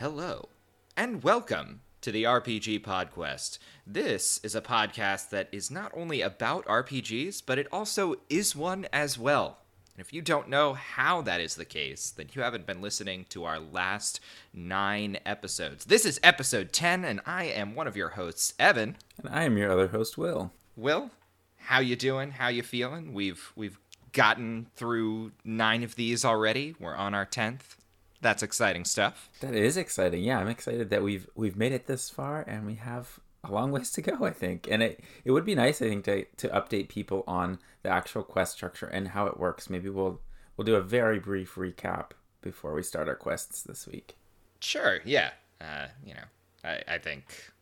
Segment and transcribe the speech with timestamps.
[0.00, 0.48] Hello,
[0.96, 3.58] and welcome to the RPG Podquest.
[3.84, 8.86] This is a podcast that is not only about RPGs, but it also is one
[8.92, 9.58] as well.
[9.96, 13.26] And if you don't know how that is the case, then you haven't been listening
[13.30, 14.20] to our last
[14.54, 15.86] nine episodes.
[15.86, 18.98] This is episode 10, and I am one of your hosts, Evan.
[19.20, 20.52] And I am your other host, Will.
[20.76, 21.10] Will,
[21.56, 22.30] how you doing?
[22.30, 23.14] How you feeling?
[23.14, 23.80] We've we've
[24.12, 26.76] gotten through nine of these already.
[26.78, 27.74] We're on our tenth.
[28.20, 29.28] That's exciting stuff.
[29.40, 30.24] That is exciting.
[30.24, 33.70] Yeah, I'm excited that we've we've made it this far, and we have a long
[33.72, 34.24] ways to go.
[34.24, 37.58] I think, and it it would be nice, I think, to to update people on
[37.82, 39.70] the actual quest structure and how it works.
[39.70, 40.20] Maybe we'll
[40.56, 42.10] we'll do a very brief recap
[42.42, 44.16] before we start our quests this week.
[44.60, 44.98] Sure.
[45.04, 45.30] Yeah.
[45.60, 46.24] Uh, you know,
[46.64, 47.52] I I think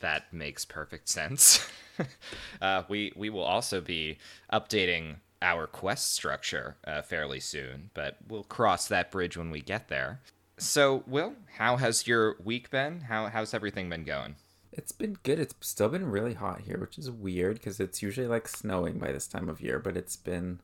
[0.00, 1.66] that makes perfect sense.
[2.60, 4.18] uh, we we will also be
[4.52, 9.88] updating our quest structure uh, fairly soon, but we'll cross that bridge when we get
[9.88, 10.20] there.
[10.56, 13.02] So, Will, how has your week been?
[13.02, 14.36] How how's everything been going?
[14.72, 15.38] It's been good.
[15.38, 19.12] It's still been really hot here, which is weird because it's usually like snowing by
[19.12, 20.60] this time of year, but it's been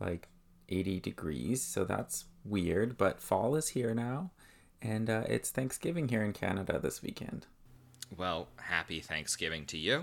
[0.00, 0.28] like
[0.68, 2.98] 80 degrees, so that's weird.
[2.98, 4.32] But fall is here now,
[4.82, 7.46] and uh, it's Thanksgiving here in Canada this weekend.
[8.14, 10.02] Well, happy Thanksgiving to you.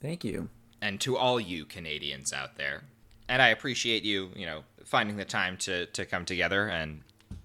[0.00, 0.48] Thank you.
[0.80, 2.82] And to all you Canadians out there
[3.32, 7.00] and I appreciate you, you know, finding the time to to come together and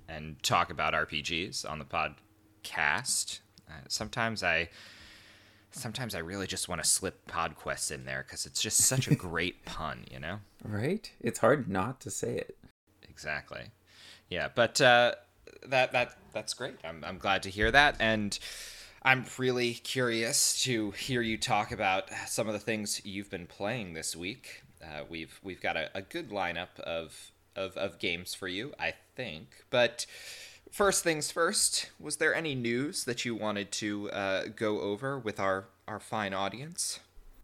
[0.10, 3.40] and talk about RPGs on the podcast.
[3.70, 4.68] Uh, sometimes I
[5.72, 9.16] sometimes I really just want to slip PodQuest in there because it's just such a
[9.28, 10.40] great pun, you know.
[10.62, 11.10] Right?
[11.22, 12.58] It's hard not to say it.
[13.10, 13.72] Exactly.
[14.30, 15.14] Yeah, but uh,
[15.68, 16.76] that that that's great.
[16.84, 18.38] I'm I'm glad to hear that, and
[19.04, 23.94] I'm really curious to hear you talk about some of the things you've been playing
[23.94, 24.64] this week.
[24.84, 28.94] Uh, we've we've got a, a good lineup of, of of games for you, I
[29.16, 29.66] think.
[29.70, 30.06] But
[30.72, 35.40] first things first, was there any news that you wanted to uh, go over with
[35.40, 37.00] our our fine audience?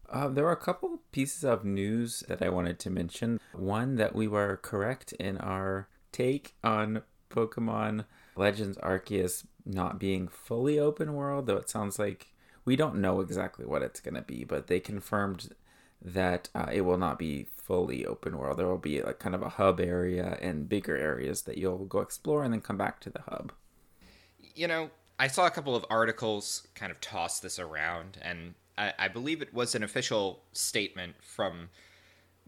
[0.08, 3.40] Uh, there were a couple pieces of news that I wanted to mention.
[3.52, 8.04] One that we were correct in our take on Pokemon
[8.36, 12.28] Legends Arceus not being fully open world, though it sounds like
[12.64, 15.54] we don't know exactly what it's going to be, but they confirmed
[16.04, 18.58] that uh, it will not be fully open world.
[18.58, 22.00] There will be like kind of a hub area and bigger areas that you'll go
[22.00, 23.52] explore and then come back to the hub.
[24.54, 28.92] You know, I saw a couple of articles kind of toss this around, and I,
[28.98, 31.70] I believe it was an official statement from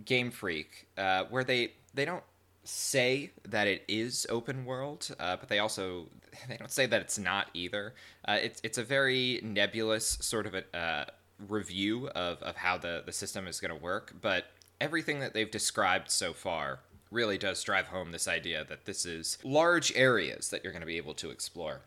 [0.05, 2.25] Game Freak uh, where they they don't
[2.65, 6.06] say that it is open world, uh, but they also
[6.49, 7.95] they don't say that it's not either.
[8.27, 11.05] Uh, it's it's a very nebulous sort of a uh,
[11.48, 14.47] review of, of how the, the system is going to work, but
[14.80, 16.80] everything that they've described so far
[17.10, 20.86] really does drive home this idea that this is large areas that you're going to
[20.86, 21.80] be able to explore.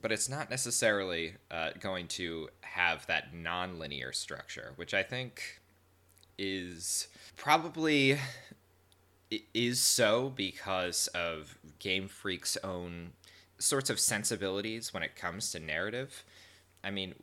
[0.00, 5.60] But it's not necessarily uh, going to have that non-linear structure, which I think
[6.38, 8.18] is probably
[9.54, 13.12] is so because of Game Freak's own
[13.58, 16.24] sorts of sensibilities when it comes to narrative.
[16.84, 17.14] I mean,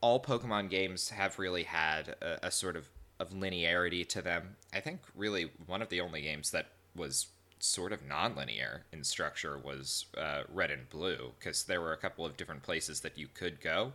[0.00, 2.88] all Pokemon games have really had a, a, sort of,
[3.18, 4.56] of linearity to them.
[4.72, 7.26] I think really one of the only games that was
[7.58, 12.24] sort of non-linear in structure was uh, Red and Blue because there were a couple
[12.24, 13.92] of different places that you could go,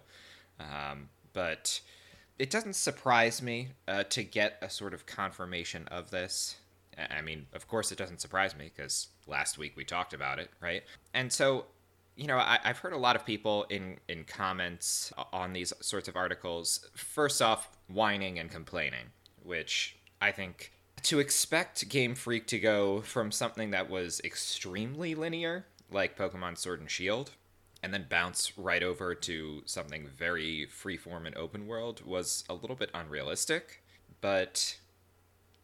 [0.59, 1.81] um, but
[2.37, 6.57] it doesn't surprise me uh, to get a sort of confirmation of this.
[6.97, 10.49] I mean, of course, it doesn't surprise me because last week we talked about it,
[10.61, 10.83] right?
[11.13, 11.65] And so
[12.15, 16.07] you know, I, have heard a lot of people in in comments on these sorts
[16.07, 16.87] of articles.
[16.95, 19.07] First off, whining and complaining,
[19.43, 20.71] which I think
[21.03, 26.79] to expect Game Freak to go from something that was extremely linear, like Pokemon Sword
[26.79, 27.31] and Shield,
[27.83, 32.75] and then bounce right over to something very freeform and open world was a little
[32.75, 33.83] bit unrealistic.
[34.21, 34.77] But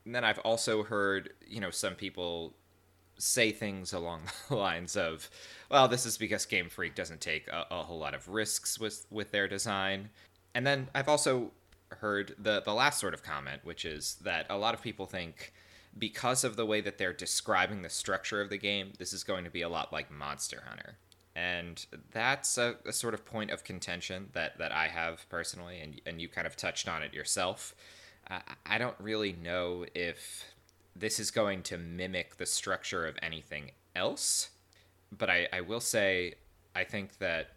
[0.06, 2.54] then I've also heard, you know, some people
[3.22, 5.30] say things along the lines of,
[5.70, 9.06] well, this is because Game Freak doesn't take a, a, whole lot of risks with
[9.10, 10.10] with their design.
[10.54, 11.52] And then I've also
[11.90, 15.54] heard the the last sort of comment, which is that a lot of people think
[15.98, 19.44] because of the way that they're describing the structure of the game, this is going
[19.44, 20.96] to be a lot like Monster Hunter.
[21.36, 26.00] And that's a, a sort of point of contention that, that I have personally, and,
[26.06, 27.74] and you kind of touched on it yourself.
[28.66, 30.51] I don't really know if
[30.96, 34.50] this is going to mimic the structure of anything else.
[35.18, 36.36] But I, I will say,
[36.76, 37.52] I think that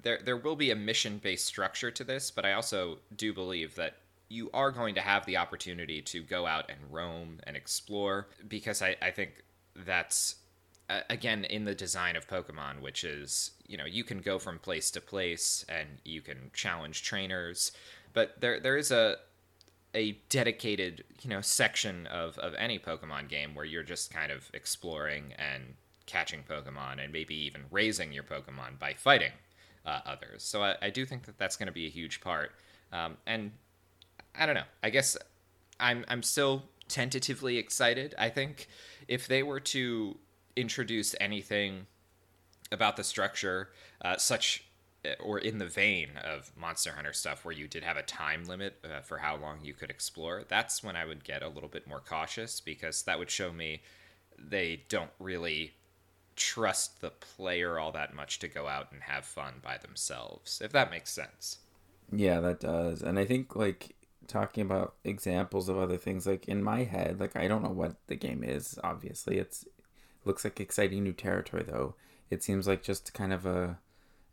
[0.00, 3.74] there there will be a mission based structure to this, but I also do believe
[3.76, 3.96] that
[4.28, 8.82] you are going to have the opportunity to go out and roam and explore because
[8.82, 9.44] I, I think
[9.76, 10.36] that's
[10.88, 14.58] uh, again in the design of Pokemon, which is you know you can go from
[14.58, 17.72] place to place and you can challenge trainers,
[18.12, 19.16] but there there is a
[19.94, 24.50] a dedicated you know section of of any Pokemon game where you're just kind of
[24.52, 25.74] exploring and
[26.06, 29.32] catching Pokemon and maybe even raising your Pokemon by fighting
[29.86, 30.42] uh, others.
[30.42, 32.52] So I, I, do think that that's going to be a huge part.
[32.92, 33.52] Um, and
[34.34, 34.64] I don't know.
[34.82, 35.16] I guess
[35.80, 38.14] I'm I'm still tentatively excited.
[38.18, 38.68] I think
[39.08, 40.16] if they were to
[40.56, 41.86] introduce anything
[42.72, 43.70] about the structure,
[44.04, 44.64] uh, such
[45.20, 48.76] or in the vein of Monster Hunter stuff, where you did have a time limit
[48.84, 51.86] uh, for how long you could explore, that's when I would get a little bit
[51.86, 53.82] more cautious because that would show me
[54.38, 55.74] they don't really
[56.36, 60.72] trust the player all that much to go out and have fun by themselves, if
[60.72, 61.58] that makes sense.
[62.12, 63.02] Yeah, that does.
[63.02, 63.94] And I think like
[64.26, 67.96] talking about examples of other things like in my head, like I don't know what
[68.06, 69.38] the game is, obviously.
[69.38, 69.64] It's
[70.24, 71.94] looks like exciting new territory though.
[72.30, 73.78] It seems like just kind of a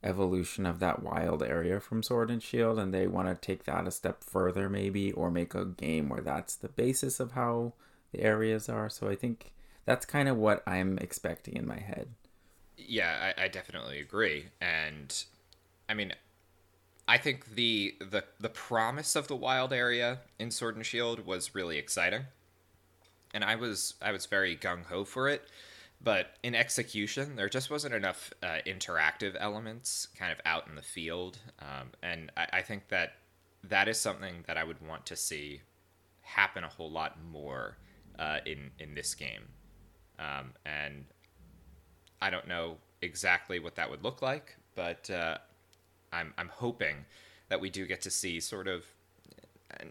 [0.04, 3.88] evolution of that wild area from Sword and Shield and they want to take that
[3.88, 7.74] a step further maybe or make a game where that's the basis of how
[8.12, 8.90] the areas are.
[8.90, 9.52] So I think
[9.86, 12.10] that's kind of what I'm expecting in my head.
[12.78, 14.48] Yeah, I, I definitely agree.
[14.60, 15.24] And
[15.88, 16.14] I mean,
[17.08, 21.54] I think the the the promise of the wild area in Sword and Shield was
[21.54, 22.24] really exciting,
[23.34, 25.44] and I was I was very gung ho for it.
[26.04, 30.82] But in execution, there just wasn't enough uh, interactive elements kind of out in the
[30.82, 33.14] field, um, and I, I think that
[33.64, 35.62] that is something that I would want to see
[36.22, 37.78] happen a whole lot more
[38.18, 39.44] uh, in in this game.
[40.18, 41.06] Um, and
[42.22, 45.38] I don't know exactly what that would look like, but uh,
[46.12, 47.06] I'm I'm hoping
[47.50, 48.86] that we do get to see sort of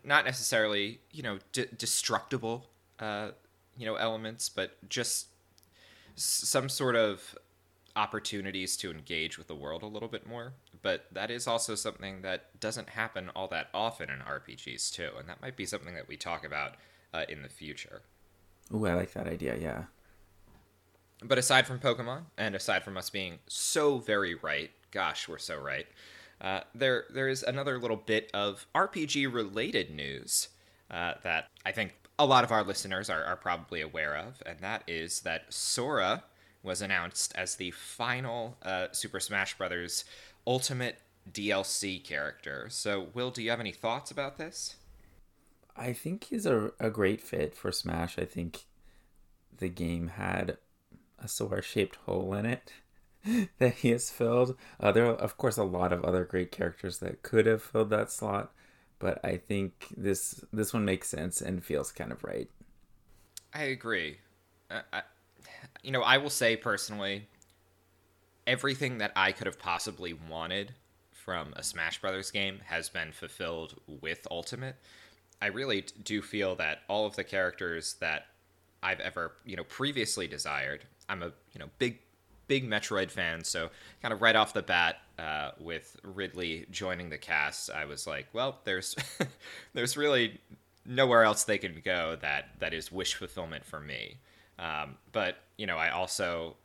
[0.05, 2.67] not necessarily you know d- destructible
[2.99, 3.31] uh,
[3.77, 5.29] you know elements, but just
[6.21, 7.37] some sort of
[7.97, 10.55] opportunities to engage with the world a little bit more.
[10.83, 15.29] But that is also something that doesn't happen all that often in RPGs too, and
[15.29, 16.77] that might be something that we talk about
[17.13, 18.03] uh, in the future.
[18.75, 19.57] Ooh, I like that idea.
[19.57, 19.85] Yeah.
[21.23, 25.59] But aside from Pokemon, and aside from us being so very right, gosh, we're so
[25.59, 25.87] right.
[26.41, 30.49] Uh, there, there is another little bit of RPG related news
[30.91, 34.59] uh, that I think a lot of our listeners are, are probably aware of, and
[34.61, 36.23] that is that Sora
[36.63, 40.05] was announced as the final uh, Super Smash Bros.
[40.47, 40.99] Ultimate
[41.31, 42.67] DLC character.
[42.69, 44.77] So, Will, do you have any thoughts about this?
[45.75, 48.19] I think he's a, a great fit for Smash.
[48.19, 48.65] I think
[49.57, 50.59] the game had
[51.19, 52.73] a Sora shaped hole in it
[53.59, 54.57] that he has filled.
[54.79, 57.89] Uh, there are, of course, a lot of other great characters that could have filled
[57.91, 58.53] that slot,
[59.01, 62.49] but I think this this one makes sense and feels kind of right.
[63.53, 64.19] I agree.
[64.71, 65.03] Uh, I,
[65.83, 67.27] you know, I will say personally,
[68.47, 70.75] everything that I could have possibly wanted
[71.11, 74.77] from a Smash Brothers game has been fulfilled with Ultimate.
[75.43, 78.27] I really do feel that all of the characters that
[78.83, 80.85] I've ever, you know, previously desired.
[81.09, 81.99] I'm a, you know, big
[82.51, 83.71] big Metroid fan, so
[84.03, 88.27] kind of right off the bat uh, with Ridley joining the cast, I was like,
[88.33, 88.97] well, there's
[89.73, 90.41] there's really
[90.85, 94.17] nowhere else they can go that that is wish fulfillment for me.
[94.59, 96.57] Um, but you know, I also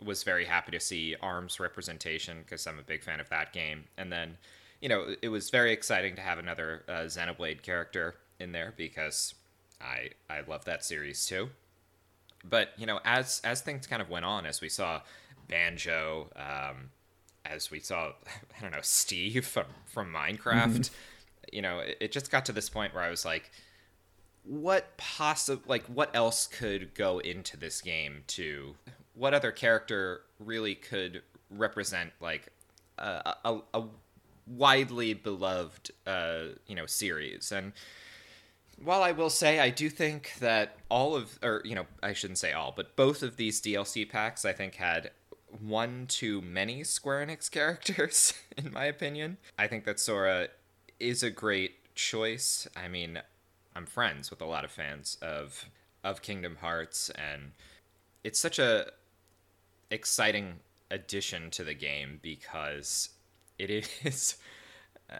[0.00, 3.82] was very happy to see Arms representation because I'm a big fan of that game,
[3.98, 4.36] and then
[4.80, 9.34] you know, it was very exciting to have another uh, Xenoblade character in there because
[9.80, 11.50] I I love that series too.
[12.44, 15.00] But you know, as as things kind of went on, as we saw
[15.52, 16.88] Banjo, um,
[17.44, 18.12] as we saw,
[18.58, 20.38] I don't know, Steve from from Minecraft.
[20.78, 20.94] Mm-hmm.
[21.52, 23.50] You know, it, it just got to this point where I was like,
[24.44, 28.74] what possible like what else could go into this game to
[29.14, 32.48] what other character really could represent like
[32.98, 33.82] a, a, a
[34.46, 37.72] widely beloved uh, you know series and
[38.82, 42.38] while I will say I do think that all of, or you know, I shouldn't
[42.38, 45.12] say all, but both of these DLC packs I think had
[45.60, 49.38] one too many Square Enix characters, in my opinion.
[49.58, 50.48] I think that Sora
[50.98, 52.66] is a great choice.
[52.76, 53.20] I mean,
[53.74, 55.66] I'm friends with a lot of fans of
[56.04, 57.52] of Kingdom Hearts, and
[58.24, 58.86] it's such a
[59.90, 63.10] exciting addition to the game because
[63.58, 63.70] it
[64.04, 64.36] is.
[65.10, 65.18] Uh,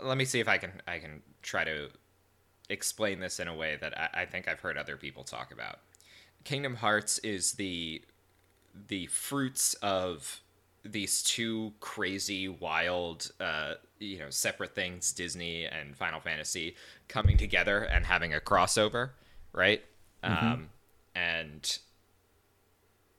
[0.00, 1.90] let me see if I can I can try to
[2.68, 5.78] explain this in a way that I, I think I've heard other people talk about.
[6.42, 8.02] Kingdom Hearts is the
[8.88, 10.40] the fruits of
[10.84, 16.74] these two crazy, wild, uh, you know, separate things, Disney and Final Fantasy,
[17.08, 19.10] coming together and having a crossover,
[19.52, 19.84] right?
[20.24, 20.46] Mm-hmm.
[20.46, 20.68] Um,
[21.14, 21.78] and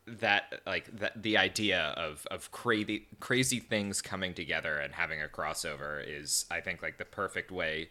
[0.06, 5.28] that like that the idea of of crazy crazy things coming together and having a
[5.28, 7.90] crossover is I think like the perfect way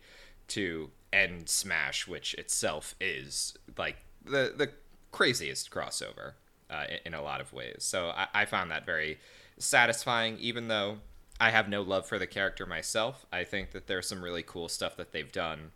[0.48, 4.70] to end Smash, which itself is like the the
[5.10, 6.32] craziest crossover
[6.72, 7.76] uh, in, a lot of ways.
[7.80, 9.18] So I, I found that very
[9.58, 10.98] satisfying, even though
[11.38, 13.26] I have no love for the character myself.
[13.32, 15.72] I think that there's some really cool stuff that they've done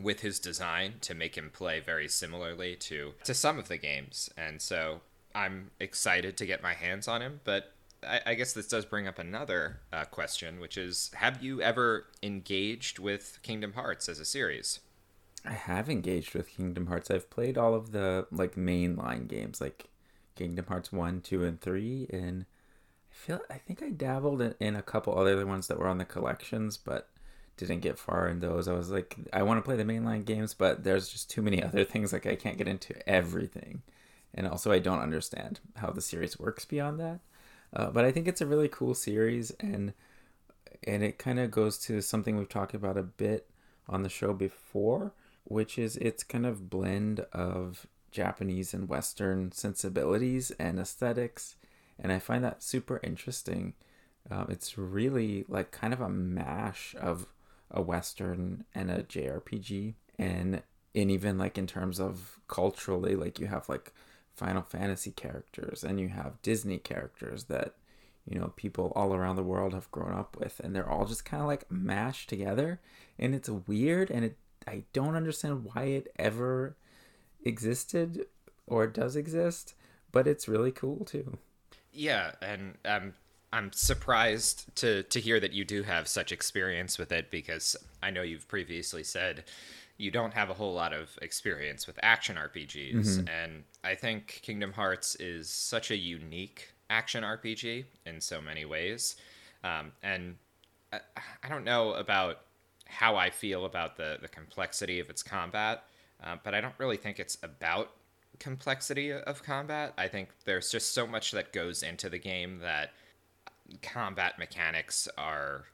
[0.00, 4.30] with his design to make him play very similarly to to some of the games,
[4.36, 5.00] and so
[5.34, 7.40] I'm excited to get my hands on him.
[7.44, 7.72] But
[8.06, 12.06] I, I guess this does bring up another uh, question, which is: Have you ever
[12.22, 14.80] engaged with Kingdom Hearts as a series?
[15.44, 17.10] I have engaged with Kingdom Hearts.
[17.10, 19.88] I've played all of the like mainline games, like
[20.38, 22.46] Kingdom Hearts one, two, and three, and
[23.10, 25.98] I feel I think I dabbled in, in a couple other ones that were on
[25.98, 27.08] the collections, but
[27.56, 28.68] didn't get far in those.
[28.68, 31.60] I was like, I want to play the mainline games, but there's just too many
[31.64, 32.12] other things.
[32.12, 33.82] Like I can't get into everything,
[34.32, 37.18] and also I don't understand how the series works beyond that.
[37.74, 39.92] Uh, but I think it's a really cool series, and
[40.86, 43.50] and it kind of goes to something we've talked about a bit
[43.88, 50.50] on the show before, which is its kind of blend of Japanese and Western sensibilities
[50.52, 51.56] and aesthetics,
[51.98, 53.74] and I find that super interesting.
[54.30, 57.26] Uh, it's really like kind of a mash of
[57.70, 60.62] a western and a JRPG and
[60.94, 63.92] and even like in terms of culturally like you have like
[64.34, 67.74] Final Fantasy characters and you have Disney characters that
[68.28, 71.24] you know people all around the world have grown up with and they're all just
[71.24, 72.80] kind of like mashed together
[73.18, 74.36] and it's weird and it
[74.66, 76.76] I don't understand why it ever
[77.48, 78.26] existed
[78.66, 79.74] or does exist
[80.12, 81.38] but it's really cool too.
[81.92, 83.14] Yeah, and um
[83.52, 88.10] I'm surprised to to hear that you do have such experience with it because I
[88.10, 89.44] know you've previously said
[89.96, 93.28] you don't have a whole lot of experience with action RPGs mm-hmm.
[93.28, 99.16] and I think Kingdom Hearts is such a unique action RPG in so many ways.
[99.64, 100.36] Um, and
[100.92, 101.00] I,
[101.42, 102.42] I, don't know about
[102.86, 105.82] how I feel about the the complexity of its combat,
[106.22, 107.90] uh, but I don't really think it's about
[108.38, 109.94] complexity of combat.
[109.98, 112.90] I think there's just so much that goes into the game that
[113.82, 115.66] combat mechanics are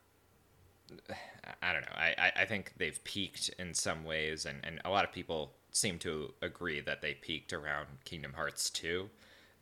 [1.63, 1.97] I don't know.
[1.97, 5.99] I, I think they've peaked in some ways, and, and a lot of people seem
[6.01, 9.09] to agree that they peaked around Kingdom Hearts 2.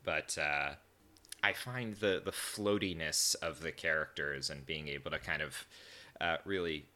[0.04, 0.70] But uh,
[1.42, 5.66] I find the, the floatiness of the characters and being able to kind of
[6.20, 6.86] uh, really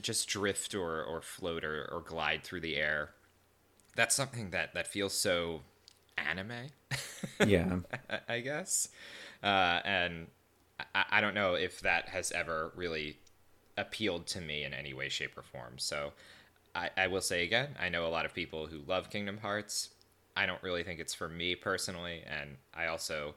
[0.00, 3.10] just drift or, or float or, or glide through the air.
[3.94, 5.62] That's something that, that feels so
[6.16, 6.70] anime.
[7.44, 7.80] Yeah.
[8.28, 8.88] I guess.
[9.42, 10.28] Uh, and
[10.94, 13.18] I, I don't know if that has ever really
[13.76, 15.74] appealed to me in any way, shape, or form.
[15.76, 16.12] So
[16.74, 19.90] I, I will say again, I know a lot of people who love Kingdom Hearts.
[20.36, 23.34] I don't really think it's for me personally, and I also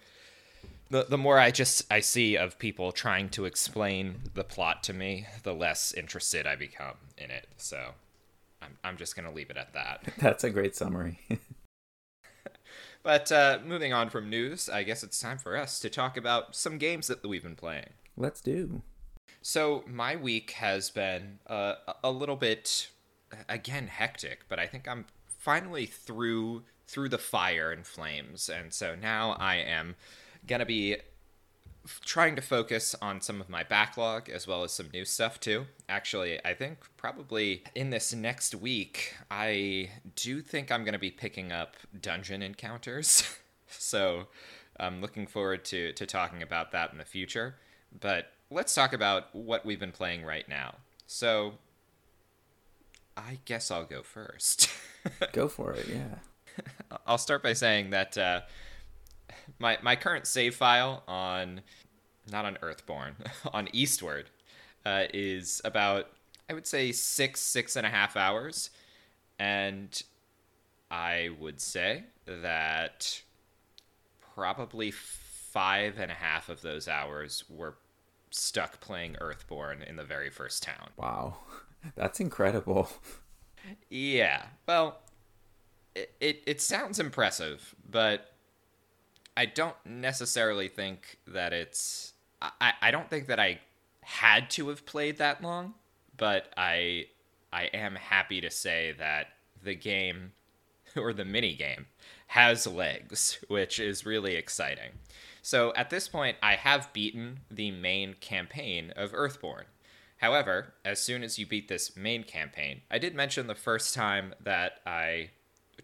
[0.90, 4.94] the the more I just I see of people trying to explain the plot to
[4.94, 7.48] me, the less interested I become in it.
[7.58, 7.92] So
[8.62, 10.04] I'm I'm just gonna leave it at that.
[10.18, 11.20] That's a great summary.
[13.02, 16.56] But uh, moving on from news, I guess it's time for us to talk about
[16.56, 17.92] some games that we've been playing.
[18.18, 18.82] Let's do.
[19.42, 22.90] So my week has been uh, a little bit,
[23.48, 28.96] again, hectic, but I think I'm finally through through the fire and flames, and so
[28.96, 29.96] now I am
[30.50, 30.98] gonna be
[32.02, 35.66] trying to focus on some of my backlog as well as some new stuff too.
[35.88, 41.12] Actually, I think probably in this next week, I do think I'm going to be
[41.12, 43.36] picking up dungeon encounters.
[43.68, 44.28] so
[44.80, 47.56] I'm looking forward to, to talking about that in the future.
[48.00, 50.76] But let's talk about what we've been playing right now.
[51.08, 51.54] So
[53.18, 54.70] I guess I'll go first.
[55.34, 56.16] go for it, yeah.
[57.08, 58.18] I'll start by saying that.
[58.18, 58.42] Uh,
[59.58, 61.62] my my current save file on
[62.32, 63.16] not on Earthborn
[63.54, 64.30] on Eastward
[64.86, 66.08] uh, is about
[66.50, 68.70] I would say six six and a half hours,
[69.38, 70.02] and
[70.90, 73.22] I would say that
[74.36, 77.76] probably five and a half of those hours were
[78.32, 80.90] stuck playing Earthborn in the very first town.
[80.98, 81.38] Wow,
[81.96, 82.90] that's incredible.
[83.90, 85.00] Yeah, well,
[85.94, 88.34] it, it, it sounds impressive, but
[89.40, 92.12] I don't necessarily think that it's.
[92.42, 93.62] I, I don't think that I
[94.02, 95.76] had to have played that long,
[96.18, 97.06] but I
[97.54, 99.28] I am happy to say that
[99.64, 100.34] the game
[100.98, 101.86] or the mini game
[102.28, 104.92] has legs, which is really exciting.
[105.42, 109.68] So at this point, I have beaten the main campaign of Earthborn.
[110.18, 114.34] However, as soon as you beat this main campaign, I did mention the first time
[114.44, 115.30] that I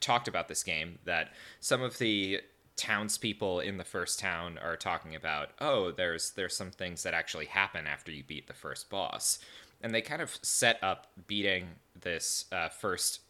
[0.01, 1.31] talked about this game that
[1.61, 2.41] some of the
[2.75, 7.45] townspeople in the first town are talking about, oh, there's there's some things that actually
[7.45, 9.39] happen after you beat the first boss,
[9.81, 11.67] and they kind of set up beating
[11.99, 13.21] this uh, first.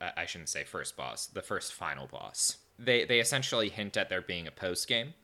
[0.00, 2.58] Uh, I shouldn't say first boss, the first final boss.
[2.78, 5.14] They they essentially hint at there being a post game,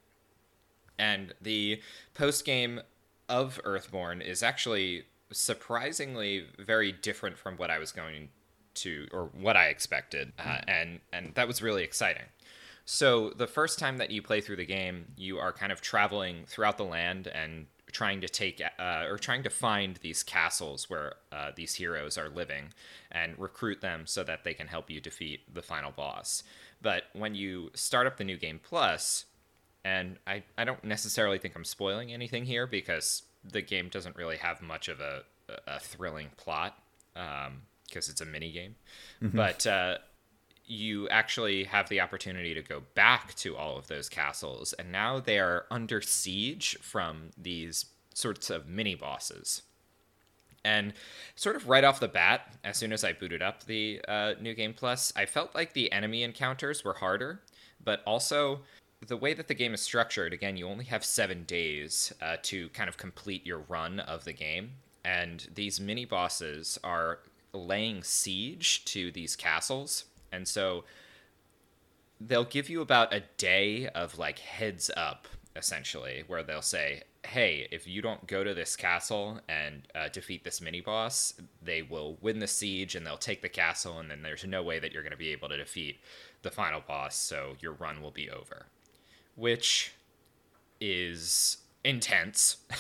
[0.99, 1.81] and the
[2.15, 2.81] post game
[3.29, 8.29] of Earthborn is actually surprisingly very different from what I was going
[8.75, 12.25] to or what I expected, uh, and and that was really exciting.
[12.87, 16.45] So the first time that you play through the game, you are kind of traveling
[16.47, 21.15] throughout the land and trying to take uh, or trying to find these castles where
[21.33, 22.73] uh, these heroes are living
[23.11, 26.45] and recruit them so that they can help you defeat the final boss.
[26.81, 29.25] But when you start up the new game plus,
[29.85, 34.37] and I, I don't necessarily think I'm spoiling anything here because the game doesn't really
[34.37, 35.23] have much of a,
[35.67, 36.79] a thrilling plot
[37.15, 37.63] because um,
[38.11, 38.77] it's a mini game.
[39.23, 39.37] Mm-hmm.
[39.37, 39.99] But uh,
[40.67, 45.21] you actually have the opportunity to go back to all of those castles, and now
[45.21, 49.63] they are under siege from these sorts of mini bosses.
[50.65, 50.95] And
[51.37, 54.55] sort of right off the bat, as soon as I booted up the uh, New
[54.55, 57.41] Game Plus, I felt like the enemy encounters were harder,
[57.85, 58.63] but also
[59.07, 62.69] the way that the game is structured, again, you only have seven days uh, to
[62.71, 64.73] kind of complete your run of the game.
[65.05, 67.21] And these mini bosses are
[67.53, 70.85] laying siege to these castles and so
[72.21, 77.67] they'll give you about a day of like heads up essentially where they'll say hey
[77.73, 82.17] if you don't go to this castle and uh, defeat this mini boss they will
[82.21, 85.03] win the siege and they'll take the castle and then there's no way that you're
[85.03, 85.99] going to be able to defeat
[86.47, 88.67] the final boss so your run will be over.
[89.35, 89.93] Which
[90.81, 92.59] is intense.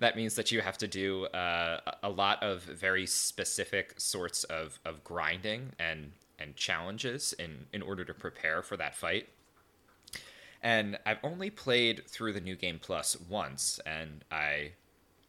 [0.00, 4.78] That means that you have to do uh, a lot of very specific sorts of,
[4.84, 9.28] of grinding and and challenges in in order to prepare for that fight.
[10.62, 14.72] And I've only played through the new game plus once, and I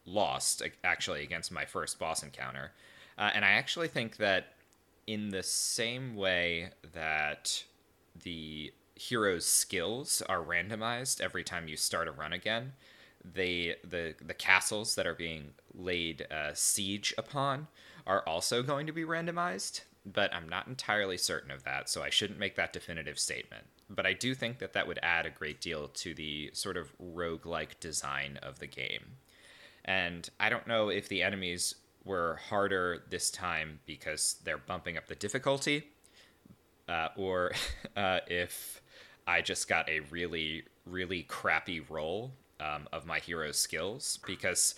[0.04, 2.72] lost actually against my first boss encounter.
[3.16, 4.54] Uh, and I actually think that
[5.06, 7.64] in the same way that
[8.22, 12.72] the hero's skills are randomized every time you start a run again,
[13.34, 17.68] they the the castles that are being laid uh, siege upon
[18.06, 22.10] are also going to be randomized but I'm not entirely certain of that, so I
[22.10, 23.64] shouldn't make that definitive statement.
[23.88, 26.92] But I do think that that would add a great deal to the sort of
[26.98, 29.16] roguelike design of the game.
[29.84, 35.06] And I don't know if the enemies were harder this time because they're bumping up
[35.06, 35.88] the difficulty,
[36.88, 37.52] uh, or
[37.96, 38.80] uh, if
[39.26, 44.18] I just got a really, really crappy roll um, of my hero's skills.
[44.26, 44.76] Because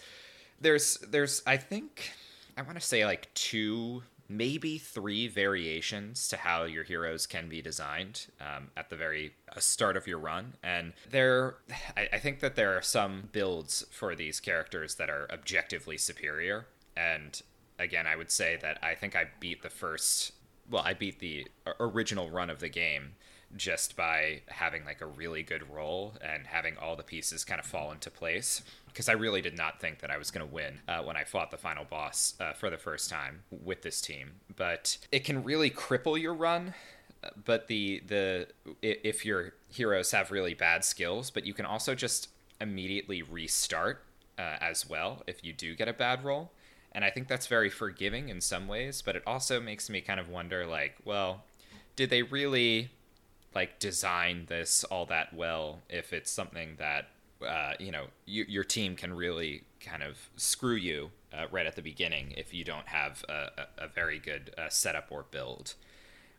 [0.61, 2.13] there's, there's, I think,
[2.57, 4.03] I want to say like two
[4.37, 9.61] maybe three variations to how your heroes can be designed um, at the very uh,
[9.61, 10.55] start of your run.
[10.63, 11.57] And there,
[11.97, 16.67] I, I think that there are some builds for these characters that are objectively superior.
[16.97, 17.41] And
[17.79, 20.33] again, I would say that I think I beat the first,
[20.71, 21.47] well, I beat the
[21.81, 23.13] original run of the game
[23.57, 27.67] just by having like a really good roll and having all the pieces kind of
[27.67, 30.81] fall into place because I really did not think that I was going to win
[30.87, 34.33] uh, when I fought the final boss uh, for the first time with this team.
[34.55, 36.75] But it can really cripple your run.
[37.25, 38.49] Uh, but the the
[38.83, 42.29] if your heroes have really bad skills, but you can also just
[42.61, 44.05] immediately restart
[44.39, 46.53] uh, as well if you do get a bad roll.
[46.95, 50.21] And I think that's very forgiving in some ways, but it also makes me kind
[50.21, 51.45] of wonder like, well,
[51.97, 52.91] did they really
[53.55, 57.09] like design this all that well if it's something that
[57.47, 61.77] uh, you know you, your team can really kind of screw you uh, right at
[61.77, 65.75] the beginning if you don't have a, a, a very good uh, setup or build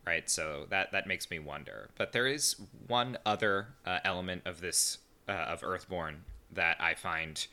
[0.06, 0.30] right?
[0.30, 1.89] So that that makes me wonder.
[1.97, 4.97] But there is one other uh, element of this
[5.30, 7.47] uh, of earthborn that i find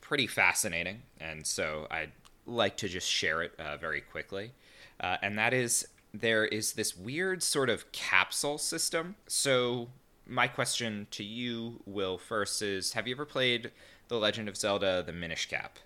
[0.00, 2.12] pretty fascinating and so i'd
[2.46, 4.52] like to just share it uh, very quickly.
[5.00, 5.88] And that is
[6.20, 9.88] there is this weird sort of capsule system so
[10.26, 13.70] my question to you, Will, first is Have you ever played
[14.08, 15.78] The Legend of Zelda The Minish Cap?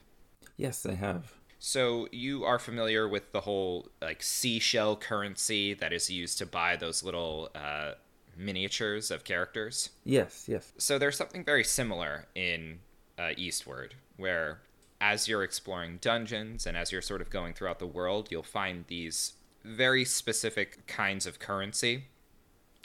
[0.57, 1.35] Yes, I have.
[1.59, 6.77] So you are familiar with the whole like seashell currency that is used to buy
[6.77, 7.93] those little uh,
[8.37, 9.91] miniatures of characters?
[10.05, 10.73] Yes, yes.
[10.79, 12.79] So there's something very similar in
[13.19, 14.61] uh, Eastward, where
[15.03, 18.87] as you're exploring dungeons and as you're sort of going throughout the world, you'll find
[18.87, 19.35] these
[19.65, 22.05] very specific kinds of currency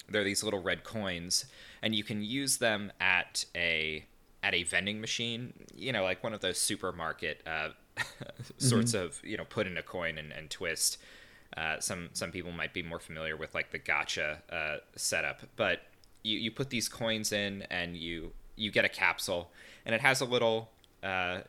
[0.10, 1.46] they're these little red coins,
[1.82, 4.06] and you can use them at a
[4.44, 5.54] at a vending machine.
[5.76, 7.70] You know, like one of those supermarket uh,
[8.58, 9.06] sorts mm-hmm.
[9.06, 10.98] of you know put in a coin and, and twist.
[11.56, 15.82] Uh, some some people might be more familiar with like the gacha uh, setup, but
[16.24, 19.52] you, you put these coins in and you you get a capsule
[19.86, 20.70] and it has a little
[21.04, 21.40] uh,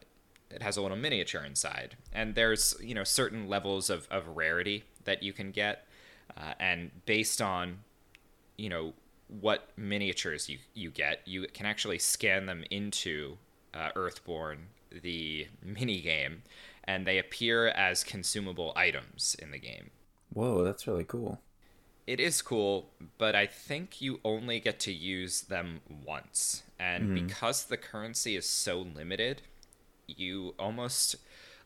[0.50, 4.84] it has a little miniature inside and there's you know certain levels of, of rarity
[5.06, 5.86] that you can get
[6.36, 7.78] uh, and based on
[8.58, 8.92] you know
[9.40, 13.36] what miniatures you, you get you can actually scan them into
[13.74, 14.58] uh, earthborn
[15.02, 16.42] the mini game
[16.84, 19.90] and they appear as consumable items in the game
[20.32, 21.40] Whoa, that's really cool.
[22.06, 26.62] it is cool, but I think you only get to use them once.
[26.78, 29.42] And because the currency is so limited,
[30.06, 31.16] you almost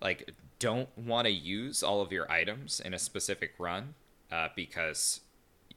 [0.00, 3.94] like don't want to use all of your items in a specific run
[4.30, 5.20] uh, because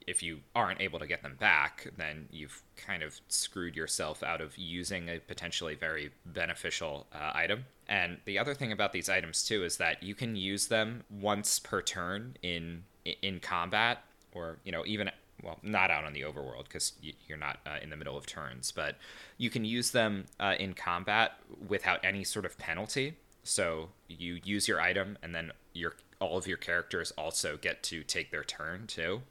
[0.06, 4.40] if you aren't able to get them back, then you've kind of screwed yourself out
[4.40, 7.64] of using a potentially very beneficial uh, item.
[7.88, 11.58] And the other thing about these items too is that you can use them once
[11.58, 12.84] per turn in
[13.20, 15.10] in combat, or you know even
[15.42, 16.92] well not out on the overworld because
[17.26, 18.96] you're not uh, in the middle of turns, but
[19.36, 21.32] you can use them uh, in combat
[21.68, 23.16] without any sort of penalty.
[23.44, 28.02] So you use your item, and then your all of your characters also get to
[28.02, 29.22] take their turn too.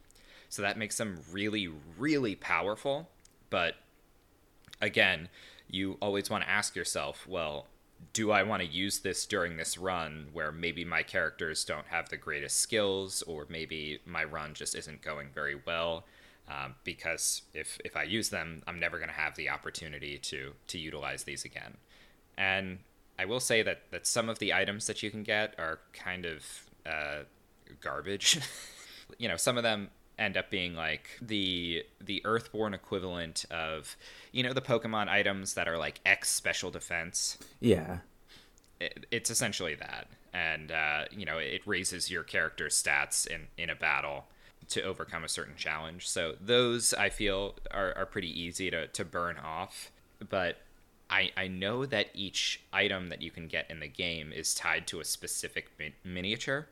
[0.50, 3.10] So that makes them really, really powerful.
[3.50, 3.76] But
[4.80, 5.30] again,
[5.68, 7.68] you always want to ask yourself, well,
[8.12, 12.10] do I want to use this during this run where maybe my characters don't have
[12.10, 16.06] the greatest skills, or maybe my run just isn't going very well?
[16.48, 20.54] Um, because if if I use them, I'm never going to have the opportunity to
[20.68, 21.78] to utilize these again.
[22.38, 22.80] And
[23.20, 26.26] I will say that that some of the items that you can get are kind
[26.26, 26.46] of
[26.86, 27.24] uh,
[27.82, 28.40] garbage.
[29.18, 33.96] you know, some of them end up being like the the earthborn equivalent of
[34.32, 37.98] you know the pokemon items that are like x special defense Yeah.
[38.80, 43.72] it, it's essentially that and uh, you know it raises your character's stats in in
[43.72, 44.26] a battle
[44.70, 49.04] to overcome a certain challenge so those i feel are, are pretty easy to, to
[49.04, 49.92] burn off
[50.30, 50.58] but
[51.10, 54.88] I, I know that each item that you can get in the game is tied
[54.88, 56.68] to a specific mi- miniature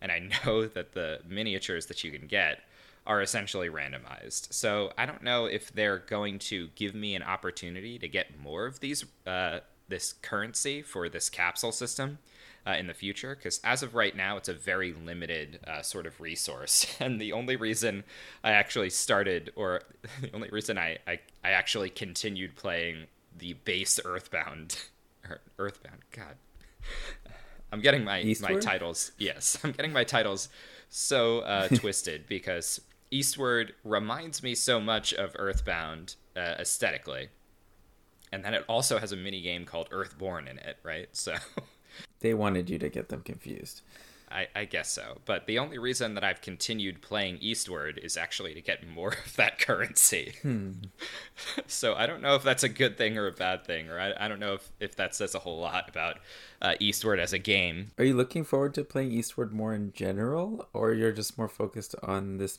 [0.00, 2.60] and i know that the miniatures that you can get
[3.08, 4.52] are essentially randomized.
[4.52, 8.66] So I don't know if they're going to give me an opportunity to get more
[8.66, 12.18] of these uh, this currency for this capsule system
[12.66, 13.34] uh, in the future.
[13.34, 17.32] Because as of right now, it's a very limited uh, sort of resource, and the
[17.32, 18.04] only reason
[18.44, 19.80] I actually started, or
[20.20, 23.06] the only reason I I, I actually continued playing
[23.38, 24.78] the base Earthbound,
[25.58, 25.98] Earthbound.
[26.12, 26.36] God,
[27.72, 29.12] I'm getting my my titles.
[29.18, 30.48] Yes, I'm getting my titles
[30.88, 37.28] so uh, twisted because Eastward reminds me so much of Earthbound uh, aesthetically,
[38.32, 41.08] and then it also has a mini game called Earthborn in it, right?
[41.12, 41.34] So
[42.20, 43.82] They wanted you to get them confused.
[44.30, 45.18] I, I guess so.
[45.24, 49.36] But the only reason that I've continued playing Eastward is actually to get more of
[49.36, 50.34] that currency.
[51.66, 54.12] so I don't know if that's a good thing or a bad thing, or I,
[54.18, 56.18] I don't know if, if that says a whole lot about
[56.60, 57.92] uh, Eastward as a game.
[57.98, 61.94] Are you looking forward to playing Eastward more in general, or you're just more focused
[62.02, 62.58] on this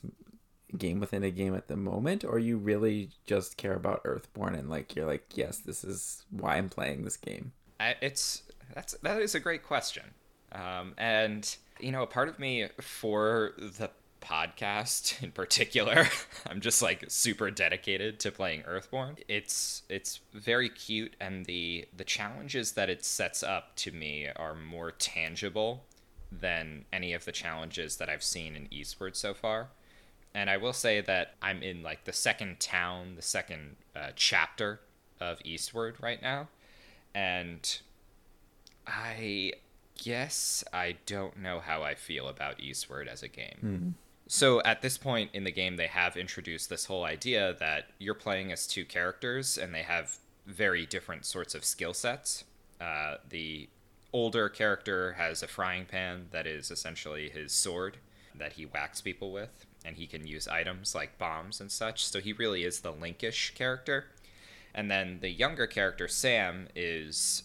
[0.78, 4.70] game within a game at the moment, or you really just care about Earthborn and
[4.70, 7.54] like you're like, yes, this is why I'm playing this game?
[7.80, 10.04] I, it's that's that is a great question,
[10.52, 13.90] um, and you know, a part of me for the
[14.22, 16.08] podcast in particular,
[16.48, 19.18] I'm just like super dedicated to playing Earthborn.
[19.28, 24.56] It's it's very cute, and the the challenges that it sets up to me are
[24.56, 25.84] more tangible
[26.32, 29.70] than any of the challenges that I've seen in Eastward so far.
[30.32, 34.80] And I will say that I'm in like the second town, the second uh, chapter
[35.20, 36.50] of Eastward right now
[37.14, 37.80] and
[38.88, 39.54] I
[40.04, 43.58] guess I don't know how I feel about Eastward as a game.
[44.28, 48.14] So at this point in the game, they have introduced this whole idea that you're
[48.14, 52.44] playing as two characters, and they have very different sorts of skill sets.
[52.80, 53.70] Uh, the
[54.14, 57.98] older character has a frying pan that is essentially his sword
[58.36, 62.06] that he whacks people with, and he can use items like bombs and such.
[62.06, 64.06] So he really is the Linkish character.
[64.74, 67.44] And then the younger character, Sam, is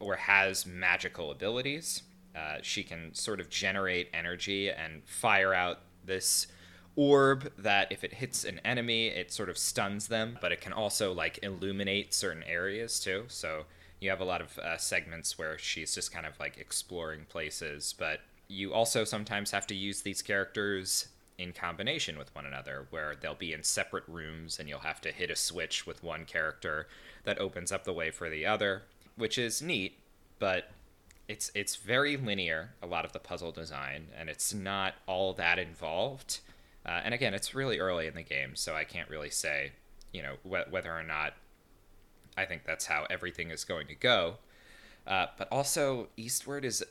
[0.00, 2.02] or has magical abilities.
[2.34, 6.46] Uh, she can sort of generate energy and fire out this
[6.96, 10.72] orb that if it hits an enemy, it sort of stuns them, but it can
[10.72, 13.24] also like illuminate certain areas too.
[13.28, 13.64] So
[14.00, 17.94] you have a lot of uh, segments where she's just kind of like exploring places,
[17.98, 21.08] but you also sometimes have to use these characters
[21.38, 25.10] in combination with one another, where they'll be in separate rooms and you'll have to
[25.10, 26.86] hit a switch with one character
[27.24, 28.82] that opens up the way for the other,
[29.20, 29.98] which is neat,
[30.38, 30.70] but
[31.28, 35.60] it's it's very linear a lot of the puzzle design and it's not all that
[35.60, 36.40] involved
[36.84, 39.70] uh, and again it's really early in the game so i can't really say
[40.10, 41.34] you know wh- whether or not
[42.36, 44.36] I think that's how everything is going to go.
[45.06, 46.84] Uh, but also, Eastward is,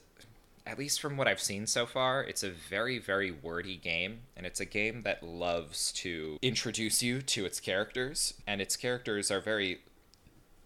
[0.65, 4.45] at least from what I've seen so far, it's a very, very wordy game, and
[4.45, 9.41] it's a game that loves to introduce you to its characters, and its characters are
[9.41, 9.79] very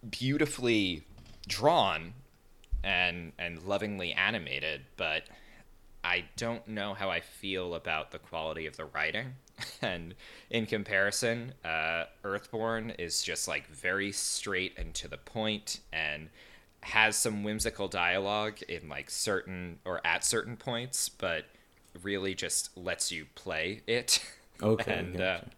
[0.09, 1.03] beautifully
[1.47, 2.13] drawn
[2.83, 5.23] and and lovingly animated, but
[6.03, 9.35] I don't know how I feel about the quality of the writing.
[9.81, 10.15] and
[10.49, 16.29] in comparison, uh, Earthborn is just like very straight and to the point and
[16.81, 21.45] has some whimsical dialogue in like certain or at certain points, but
[22.01, 24.23] really just lets you play it.
[24.61, 24.93] Okay.
[24.93, 25.45] and gotcha.
[25.45, 25.49] uh,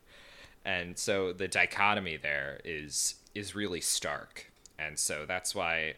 [0.64, 5.96] and so the dichotomy there is is really stark, and so that's why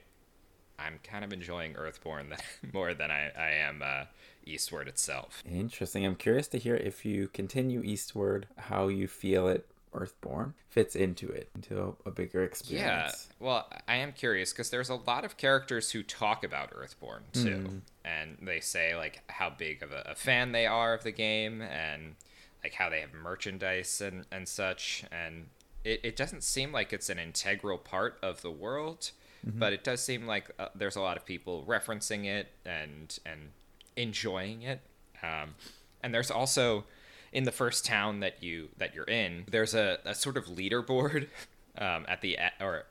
[0.79, 2.35] I'm kind of enjoying Earthborn
[2.73, 4.05] more than I I am uh,
[4.45, 5.43] Eastward itself.
[5.49, 6.05] Interesting.
[6.05, 11.27] I'm curious to hear if you continue eastward, how you feel it Earthborn fits into
[11.29, 13.27] it, into a, a bigger experience.
[13.29, 17.23] Yeah, well, I am curious because there's a lot of characters who talk about Earthborn
[17.33, 21.11] too, and they say like how big of a, a fan they are of the
[21.11, 22.15] game, and
[22.63, 25.47] like how they have merchandise and and such, and
[25.87, 29.11] it, it doesn't seem like it's an integral part of the world,
[29.43, 33.51] but it does seem like uh, there's a lot of people referencing it and and
[33.95, 34.81] enjoying it.
[35.23, 35.55] Um,
[36.03, 36.83] and there's also
[37.31, 41.27] in the first town that you that you're in, there's a, a sort of leaderboard
[41.77, 42.85] um, at the or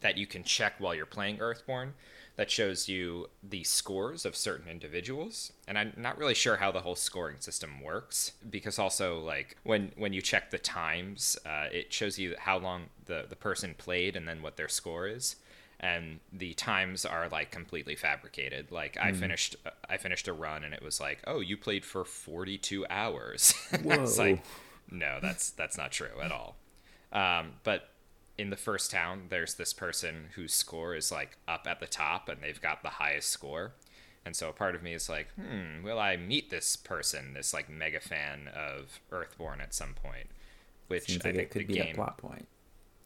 [0.00, 1.94] that you can check while you're playing Earthborn
[2.38, 5.52] that shows you the scores of certain individuals.
[5.66, 9.90] And i'm not really sure how the whole scoring system works because also like when
[9.96, 14.16] when you check the times uh, it shows you how long the the person played
[14.16, 15.36] and then what their score is.
[15.80, 18.70] And the times are like completely fabricated.
[18.70, 19.56] Like i finished
[19.90, 23.52] i finished a run and it was like oh you played for 42 hours.
[23.72, 24.44] It's like
[24.90, 26.54] no that's that's not true at all.
[27.12, 27.88] Um, but
[28.38, 32.28] in the first town, there's this person whose score is like up at the top
[32.28, 33.72] and they've got the highest score.
[34.24, 37.52] And so a part of me is like, hmm, will I meet this person, this
[37.54, 40.28] like mega fan of Earthborn at some point?
[40.88, 42.48] Which Seems I think it could the be game, a plot point.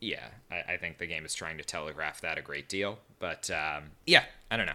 [0.01, 2.99] yeah, I, I think the game is trying to telegraph that a great deal.
[3.19, 4.73] But um, yeah, I don't know.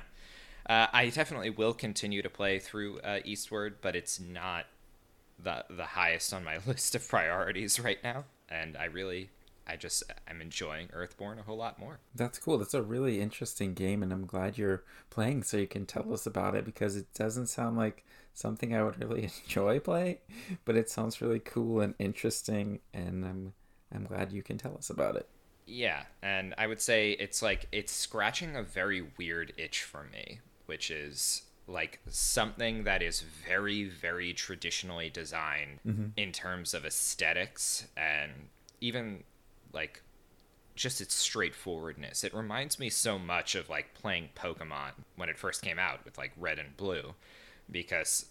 [0.70, 4.66] Uh, I definitely will continue to play through uh, Eastward, but it's not
[5.40, 8.26] the the highest on my list of priorities right now.
[8.50, 9.30] And I really,
[9.68, 12.00] I just, I'm enjoying Earthborn a whole lot more.
[12.16, 12.58] That's cool.
[12.58, 16.26] That's a really interesting game, and I'm glad you're playing so you can tell us
[16.26, 20.18] about it because it doesn't sound like something I would really enjoy playing,
[20.66, 23.54] but it sounds really cool and interesting, and I'm
[23.94, 25.28] I'm glad you can tell us about it.
[25.66, 30.40] Yeah, and I would say it's like it's scratching a very weird itch for me,
[30.66, 36.06] which is like something that is very very traditionally designed mm-hmm.
[36.16, 38.32] in terms of aesthetics and
[38.80, 39.24] even
[39.78, 40.02] like
[40.76, 42.24] just its straightforwardness.
[42.24, 46.18] It reminds me so much of like playing Pokemon when it first came out with
[46.18, 47.14] like Red and Blue
[47.70, 48.26] because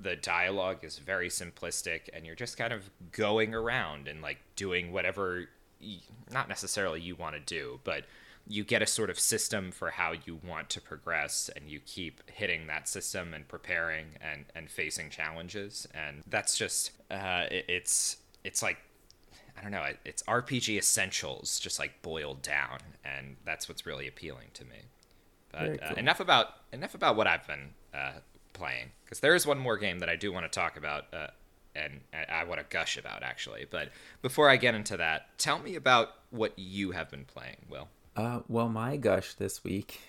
[0.00, 4.92] the dialogue is very simplistic and you're just kind of going around and like doing
[4.92, 5.48] whatever
[5.80, 6.00] y-
[6.32, 8.04] not necessarily you want to do, but
[8.46, 12.22] you get a sort of system for how you want to progress and you keep
[12.30, 18.16] hitting that system and preparing and and facing challenges and that's just uh it, it's
[18.44, 18.78] it's like
[19.58, 19.84] I don't know.
[20.04, 24.76] It's RPG essentials, just like boiled down, and that's what's really appealing to me.
[25.50, 28.20] But uh, enough about enough about what I've been uh,
[28.52, 31.28] playing, because there is one more game that I do want to talk about, uh,
[31.74, 33.66] and I I want to gush about actually.
[33.68, 33.90] But
[34.22, 37.56] before I get into that, tell me about what you have been playing.
[37.68, 37.88] Will.
[38.14, 40.00] Uh, well, my gush this week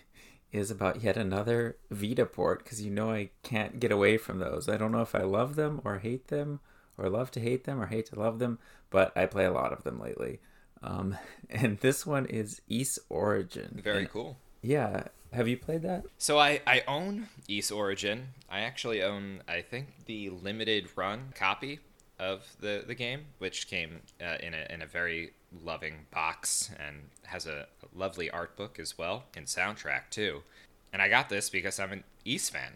[0.52, 4.68] is about yet another Vita port because you know I can't get away from those.
[4.68, 6.60] I don't know if I love them or hate them,
[7.00, 8.60] or love to hate them or hate to love them,
[8.90, 10.40] but I play a lot of them lately.
[10.82, 11.18] Um,
[11.50, 13.80] and this one is Ys Origin.
[13.84, 14.38] Very And- cool.
[14.62, 16.04] Yeah, have you played that?
[16.18, 18.30] So I, I own Ys Origin.
[18.50, 21.80] I actually own I think the limited run copy
[22.20, 25.32] of the, the game, which came uh, in a in a very
[25.64, 30.44] loving box and has a lovely art book as well and soundtrack too.
[30.92, 32.74] And I got this because I'm an Ys fan,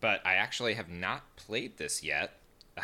[0.00, 2.34] but I actually have not played this yet.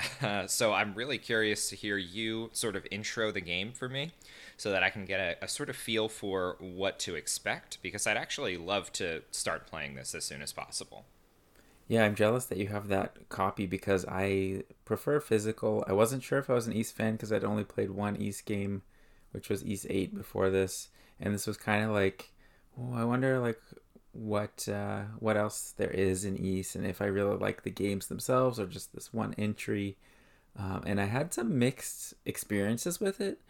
[0.46, 4.12] so I'm really curious to hear you sort of intro the game for me
[4.56, 8.06] so that I can get a, a sort of feel for what to expect because
[8.06, 11.04] I'd actually love to start playing this as soon as possible.
[11.88, 15.84] Yeah, I'm jealous that you have that copy because I prefer physical.
[15.86, 18.40] I wasn't sure if I was an Ys fan because I'd only played one Ys
[18.40, 18.82] game,
[19.32, 20.88] which was Ys 8 before this.
[21.20, 22.32] And this was kind of like,
[22.78, 23.60] oh, I wonder like
[24.12, 28.06] what uh, what else there is in Ys and if I really like the games
[28.06, 29.96] themselves or just this one entry.
[30.58, 33.40] Um, and I had some mixed experiences with it,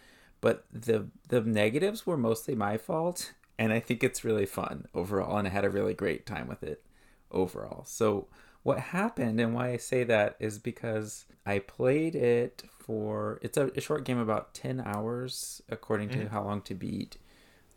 [0.40, 5.36] But the the negatives were mostly my fault, and I think it's really fun overall,
[5.38, 6.84] and I had a really great time with it
[7.30, 7.84] overall.
[7.84, 8.28] So
[8.62, 13.66] what happened and why I say that is because I played it for it's a,
[13.76, 16.30] a short game about 10 hours according to mm.
[16.30, 17.16] how long to beat.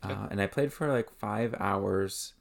[0.02, 2.34] Uh, and I played for like 5 hours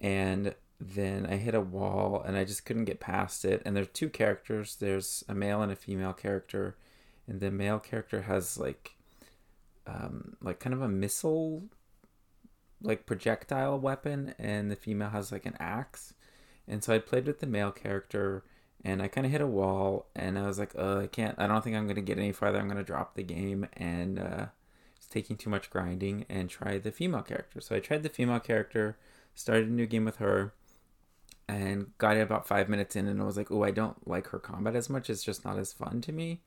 [0.00, 3.62] and then I hit a wall and I just couldn't get past it.
[3.64, 6.76] And there's two characters, there's a male and a female character.
[7.26, 8.96] And the male character has like
[9.86, 11.62] um like kind of a missile
[12.82, 16.12] like projectile weapon and the female has like an axe
[16.68, 18.44] and so I played with the male character
[18.84, 21.46] and I kind of hit a wall and I was like, uh, I can't, I
[21.46, 22.58] don't think I'm to get any farther.
[22.58, 24.46] I'm to drop the game and uh,
[24.96, 27.60] it's taking too much grinding and try the female character.
[27.60, 28.96] So I tried the female character,
[29.36, 30.52] started a new game with her
[31.48, 34.28] and got it about five minutes in and I was like, oh, I don't like
[34.28, 35.08] her combat as much.
[35.08, 36.40] It's just not as fun to me.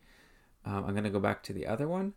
[0.65, 2.13] Um, I'm going to go back to the other one.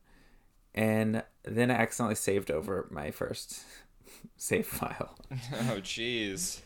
[0.75, 3.63] And then I accidentally saved over my first
[4.37, 5.17] save file.
[5.31, 6.61] oh, jeez.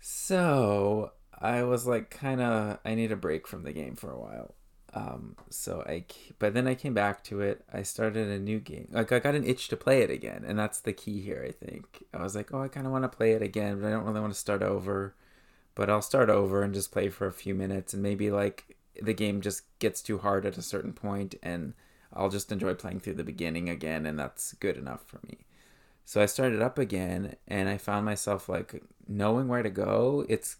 [0.00, 4.18] So I was like, kind of, I need a break from the game for a
[4.18, 4.54] while.
[4.94, 6.04] Um, so I,
[6.38, 7.64] but then I came back to it.
[7.72, 8.88] I started a new game.
[8.90, 11.44] Like I got an itch to play it again, and that's the key here.
[11.46, 13.88] I think I was like, oh, I kind of want to play it again, but
[13.88, 15.14] I don't really want to start over.
[15.74, 19.14] But I'll start over and just play for a few minutes, and maybe like the
[19.14, 21.72] game just gets too hard at a certain point, and
[22.12, 25.46] I'll just enjoy playing through the beginning again, and that's good enough for me.
[26.04, 30.26] So I started up again and I found myself like knowing where to go.
[30.28, 30.56] It's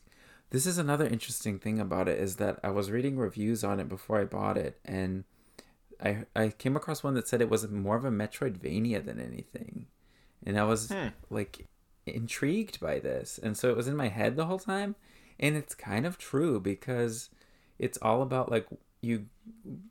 [0.52, 3.88] this is another interesting thing about it is that I was reading reviews on it
[3.88, 5.24] before I bought it and
[5.98, 9.86] I I came across one that said it was more of a Metroidvania than anything.
[10.44, 11.08] And I was hmm.
[11.30, 11.68] like
[12.04, 13.40] intrigued by this.
[13.42, 14.94] And so it was in my head the whole time
[15.40, 17.30] and it's kind of true because
[17.78, 18.66] it's all about like
[19.00, 19.28] you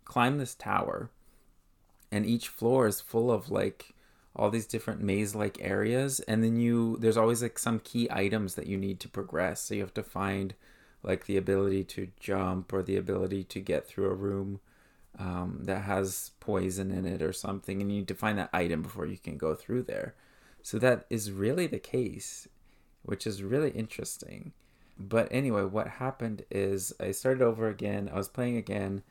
[0.05, 1.09] climb this tower
[2.11, 3.95] and each floor is full of like
[4.35, 8.55] all these different maze like areas and then you there's always like some key items
[8.55, 9.61] that you need to progress.
[9.61, 10.53] So you have to find
[11.03, 14.59] like the ability to jump or the ability to get through a room
[15.19, 18.81] um, that has poison in it or something and you need to find that item
[18.81, 20.15] before you can go through there.
[20.61, 22.47] So that is really the case
[23.03, 24.53] which is really interesting.
[24.97, 28.09] But anyway what happened is i started over again.
[28.13, 29.03] I was playing again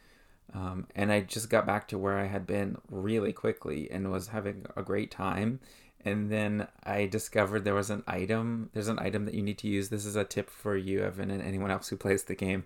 [0.53, 4.29] um, and I just got back to where I had been really quickly and was
[4.29, 5.61] having a great time.
[6.05, 8.71] And then I discovered there was an item.
[8.73, 9.91] There's an item that you need to use.
[9.91, 12.65] This is a tip for you, Evan, and anyone else who plays the game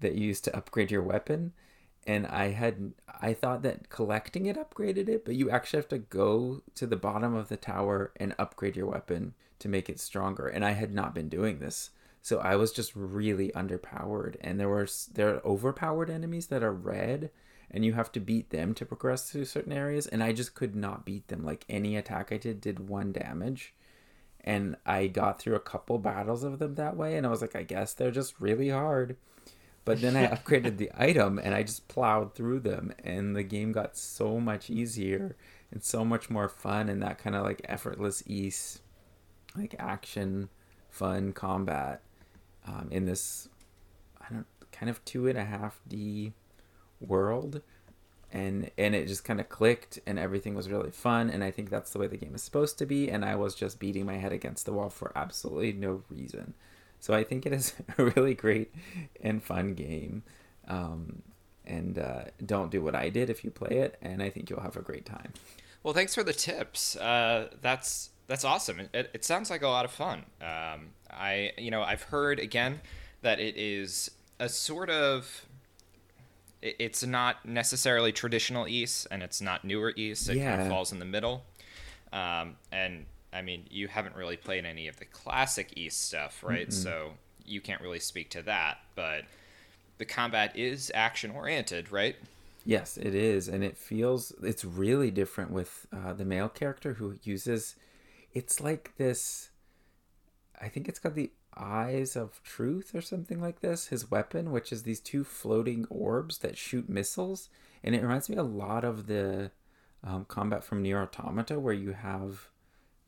[0.00, 1.52] that you use to upgrade your weapon.
[2.06, 5.98] And I had I thought that collecting it upgraded it, but you actually have to
[5.98, 10.48] go to the bottom of the tower and upgrade your weapon to make it stronger.
[10.48, 11.90] And I had not been doing this.
[12.22, 16.72] So I was just really underpowered, and there were there are overpowered enemies that are
[16.72, 17.30] red,
[17.70, 20.06] and you have to beat them to progress through certain areas.
[20.06, 21.44] And I just could not beat them.
[21.44, 23.74] Like any attack I did did one damage,
[24.42, 27.16] and I got through a couple battles of them that way.
[27.16, 29.16] And I was like, I guess they're just really hard.
[29.86, 33.72] But then I upgraded the item, and I just plowed through them, and the game
[33.72, 35.36] got so much easier
[35.70, 38.80] and so much more fun, and that kind of like effortless ease,
[39.56, 40.50] like action,
[40.90, 42.02] fun combat
[42.70, 43.48] um, in this
[44.20, 46.32] I don't kind of two and a half D
[47.00, 47.62] world
[48.32, 51.70] and and it just kind of clicked and everything was really fun and I think
[51.70, 54.16] that's the way the game is supposed to be and I was just beating my
[54.16, 56.54] head against the wall for absolutely no reason.
[57.00, 58.72] So I think it is a really great
[59.20, 60.22] and fun game.
[60.68, 61.22] Um,
[61.66, 64.60] and uh, don't do what I did if you play it, and I think you'll
[64.60, 65.32] have a great time.
[65.82, 66.96] Well, thanks for the tips.
[66.96, 68.80] Uh, that's that's awesome.
[68.92, 70.24] It, it, sounds like a lot of fun.
[70.40, 72.80] Um, I you know I've heard again
[73.22, 75.46] that it is a sort of
[76.62, 80.28] it's not necessarily traditional Ys and it's not newer Ys.
[80.28, 80.50] It yeah.
[80.50, 81.42] kind of falls in the middle.
[82.12, 86.68] Um, and I mean, you haven't really played any of the classic Ys stuff, right?
[86.68, 86.82] Mm-hmm.
[86.82, 87.12] So
[87.46, 88.78] you can't really speak to that.
[88.94, 89.24] But
[89.98, 92.16] the combat is action oriented, right?
[92.66, 97.18] Yes, it is, and it feels it's really different with uh, the male character who
[97.22, 97.74] uses.
[98.34, 99.49] It's like this
[100.60, 104.72] I think it's got the Eyes of Truth or something like this, his weapon, which
[104.72, 107.48] is these two floating orbs that shoot missiles.
[107.82, 109.50] And it reminds me a lot of the
[110.04, 112.48] um, combat from NieR Automata, where you have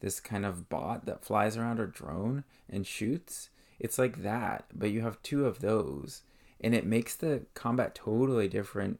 [0.00, 3.50] this kind of bot that flies around or drone and shoots.
[3.78, 6.22] It's like that, but you have two of those.
[6.61, 8.98] And it makes the combat totally different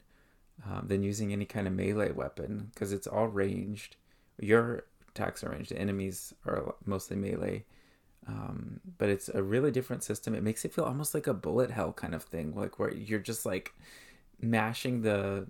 [0.65, 3.95] um, than using any kind of melee weapon because it's all ranged.
[4.39, 7.65] Your attacks are ranged, the enemies are mostly melee
[8.27, 10.33] um, but it's a really different system.
[10.35, 13.19] It makes it feel almost like a bullet hell kind of thing, like where you're
[13.19, 13.73] just like
[14.41, 15.47] mashing the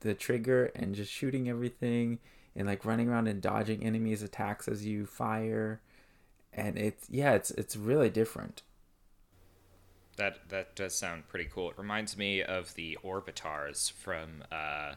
[0.00, 2.18] the trigger and just shooting everything.
[2.54, 5.80] and like running around and dodging enemies attacks as you fire
[6.52, 8.62] and it's yeah it's it's really different
[10.16, 14.94] that that does sound pretty cool it reminds me of the orbitars from uh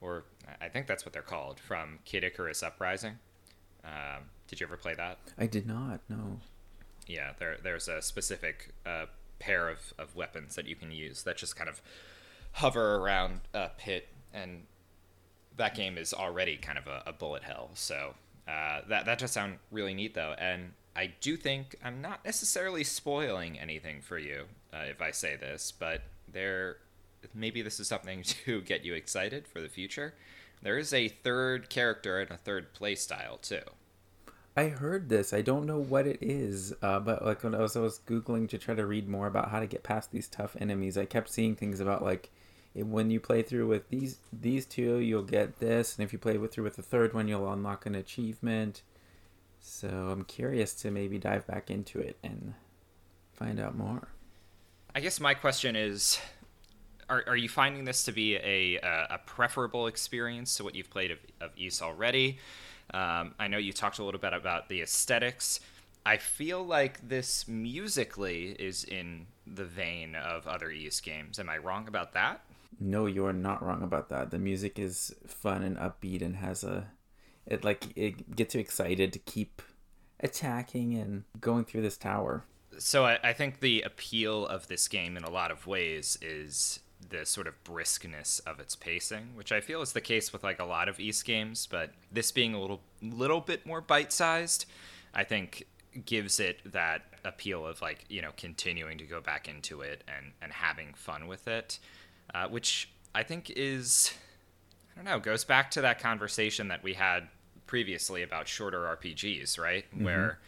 [0.00, 0.24] or
[0.60, 3.18] i think that's what they're called from kid icarus uprising
[3.84, 6.38] um, did you ever play that i did not no
[7.06, 9.06] yeah there there's a specific uh,
[9.38, 11.80] pair of, of weapons that you can use that just kind of
[12.52, 14.64] hover around a pit and
[15.56, 18.14] that game is already kind of a, a bullet hell so
[18.46, 22.84] uh, that that does sound really neat though and I do think I'm not necessarily
[22.84, 26.76] spoiling anything for you uh, if I say this, but there
[27.34, 30.14] maybe this is something to get you excited for the future.
[30.62, 33.62] There is a third character and a third play style too.
[34.56, 35.32] I heard this.
[35.32, 38.48] I don't know what it is, uh, but like when I was, I was googling
[38.50, 41.30] to try to read more about how to get past these tough enemies, I kept
[41.30, 42.30] seeing things about like
[42.74, 46.38] when you play through with these these two, you'll get this, and if you play
[46.38, 48.82] with through with the third one, you'll unlock an achievement
[49.62, 52.54] so I'm curious to maybe dive back into it and
[53.32, 54.08] find out more.
[54.94, 56.18] I guess my question is
[57.08, 61.12] are, are you finding this to be a, a, preferable experience to what you've played
[61.12, 62.38] of, of Ys already?
[62.92, 65.60] Um, I know you talked a little bit about the aesthetics.
[66.04, 71.38] I feel like this musically is in the vein of other Ys games.
[71.38, 72.40] Am I wrong about that?
[72.80, 74.30] No, you are not wrong about that.
[74.30, 76.88] The music is fun and upbeat and has a
[77.46, 79.62] it like it gets you excited to keep
[80.20, 82.44] attacking and going through this tower.
[82.78, 86.80] So I, I think the appeal of this game in a lot of ways is
[87.10, 90.58] the sort of briskness of its pacing, which I feel is the case with like
[90.58, 94.66] a lot of Ys games, but this being a little little bit more bite-sized,
[95.14, 95.66] I think
[96.06, 100.32] gives it that appeal of like, you know, continuing to go back into it and
[100.40, 101.78] and having fun with it,
[102.34, 104.12] uh, which I think is
[104.94, 107.28] I don't know, goes back to that conversation that we had
[107.66, 109.84] previously about shorter RPGs, right?
[109.94, 110.04] Mm-hmm.
[110.04, 110.38] Where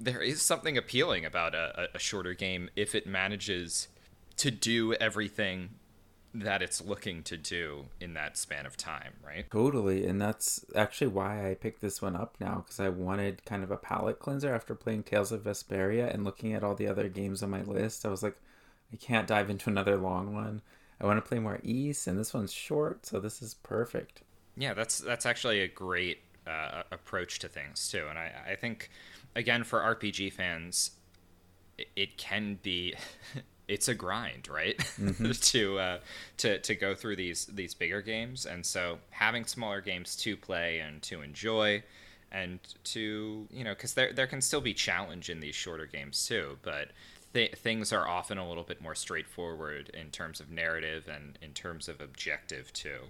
[0.00, 3.88] there is something appealing about a, a shorter game if it manages
[4.36, 5.70] to do everything
[6.34, 9.48] that it's looking to do in that span of time, right?
[9.50, 10.04] Totally.
[10.04, 13.70] And that's actually why I picked this one up now because I wanted kind of
[13.70, 17.42] a palate cleanser after playing Tales of Vesperia and looking at all the other games
[17.42, 18.04] on my list.
[18.04, 18.36] I was like,
[18.92, 20.62] I can't dive into another long one.
[21.00, 24.22] I want to play more Ys, and this one's short, so this is perfect.
[24.56, 28.90] Yeah, that's that's actually a great uh, approach to things too, and I I think
[29.34, 30.92] again for RPG fans,
[31.76, 32.94] it, it can be.
[33.68, 34.76] it's a grind, right?
[34.78, 35.30] Mm-hmm.
[35.40, 35.98] to uh,
[36.38, 40.80] to to go through these these bigger games, and so having smaller games to play
[40.80, 41.82] and to enjoy,
[42.30, 46.26] and to you know, because there there can still be challenge in these shorter games
[46.26, 46.90] too, but
[47.32, 51.52] th- things are often a little bit more straightforward in terms of narrative and in
[51.52, 53.00] terms of objective too.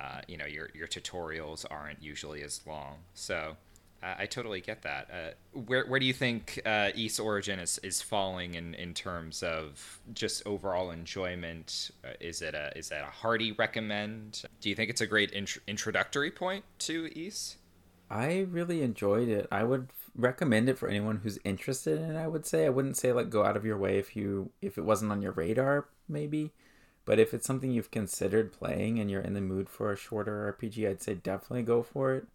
[0.00, 3.56] Uh, you know, your your tutorials aren't usually as long, so
[4.02, 5.08] I totally get that.
[5.12, 9.42] Uh, where where do you think uh, Ys Origin is, is falling in, in terms
[9.42, 11.90] of just overall enjoyment?
[12.04, 14.42] Uh, is it a is that a hearty recommend?
[14.60, 17.56] Do you think it's a great int- introductory point to Ys?
[18.10, 19.46] I really enjoyed it.
[19.52, 22.66] I would recommend it for anyone who's interested in it, I would say.
[22.66, 25.22] I wouldn't say like go out of your way if you if it wasn't on
[25.22, 26.50] your radar maybe.
[27.04, 30.56] But if it's something you've considered playing and you're in the mood for a shorter
[30.56, 32.26] RPG, I'd say definitely go for it.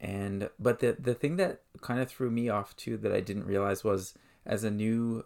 [0.00, 3.46] And but the the thing that kind of threw me off too that I didn't
[3.46, 5.24] realize was as a new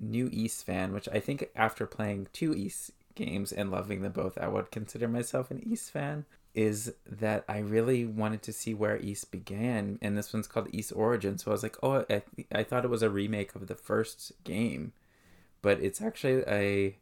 [0.00, 4.36] new Ys fan, which I think after playing two Ys games and loving them both,
[4.38, 6.24] I would consider myself an Ys fan
[6.54, 10.92] is that I really wanted to see where Ys began, and this one's called Ys
[10.92, 11.36] Origin.
[11.36, 12.22] So I was like, oh, I,
[12.52, 14.92] I thought it was a remake of the first game,
[15.62, 16.96] but it's actually a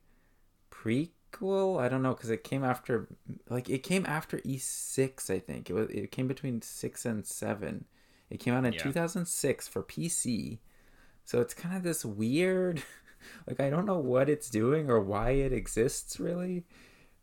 [1.32, 1.80] prequel.
[1.80, 3.08] I don't know because it came after,
[3.48, 5.30] like, it came after E six.
[5.30, 5.88] I think it was.
[5.90, 7.86] It came between six and seven.
[8.30, 8.82] It came out in yeah.
[8.82, 10.58] 2006 for PC.
[11.24, 12.82] So it's kind of this weird,
[13.46, 16.64] like I don't know what it's doing or why it exists really.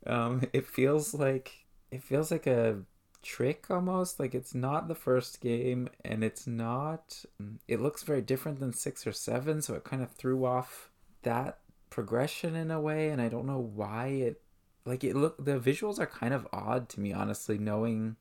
[0.06, 2.82] Um, it feels like it feels like a
[3.22, 7.22] trick almost like it's not the first game and it's not
[7.68, 10.90] it looks very different than 6 or 7 so it kind of threw off
[11.22, 11.58] that
[11.90, 14.40] progression in a way and I don't know why it
[14.84, 18.16] like it look the visuals are kind of odd to me honestly knowing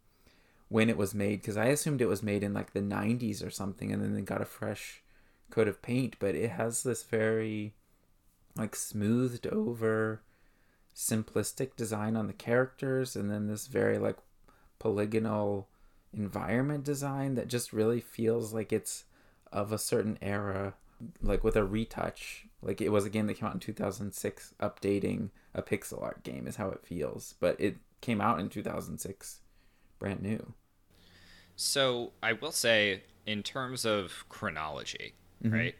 [0.67, 3.49] when it was made because I assumed it was made in like the 90s or
[3.49, 5.01] something and then they got a fresh
[5.51, 7.73] coat of paint but it has this very
[8.55, 10.21] like smoothed over
[10.95, 14.17] simplistic design on the characters and then this very like
[14.79, 15.67] polygonal
[16.13, 19.05] environment design that just really feels like it's
[19.51, 20.73] of a certain era
[21.21, 25.29] like with a retouch like it was a game that came out in 2006 updating
[25.53, 29.41] a pixel art game is how it feels but it came out in 2006
[29.99, 30.53] brand new.
[31.55, 35.53] So I will say, in terms of chronology, mm-hmm.
[35.53, 35.75] right?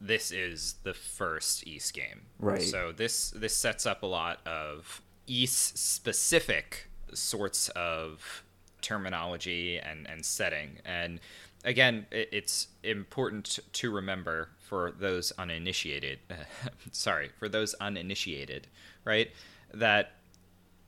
[0.00, 2.60] This is the first Ys game, right?
[2.60, 8.44] So this this sets up a lot of Ys specific sorts of
[8.82, 11.20] terminology and and setting, and
[11.64, 16.18] again, it, it's important to remember for those uninitiated.
[16.92, 18.66] sorry, for those uninitiated,
[19.04, 19.30] right?
[19.72, 20.12] That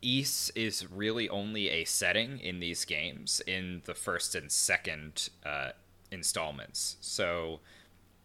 [0.03, 5.71] Ys is really only a setting in these games in the first and second uh,
[6.11, 6.97] installments.
[7.01, 7.61] So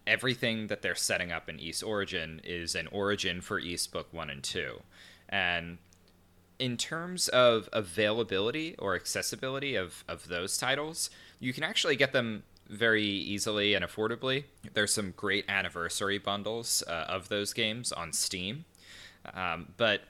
[0.07, 4.29] everything that they're setting up in Ys Origin is an origin for Ys Book 1
[4.29, 4.81] and 2.
[5.29, 5.77] And
[6.57, 11.09] in terms of availability or accessibility of, of those titles,
[11.39, 14.45] you can actually get them very easily and affordably.
[14.73, 18.65] There's some great anniversary bundles uh, of those games on Steam.
[19.33, 20.01] Um, but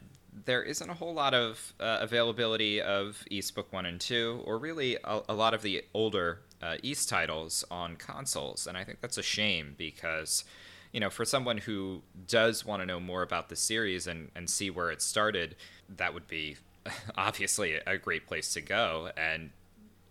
[0.46, 4.58] there isn't a whole lot of uh, availability of Ys Book 1 and 2, or
[4.58, 8.68] really a, a lot of the older uh, Ys titles on consoles.
[8.68, 10.44] And I think that's a shame because,
[10.92, 14.50] you know, for someone who does want to know more about the series and, and
[14.50, 15.56] see where it started,
[15.90, 16.58] that would be
[17.18, 19.10] obviously a great place to go.
[19.18, 19.52] And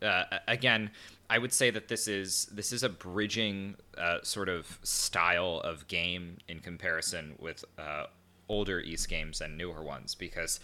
[0.03, 0.91] uh, again,
[1.29, 5.89] I would say that this is this is a bridging uh, sort of style of
[5.89, 8.07] game in comparison with uh,
[8.49, 10.61] older Ys games and newer ones because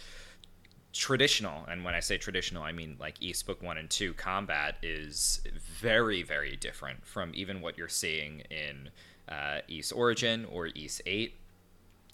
[0.93, 4.77] traditional and when i say traditional i mean like Ys book 1 and 2 combat
[4.83, 5.41] is
[5.81, 8.89] very very different from even what you're seeing in
[9.27, 11.33] uh, Ys origin or Ys 8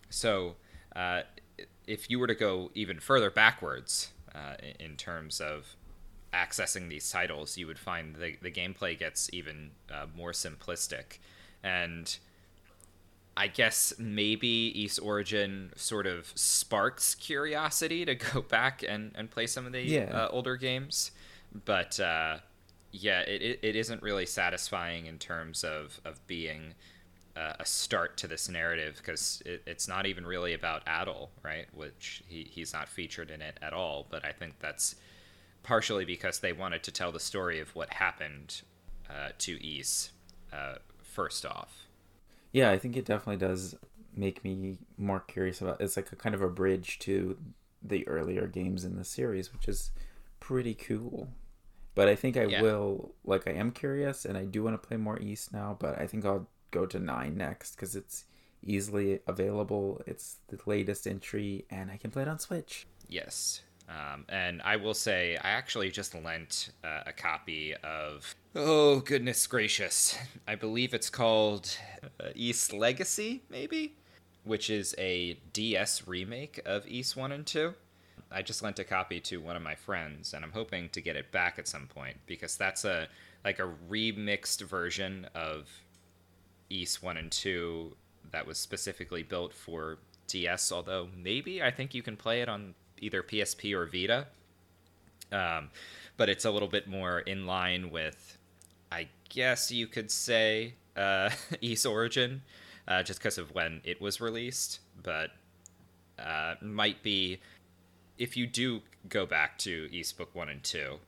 [0.09, 0.55] so
[0.95, 1.22] uh,
[1.88, 5.76] if you were to go even further backwards uh, in terms of
[6.34, 11.17] accessing these titles you would find the, the gameplay gets even uh, more simplistic
[11.63, 12.19] and
[13.39, 19.47] I guess maybe Ys Origin sort of sparks curiosity to go back and, and play
[19.47, 20.11] some of the yeah.
[20.11, 21.11] uh, older games.
[21.63, 22.39] But uh,
[22.91, 26.73] yeah, it, it isn't really satisfying in terms of, of being
[27.38, 31.67] uh, a start to this narrative because it, it's not even really about Adol, right?
[31.73, 34.05] Which he, he's not featured in it at all.
[34.09, 34.95] But I think that's
[35.70, 38.63] partially because they wanted to tell the story of what happened
[39.09, 40.11] uh, to Ys
[40.51, 41.89] uh, first off
[42.51, 43.76] yeah, I think it definitely does
[44.15, 45.82] make me more curious about.
[45.82, 47.38] It's like a kind of a bridge to
[47.82, 49.91] the earlier games in the series, which is
[50.39, 51.30] pretty cool.
[51.95, 52.61] But I think I yeah.
[52.61, 55.99] will like I am curious and I do want to play more Ys now, but
[55.99, 58.26] I think I'll go to 9 next cuz it's
[58.63, 60.01] easily available.
[60.05, 62.88] It's the latest entry and I can play it on Switch.
[63.07, 63.63] Yes.
[63.90, 68.36] Um, and I will say, I actually just lent uh, a copy of.
[68.56, 70.18] Oh, goodness gracious.
[70.48, 71.76] I believe it's called
[72.20, 73.96] uh, Ys Legacy, maybe?
[74.44, 77.74] Which is a DS remake of Ys 1 and 2.
[78.32, 81.16] I just lent a copy to one of my friends, and I'm hoping to get
[81.16, 83.08] it back at some point because that's a
[83.44, 85.68] like a remixed version of
[86.70, 87.96] Ys 1 and 2
[88.32, 92.76] that was specifically built for DS, although maybe I think you can play it on
[93.02, 94.28] either PSP or Vita.
[95.32, 95.70] Um,
[96.18, 98.38] but it's a little bit more in line with,
[98.91, 101.30] I guess you could say, uh,
[101.62, 102.41] Ys Origin,
[102.88, 104.80] uh, just because of when it was released.
[105.02, 105.32] But
[106.18, 107.39] uh, might be
[108.18, 111.00] if you do go back to Ys Book One and Two,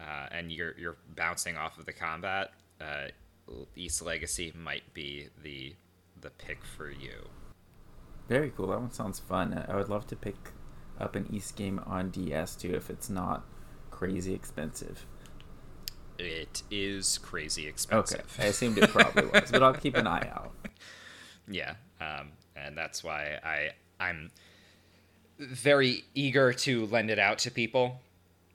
[0.00, 3.08] uh, and you're you're bouncing off of the combat, uh,
[3.76, 5.74] Ys Legacy might be the
[6.20, 7.28] the pick for you.
[8.28, 8.68] Very cool.
[8.68, 9.64] That one sounds fun.
[9.68, 10.36] I would love to pick
[11.00, 13.44] up an Ys game on DS too if it's not
[13.90, 15.06] crazy expensive.
[16.18, 18.20] It is crazy expensive.
[18.20, 20.52] Okay, I assumed it probably was, but I'll keep an eye out.
[21.48, 24.30] Yeah, um, and that's why I I'm
[25.40, 28.00] very eager to lend it out to people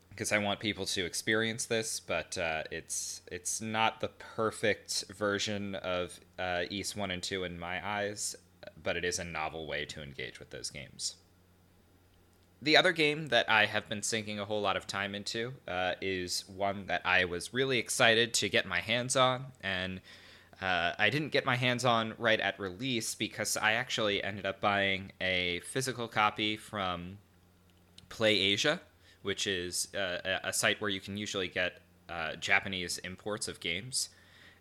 [0.10, 5.76] because I want people to experience this, but uh, it's it's not the perfect version
[5.76, 8.38] of uh, Ys One and Two in my eyes,
[8.82, 11.18] but it is a novel way to engage with those games
[12.62, 15.94] the other game that I have been sinking a whole lot of time into uh,
[16.02, 20.02] is one that I was really excited to get my hands on, and
[20.62, 24.60] uh, I didn't get my hands on right at release because I actually ended up
[24.60, 27.20] buying a physical copy from
[28.10, 28.82] Play Asia,
[29.22, 34.10] which is uh, a site where you can usually get uh, Japanese imports of games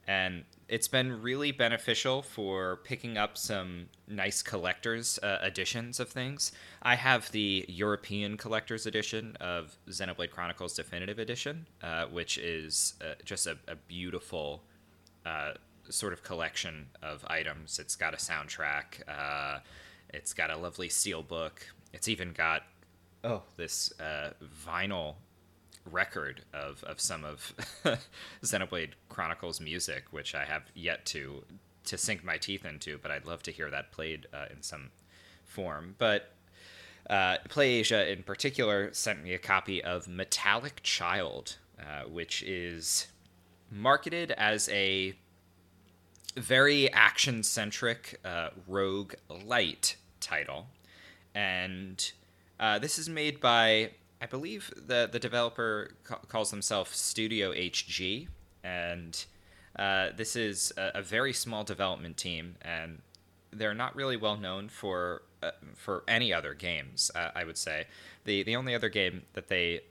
[0.07, 6.53] and it's been really beneficial for picking up some nice collector's uh, editions of things.
[6.83, 13.15] I have the European collector's edition of Xenoblade Chronicles Definitive Edition, uh, which is uh,
[13.25, 14.63] just a, a beautiful
[15.25, 15.53] uh,
[15.89, 17.79] sort of collection of items.
[17.79, 19.61] It's got a soundtrack, uh,
[20.13, 22.63] it's got a lovely steel book, it's even got
[23.25, 24.31] oh this uh,
[24.65, 25.15] vinyl
[25.91, 27.55] record of, of some of
[28.43, 31.45] Xenoblade Chronicles music, which I have yet to
[31.85, 34.91] to sink my teeth into, but I'd love to hear that played uh, in some
[35.45, 35.95] form.
[35.99, 36.33] But
[37.09, 43.07] uh, PlayAsia in particular sent me a copy of Metallic Child, uh, which is
[43.71, 45.15] marketed as a
[46.37, 49.15] very action centric uh, rogue
[49.45, 50.67] light title.
[51.35, 52.13] And
[52.59, 58.29] uh, this is made by, I believe the, the developer ca- calls himself Studio HG.
[58.65, 59.25] And
[59.79, 63.03] uh, this is a, a, very small development team, and
[63.53, 67.11] they're not really well known for uh, for any other games.
[67.15, 67.87] Uh, I would say
[68.25, 69.83] the the only other game that they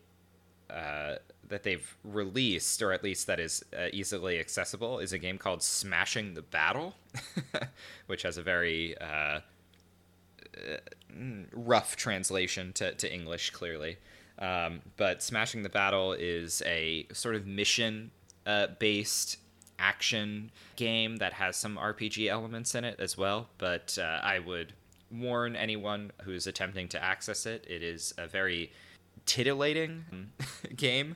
[0.70, 1.16] uh,
[1.48, 5.62] that they've released, or at least that is uh, easily accessible, is a game called
[5.62, 6.96] Smashing the Battle,
[8.08, 9.42] which has a very uh,
[11.54, 13.98] rough translation to, to English, clearly.
[14.40, 18.12] Um, but Smashing the Battle is a sort of mission
[18.46, 19.38] uh, based
[19.80, 23.50] action game that has some RPG elements in it as well.
[23.58, 24.74] But uh, I would
[25.12, 27.66] warn anyone who's attempting to access it.
[27.70, 28.72] It is a very
[29.26, 30.06] titillating
[30.76, 31.16] game.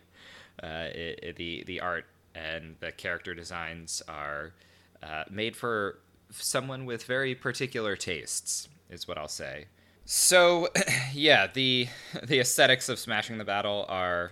[0.61, 2.05] Uh, it, it, the the art
[2.36, 4.53] and the character designs are
[5.01, 5.99] uh, made for
[6.32, 9.65] someone with very particular tastes, is what I'll say.
[10.12, 10.70] So,
[11.14, 11.88] yeah, the
[12.24, 14.32] the aesthetics of Smashing the Battle are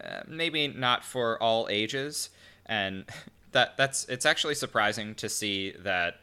[0.00, 2.30] uh, maybe not for all ages,
[2.64, 3.06] and
[3.50, 6.20] that that's it's actually surprising to see that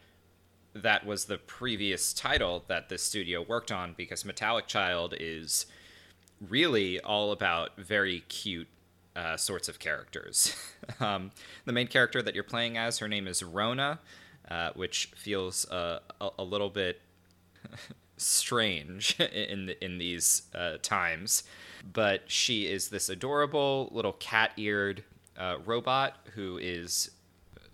[0.74, 5.66] that was the previous title that this studio worked on because Metallic Child is
[6.40, 8.68] really all about very cute
[9.14, 10.56] uh, sorts of characters.
[11.00, 11.30] um,
[11.66, 14.00] the main character that you're playing as, her name is Rona,
[14.50, 17.00] uh, which feels uh, a, a, little bit
[18.16, 21.44] strange in in these uh, times,
[21.92, 25.04] but she is this adorable little cat-eared
[25.38, 27.10] uh, robot who is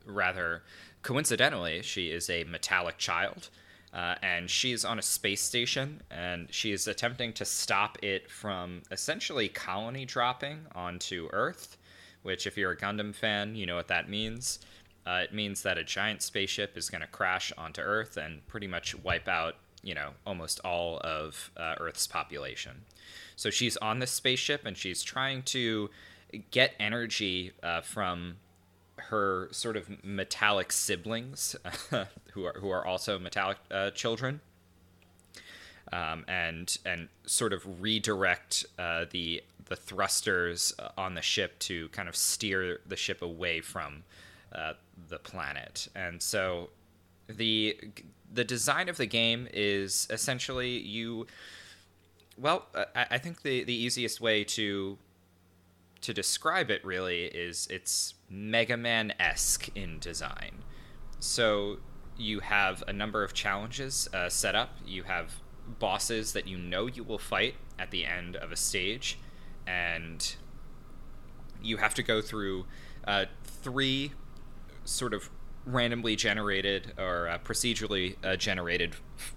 [0.06, 0.62] rather
[1.02, 3.48] coincidentally, she is a metallic child.
[3.92, 8.82] Uh, and she's on a space station and she is attempting to stop it from
[8.92, 11.76] essentially colony dropping onto Earth,
[12.22, 14.60] which, if you're a Gundam fan, you know what that means.
[15.04, 18.68] Uh, it means that a giant spaceship is going to crash onto Earth and pretty
[18.68, 22.82] much wipe out, you know, almost all of uh, Earth's population.
[23.36, 25.90] So she's on this spaceship and she's trying to
[26.50, 28.36] get energy uh, from
[28.96, 31.56] her sort of metallic siblings,
[32.32, 34.40] who are who are also metallic uh, children,
[35.92, 41.88] um, and and sort of redirect uh, the the thrusters uh, on the ship to
[41.88, 44.02] kind of steer the ship away from
[44.52, 44.74] uh,
[45.08, 45.88] the planet.
[45.94, 46.70] And so
[47.36, 47.78] the
[48.32, 51.26] the design of the game is essentially you.
[52.38, 54.98] Well, I, I think the the easiest way to
[56.00, 60.62] to describe it really is it's Mega Man esque in design.
[61.18, 61.78] So
[62.16, 64.76] you have a number of challenges uh, set up.
[64.86, 65.36] You have
[65.78, 69.18] bosses that you know you will fight at the end of a stage,
[69.66, 70.34] and
[71.62, 72.66] you have to go through
[73.06, 74.12] uh, three
[74.84, 75.30] sort of
[75.66, 79.34] randomly generated or uh, procedurally uh, generated f-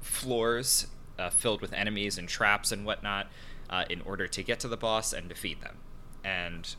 [0.00, 0.86] floors
[1.18, 3.28] uh, filled with enemies and traps and whatnot
[3.70, 5.76] uh, in order to get to the boss and defeat them
[6.24, 6.76] and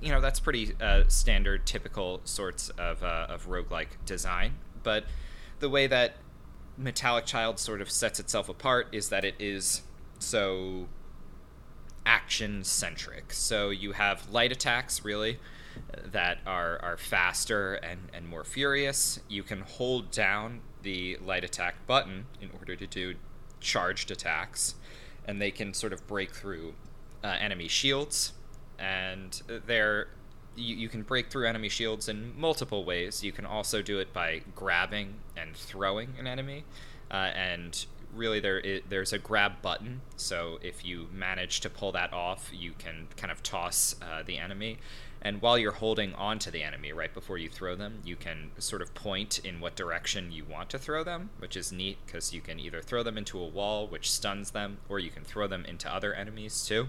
[0.00, 4.54] you know that's pretty uh, standard, typical sorts of uh, of roguelike design.
[4.82, 5.04] But
[5.60, 6.16] the way that
[6.76, 9.82] Metallic Child sort of sets itself apart is that it is
[10.18, 10.86] so
[12.06, 13.32] action centric.
[13.32, 15.38] So you have light attacks really
[16.12, 19.20] that are are faster and and more furious.
[19.28, 23.14] You can hold down the light attack button in order to do
[23.60, 24.74] charged attacks,
[25.24, 26.74] and they can sort of break through
[27.24, 28.32] uh, enemy shields
[28.78, 30.08] and there
[30.56, 33.22] you, you can break through enemy shields in multiple ways.
[33.22, 36.64] You can also do it by grabbing and throwing an enemy,
[37.10, 40.00] uh, and really there is, there's a grab button.
[40.16, 44.38] So if you manage to pull that off, you can kind of toss uh, the
[44.38, 44.78] enemy.
[45.20, 48.82] And while you're holding onto the enemy right before you throw them, you can sort
[48.82, 52.40] of point in what direction you want to throw them, which is neat because you
[52.40, 55.64] can either throw them into a wall, which stuns them, or you can throw them
[55.64, 56.88] into other enemies too.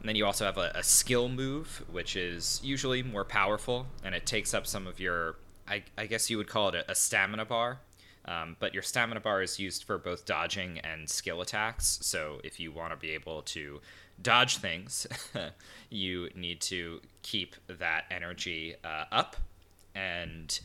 [0.00, 4.16] And then you also have a, a, skill move, which is usually more powerful, and
[4.16, 5.36] it takes up some of your,
[5.68, 7.78] I, I guess you would call it a, a stamina bar.
[8.24, 11.98] Um, but your stamina bar is used for both dodging and skill attacks.
[12.02, 13.80] So if you want to be able to
[14.22, 15.06] dodge things,
[15.90, 19.36] you need to keep that energy uh, up.
[19.94, 20.58] And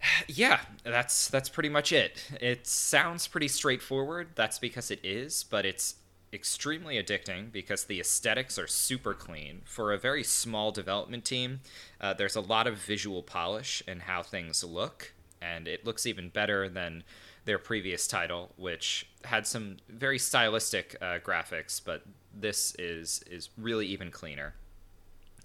[0.28, 2.30] yeah, that's that's pretty much it.
[2.40, 4.28] It sounds pretty straightforward.
[4.34, 5.96] That's because it is, but it's
[6.32, 9.62] extremely addicting because the aesthetics are super clean.
[9.64, 11.60] For a very small development team,
[12.00, 16.28] uh, there's a lot of visual polish in how things look, and it looks even
[16.28, 17.04] better than
[17.46, 22.02] their previous title, which had some very stylistic uh, graphics, but
[22.34, 24.54] this is is really even cleaner.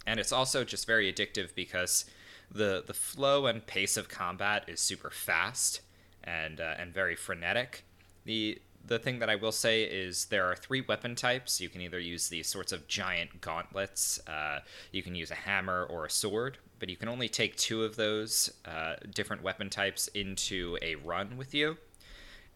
[0.06, 2.06] And it's also just very addictive because
[2.52, 5.82] the the flow and pace of combat is super fast
[6.24, 7.86] and uh, and very frenetic.
[8.26, 11.62] The the thing that I will say is there are three weapon types.
[11.62, 15.84] You can either use these sorts of giant gauntlets, uh, you can use a hammer
[15.84, 20.08] or a sword, but you can only take two of those uh, different weapon types
[20.10, 21.78] into a run with you.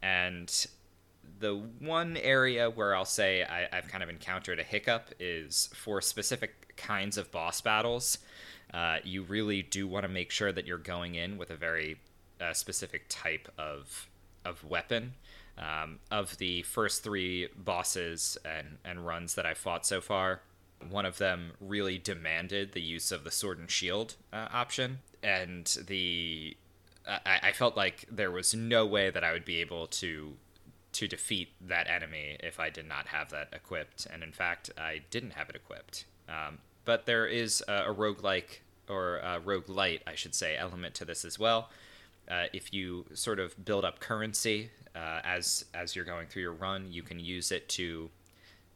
[0.06, 0.68] And
[1.40, 6.00] the one area where I'll say I, have kind of encountered a hiccup is for
[6.00, 8.20] specific kinds of boss battles.
[8.72, 11.98] Uh, you really do want to make sure that you're going in with a very
[12.40, 14.08] uh, specific type of
[14.44, 15.14] of weapon
[15.58, 20.42] um, of the first three bosses and, and runs that I fought so far,
[20.90, 25.66] one of them really demanded the use of the sword and shield uh, option, and
[25.88, 26.58] the
[27.08, 30.34] I, I felt like there was no way that I would be able to
[30.94, 35.02] to defeat that enemy if I did not have that equipped, and in fact, I
[35.12, 36.06] didn't have it equipped.
[36.30, 41.06] Um, but there is a, a roguelike or a light, I should say, element to
[41.06, 41.70] this as well.
[42.30, 46.54] Uh, if you sort of build up currency uh, as as you're going through your
[46.54, 48.10] run, you can use it to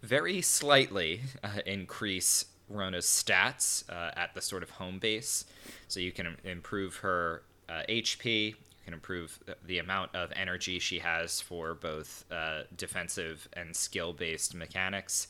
[0.02, 5.46] very slightly uh, increase Rona's stats uh, at the sort of home base.
[5.88, 7.44] So you can improve her
[7.90, 8.54] HP.
[8.54, 13.76] Uh, you can improve the amount of energy she has for both uh, defensive and
[13.76, 15.28] skill-based mechanics.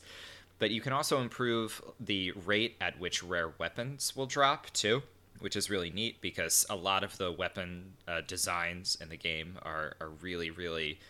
[0.58, 5.02] But you can also improve the rate at which rare weapons will drop too
[5.40, 9.58] which is really neat because a lot of the weapon uh, designs in the game
[9.62, 11.00] are, are really, really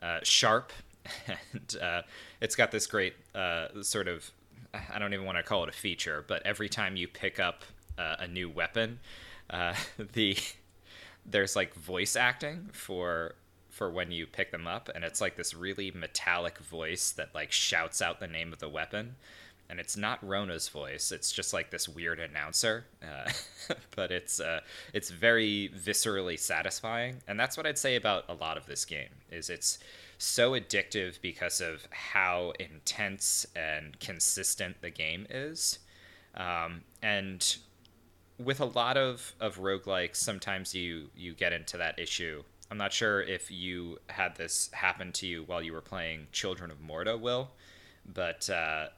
[0.00, 0.72] uh, sharp.
[1.26, 2.02] and uh,
[2.40, 4.30] it's got this great uh, sort of,
[4.72, 7.64] I don't even want to call it a feature, but every time you pick up
[7.98, 9.00] uh, a new weapon,
[9.50, 9.74] uh,
[10.12, 10.38] the
[11.26, 13.34] there's like voice acting for
[13.68, 17.52] for when you pick them up and it's like this really metallic voice that like
[17.52, 19.14] shouts out the name of the weapon
[19.70, 21.12] and it's not Rona's voice.
[21.12, 23.30] It's just like this weird announcer, uh,
[23.94, 24.60] but it's uh,
[24.92, 29.10] it's very viscerally satisfying, and that's what I'd say about a lot of this game.
[29.30, 29.78] Is it's
[30.18, 35.78] so addictive because of how intense and consistent the game is,
[36.34, 37.56] um, and
[38.44, 42.42] with a lot of of roguelikes, sometimes you you get into that issue.
[42.70, 46.70] I'm not sure if you had this happen to you while you were playing Children
[46.70, 47.50] of Morta, Will,
[48.06, 48.88] but uh,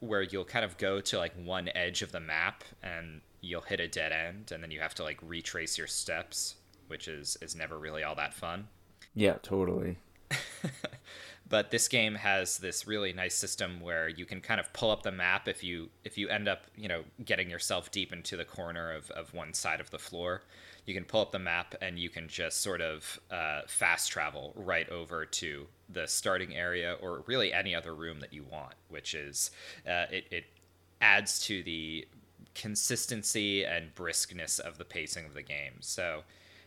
[0.00, 3.80] where you'll kind of go to like one edge of the map and you'll hit
[3.80, 6.54] a dead end and then you have to like retrace your steps,
[6.86, 8.68] which is is never really all that fun.
[9.14, 9.98] Yeah, totally.
[11.48, 15.02] but this game has this really nice system where you can kind of pull up
[15.02, 18.44] the map if you if you end up you know getting yourself deep into the
[18.44, 20.42] corner of, of one side of the floor
[20.88, 24.54] you can pull up the map and you can just sort of uh, fast travel
[24.56, 29.14] right over to the starting area or really any other room that you want, which
[29.14, 29.50] is
[29.86, 30.44] uh, it, it
[31.02, 32.08] adds to the
[32.54, 35.74] consistency and briskness of the pacing of the game.
[35.80, 36.22] So,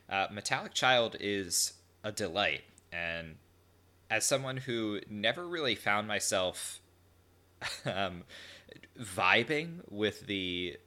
[0.07, 1.73] uh, Metallic Child is
[2.03, 2.61] a delight,
[2.93, 3.37] and
[4.11, 6.81] as someone who never really found myself
[7.85, 8.23] um,
[8.99, 10.77] vibing with the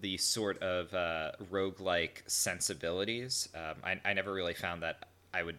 [0.00, 3.48] the sort of uh, roguelike sensibilities.
[3.54, 5.56] Um, I, I never really found that I would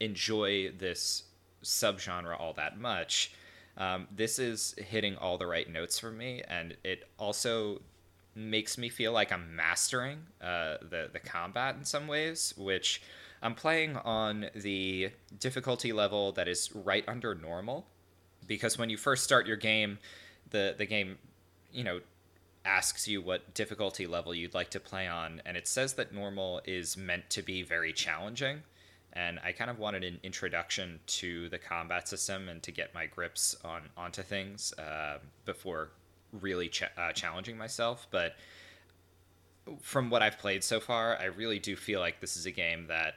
[0.00, 1.24] enjoy this
[1.62, 3.32] subgenre all that much.
[3.78, 7.80] Um, this is hitting all the right notes for me, and it also
[8.34, 13.02] makes me feel like I'm mastering uh, the the combat in some ways, which
[13.42, 17.86] I'm playing on the difficulty level that is right under normal,
[18.46, 19.98] because when you first start your game,
[20.50, 21.18] the the game,
[21.72, 22.00] you know,
[22.64, 26.60] asks you what difficulty level you'd like to play on, and it says that normal
[26.64, 28.62] is meant to be very challenging.
[29.14, 33.06] And I kind of wanted an introduction to the combat system and to get my
[33.06, 35.90] grips on onto things uh, before
[36.40, 38.06] really ch- uh, challenging myself.
[38.10, 38.36] But
[39.82, 42.86] from what I've played so far, I really do feel like this is a game
[42.86, 43.16] that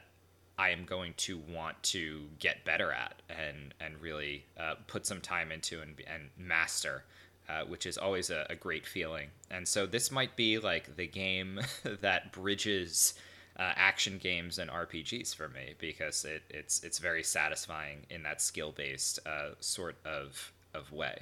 [0.58, 5.20] I am going to want to get better at and and really uh, put some
[5.20, 7.04] time into and and master
[7.48, 9.28] uh, which is always a, a, great feeling.
[9.50, 11.60] And so this might be like the game
[12.00, 13.14] that bridges
[13.58, 18.42] uh, action games and RPGs for me because it, it's it's very satisfying in that
[18.42, 21.20] skill based uh, sort of of way.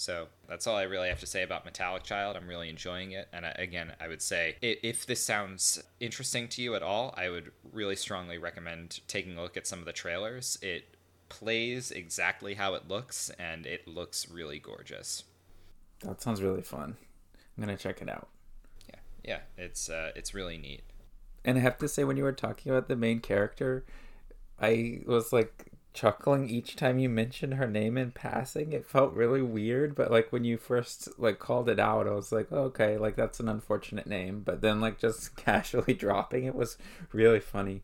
[0.00, 2.34] So that's all I really have to say about Metallic Child.
[2.34, 3.28] I'm really enjoying it.
[3.34, 7.28] And I, again, I would say if this sounds interesting to you at all, I
[7.28, 10.56] would really strongly recommend taking a look at some of the trailers.
[10.62, 10.96] It
[11.28, 15.24] plays exactly how it looks, and it looks really gorgeous.
[16.00, 16.96] That sounds really fun.
[17.58, 18.28] I'm gonna check it out.
[18.88, 20.80] Yeah, yeah, it's uh, it's really neat.
[21.44, 23.84] And I have to say, when you were talking about the main character,
[24.58, 28.72] I was like chuckling each time you mentioned her name in passing.
[28.72, 32.32] It felt really weird, but like when you first like called it out, I was
[32.32, 34.40] like, oh, okay, like that's an unfortunate name.
[34.44, 36.78] But then like just casually dropping it was
[37.12, 37.82] really funny.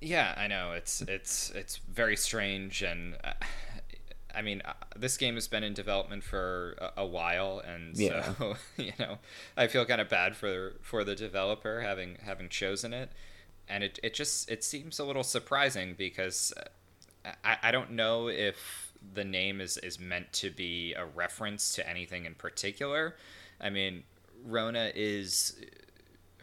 [0.00, 3.32] Yeah, I know it's it's it's very strange, and uh,
[4.34, 8.34] I mean, uh, this game has been in development for a, a while, and yeah.
[8.34, 9.18] so you know,
[9.56, 13.10] I feel kind of bad for for the developer having having chosen it,
[13.68, 16.64] and it it just it seems a little surprising because uh,
[17.44, 21.88] I I don't know if the name is is meant to be a reference to
[21.88, 23.16] anything in particular.
[23.60, 24.04] I mean,
[24.44, 25.56] Rona is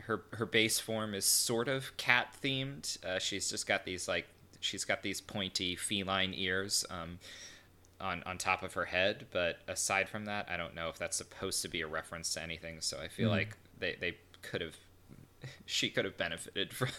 [0.03, 3.03] her her base form is sort of cat themed.
[3.05, 4.27] Uh, she's just got these like
[4.59, 7.19] she's got these pointy feline ears um,
[7.99, 9.27] on on top of her head.
[9.31, 12.43] But aside from that, I don't know if that's supposed to be a reference to
[12.43, 12.81] anything.
[12.81, 13.33] So I feel mm.
[13.33, 14.75] like they they could have
[15.65, 16.89] she could have benefited from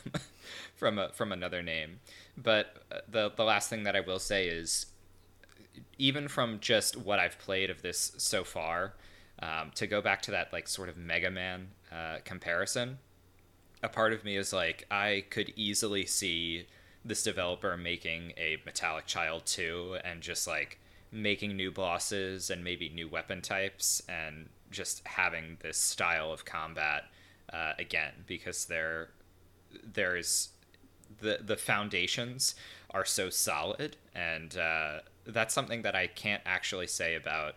[0.74, 2.00] from a, from another name.
[2.36, 4.86] But uh, the the last thing that I will say is
[5.98, 8.94] even from just what I've played of this so far,
[9.40, 12.98] um, to go back to that like sort of Mega Man uh, comparison,
[13.82, 16.66] a part of me is like I could easily see
[17.04, 20.78] this developer making a Metallic Child 2 and just like
[21.12, 27.04] making new bosses and maybe new weapon types and just having this style of combat
[27.54, 29.10] uh, again because there
[29.82, 30.50] there's
[31.20, 32.54] the the foundations
[32.90, 37.54] are so solid and uh, that's something that I can't actually say about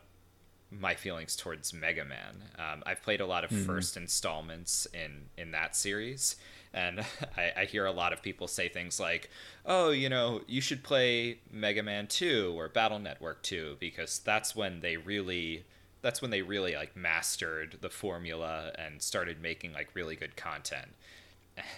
[0.71, 2.43] my feelings towards Mega Man.
[2.57, 3.65] Um, I've played a lot of mm-hmm.
[3.65, 6.35] first installments in in that series,
[6.73, 6.99] and
[7.37, 9.29] I, I, hear a lot of people say things like,
[9.65, 14.55] "Oh, you know, you should play Mega Man Two or Battle Network Two because that's
[14.55, 15.65] when they really."
[16.01, 20.93] That's when they really like mastered the formula and started making like really good content.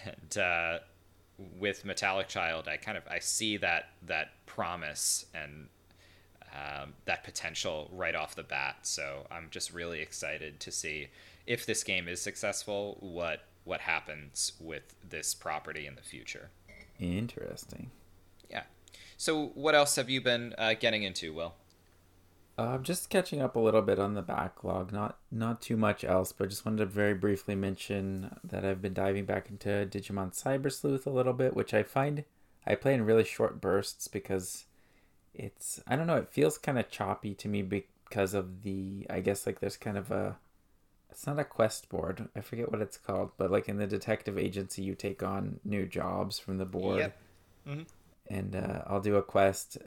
[0.04, 0.78] And uh,
[1.58, 5.68] with Metallic Child, I kind of I see that that promise and
[6.52, 8.78] um, that potential right off the bat.
[8.82, 11.08] So I'm just really excited to see
[11.46, 16.50] if this game is successful, what what happens with this property in the future.
[16.98, 17.90] Interesting.
[18.50, 18.64] Yeah.
[19.16, 21.54] So what else have you been uh, getting into, Will?
[22.60, 24.92] Uh, just catching up a little bit on the backlog.
[24.92, 28.92] Not not too much else, but just wanted to very briefly mention that I've been
[28.92, 32.22] diving back into Digimon Cyber Sleuth a little bit, which I find
[32.66, 34.66] I play in really short bursts because
[35.34, 39.20] it's I don't know, it feels kind of choppy to me because of the I
[39.20, 40.36] guess like there's kind of a
[41.08, 42.28] it's not a quest board.
[42.36, 45.86] I forget what it's called, but like in the detective agency you take on new
[45.86, 46.98] jobs from the board.
[46.98, 47.18] Yep.
[47.68, 47.82] Mm-hmm.
[48.34, 49.78] And uh, I'll do a quest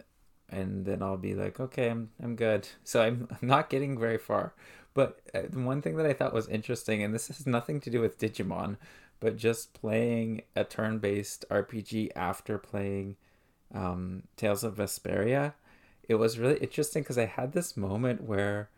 [0.54, 2.68] and then I'll be like, okay, I'm I'm good.
[2.84, 4.54] So I'm, not getting very far.
[4.93, 7.99] But uh, one thing that I thought was interesting, and this has nothing to do
[7.99, 8.78] with Digimon,
[9.20, 13.16] but just playing a turn-based RPG after playing
[13.74, 15.54] um, Tales of Vesperia,
[16.08, 18.70] it was really interesting because I had this moment where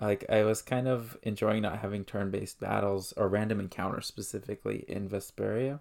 [0.00, 5.08] like I was kind of enjoying not having turn-based battles or random encounters specifically in
[5.08, 5.80] Vesperia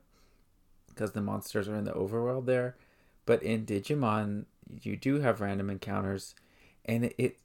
[0.87, 2.75] because the monsters are in the overworld there.
[3.25, 4.45] But in Digimon,
[4.81, 6.35] you do have random encounters,
[6.85, 7.37] and it,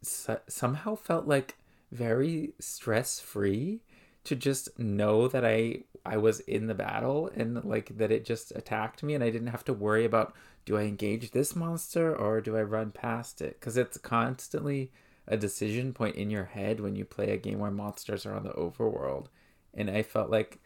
[0.48, 1.56] somehow felt like
[1.92, 3.80] very stress-free
[4.24, 8.52] to just know that I I was in the battle and like that it just
[8.54, 12.40] attacked me and I didn't have to worry about do I engage this monster or
[12.40, 13.58] do I run past it?
[13.58, 14.90] Because it's constantly
[15.28, 18.42] a decision point in your head when you play a game where monsters are on
[18.42, 19.26] the overworld.
[19.74, 20.60] And I felt like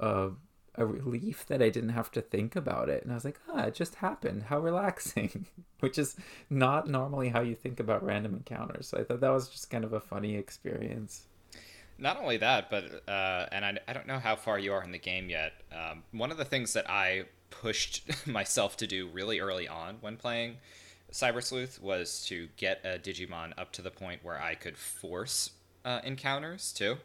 [0.00, 0.30] uh,
[0.76, 3.02] a relief that I didn't have to think about it.
[3.02, 4.44] And I was like, ah, it just happened.
[4.44, 5.46] How relaxing.
[5.80, 6.16] Which is
[6.50, 8.88] not normally how you think about random encounters.
[8.88, 11.26] So I thought that was just kind of a funny experience.
[11.98, 14.90] Not only that, but, uh, and I, I don't know how far you are in
[14.90, 15.52] the game yet.
[15.72, 20.16] Um, one of the things that I pushed myself to do really early on when
[20.16, 20.56] playing
[21.12, 25.50] Cyber Sleuth was to get a Digimon up to the point where I could force
[25.84, 26.96] uh, encounters too,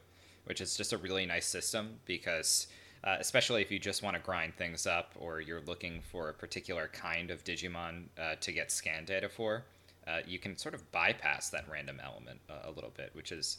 [0.46, 2.66] which is just a really nice system because,
[3.04, 6.34] uh, especially if you just want to grind things up or you're looking for a
[6.34, 9.64] particular kind of Digimon uh, to get scan data for,
[10.08, 13.58] uh, you can sort of bypass that random element a little bit, which is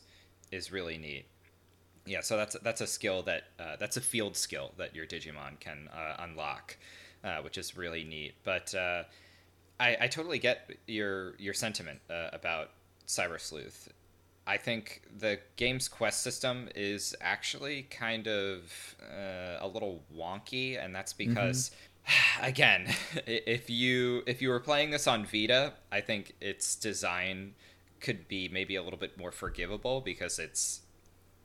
[0.50, 1.26] is really neat
[2.06, 5.60] yeah, so that's that's a skill that uh, that's a field skill that your Digimon
[5.60, 6.76] can uh, unlock,
[7.24, 8.34] uh, which is really neat.
[8.42, 12.70] But I, I totally get your your sentiment about
[13.06, 13.88] Cyber Sleuth.
[14.46, 20.94] I think the game's quest system is actually kind of uh, a little wonky, and
[20.94, 21.30] that's mm-hmm.
[21.30, 21.70] because
[22.42, 22.86] again,
[23.26, 27.54] if you if you were playing this on Vita, I think its design
[28.00, 30.80] could be maybe a little bit more forgivable because it's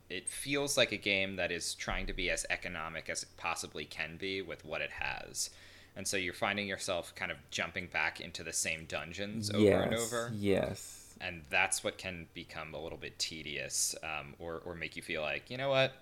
[0.10, 3.86] it feels like a game that is trying to be as economic as it possibly
[3.86, 5.50] can be with what it has.
[5.96, 9.84] And so you're finding yourself kind of jumping back into the same dungeons over yes,
[9.86, 10.32] and over.
[10.36, 10.95] Yes.
[11.22, 15.22] And that's what can become a little bit tedious um, or, or make you feel
[15.22, 15.93] like, you know what?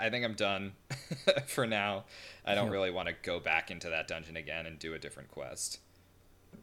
[0.00, 0.72] I think I'm done
[1.46, 2.04] for now.
[2.44, 5.30] I don't really want to go back into that dungeon again and do a different
[5.30, 5.80] quest.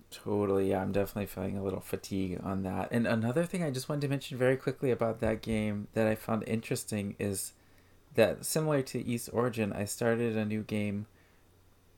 [0.09, 2.89] Totally, yeah, I'm definitely feeling a little fatigue on that.
[2.91, 6.15] And another thing I just wanted to mention very quickly about that game that I
[6.15, 7.51] found interesting is
[8.13, 11.07] that similar to Ys Origin, I started a new game,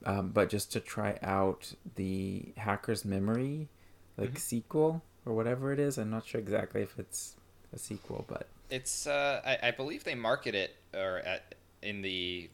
[0.04, 3.68] um, but just to try out the Hacker's Memory,
[4.16, 4.38] like mm-hmm.
[4.38, 5.98] sequel or whatever it is.
[5.98, 7.36] I'm not sure exactly if it's
[7.72, 9.06] a sequel, but it's.
[9.06, 12.50] Uh, I, I believe they market it or at in the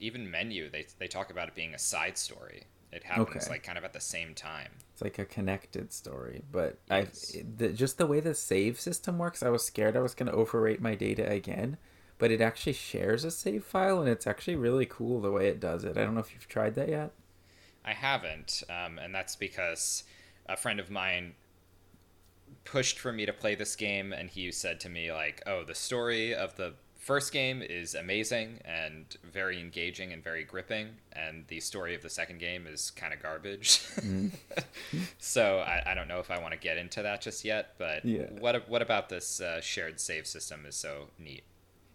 [0.00, 2.64] even menu they they talk about it being a side story.
[2.92, 3.50] It happens okay.
[3.50, 4.70] like kind of at the same time.
[4.92, 7.36] It's like a connected story, but yes.
[7.60, 10.36] I just the way the save system works, I was scared I was going to
[10.36, 11.76] overrate my data again,
[12.18, 15.60] but it actually shares a save file, and it's actually really cool the way it
[15.60, 15.98] does it.
[15.98, 17.10] I don't know if you've tried that yet.
[17.84, 20.04] I haven't, um, and that's because
[20.46, 21.34] a friend of mine
[22.66, 25.74] pushed for me to play this game, and he said to me like, "Oh, the
[25.74, 26.74] story of the
[27.06, 32.10] first game is amazing and very engaging and very gripping, and the story of the
[32.10, 33.80] second game is kind of garbage.
[34.00, 34.32] Mm.
[35.18, 37.74] so I, I don't know if I want to get into that just yet.
[37.78, 38.26] But yeah.
[38.40, 41.44] what what about this uh, shared save system is so neat?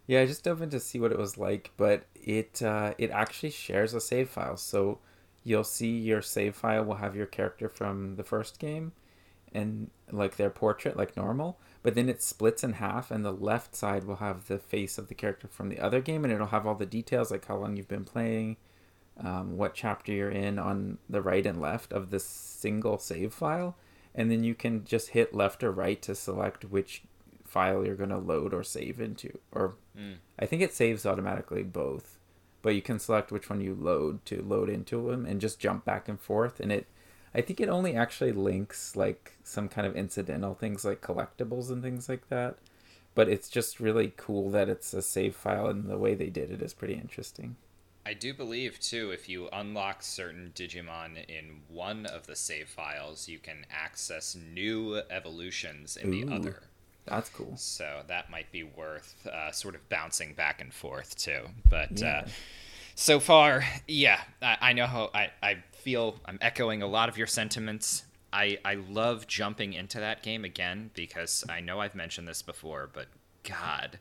[0.06, 3.10] Yeah, I just dove in to see what it was like, but it uh, it
[3.10, 4.56] actually shares a save file.
[4.56, 4.98] So
[5.44, 8.92] you'll see your save file will have your character from the first game,
[9.54, 13.74] and like their portrait, like normal but then it splits in half and the left
[13.74, 16.66] side will have the face of the character from the other game and it'll have
[16.66, 18.56] all the details like how long you've been playing
[19.20, 23.76] um, what chapter you're in on the right and left of this single save file
[24.14, 27.02] and then you can just hit left or right to select which
[27.44, 30.14] file you're going to load or save into or mm.
[30.38, 32.18] i think it saves automatically both
[32.62, 35.84] but you can select which one you load to load into them and just jump
[35.84, 36.86] back and forth and it
[37.34, 41.82] I think it only actually links like some kind of incidental things like collectibles and
[41.82, 42.56] things like that.
[43.14, 46.50] But it's just really cool that it's a save file and the way they did
[46.50, 47.56] it is pretty interesting.
[48.04, 53.28] I do believe too if you unlock certain Digimon in one of the save files,
[53.28, 56.62] you can access new evolutions in Ooh, the other.
[57.06, 57.56] That's cool.
[57.56, 61.42] So that might be worth uh, sort of bouncing back and forth too.
[61.68, 62.24] But yeah.
[62.24, 62.28] uh,
[62.94, 67.18] so far, yeah, I, I know how I, I feel I'm echoing a lot of
[67.18, 68.04] your sentiments.
[68.32, 72.88] I, I love jumping into that game again because I know I've mentioned this before,
[72.92, 73.06] but
[73.42, 73.98] God,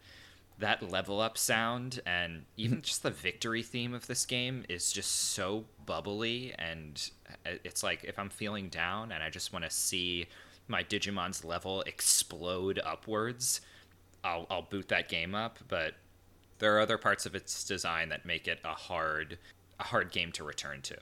[0.60, 5.12] that level up sound and even just the victory theme of this game is just
[5.12, 6.54] so bubbly.
[6.58, 7.10] And
[7.46, 10.28] uh, it's like if I'm feeling down and I just want to see
[10.68, 13.62] my Digimon's level explode upwards,
[14.24, 15.58] I'll, I'll boot that game up.
[15.68, 15.96] But
[16.60, 19.40] there are other parts of its design that make it a hard
[19.80, 20.96] a hard game to return to.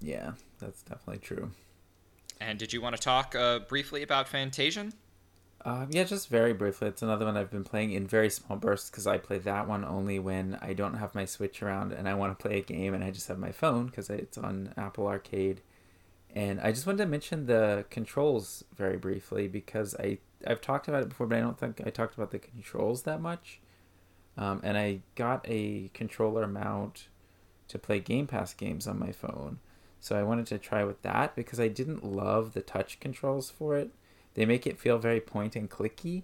[0.00, 1.50] Yeah, that's definitely true.
[2.40, 4.92] And did you want to talk uh, briefly about Fantasian?
[5.64, 6.88] Uh, yeah, just very briefly.
[6.88, 9.84] It's another one I've been playing in very small bursts because I play that one
[9.84, 12.94] only when I don't have my Switch around and I want to play a game
[12.94, 15.62] and I just have my phone because it's on Apple Arcade.
[16.34, 21.02] And I just wanted to mention the controls very briefly because I I've talked about
[21.02, 23.60] it before, but I don't think I talked about the controls that much.
[24.36, 27.08] Um, and I got a controller mount
[27.66, 29.58] to play Game Pass games on my phone.
[30.00, 33.76] So I wanted to try with that because I didn't love the touch controls for
[33.76, 33.90] it.
[34.34, 36.22] They make it feel very point and clicky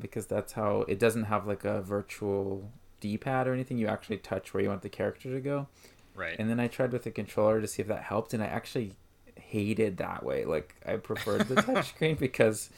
[0.00, 2.70] because that's how it doesn't have like a virtual
[3.00, 3.78] D-pad or anything.
[3.78, 5.68] You actually touch where you want the character to go.
[6.14, 6.36] Right.
[6.38, 8.94] And then I tried with the controller to see if that helped and I actually
[9.36, 10.44] hated that way.
[10.44, 12.70] Like I preferred the touchscreen because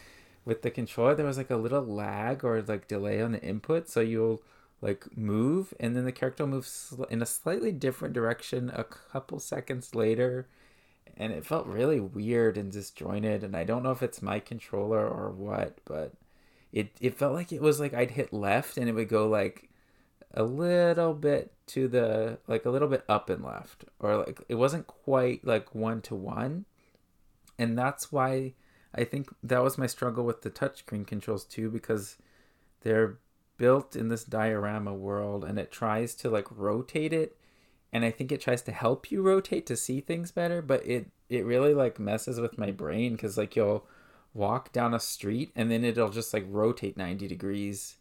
[0.45, 3.89] with the controller there was like a little lag or like delay on the input
[3.89, 4.43] so you'll
[4.85, 9.95] like move and then the character moves in a slightly different direction a couple seconds
[9.95, 10.47] later
[11.17, 15.09] and it felt really weird and disjointed and I don't know if it's my controller
[15.09, 16.13] or what but
[16.71, 19.71] it it felt like it was like I'd hit left and it would go like
[20.35, 24.57] a little bit to the like a little bit up and left or like it
[24.57, 26.67] wasn't quite like one to one
[27.59, 28.53] and that's why
[28.95, 32.19] I think that was my struggle with the touchscreen controls too because
[32.83, 33.17] they're
[33.57, 37.37] built in this diorama world and it tries to like rotate it
[37.95, 41.11] and I think it tries to help you rotate to see things better, but it
[41.29, 43.87] it really like messes with my brain cuz like you'll
[44.35, 47.97] walk down a street and then it'll just like rotate 90 degrees.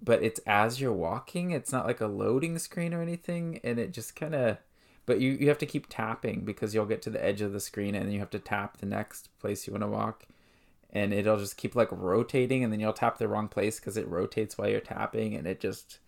[0.00, 3.92] But it's as you're walking, it's not like a loading screen or anything and it
[3.92, 4.58] just kind of
[5.04, 7.60] but you, you have to keep tapping because you'll get to the edge of the
[7.60, 10.26] screen and then you have to tap the next place you want to walk
[10.90, 14.08] and it'll just keep like rotating and then you'll tap the wrong place because it
[14.08, 15.98] rotates while you're tapping and it just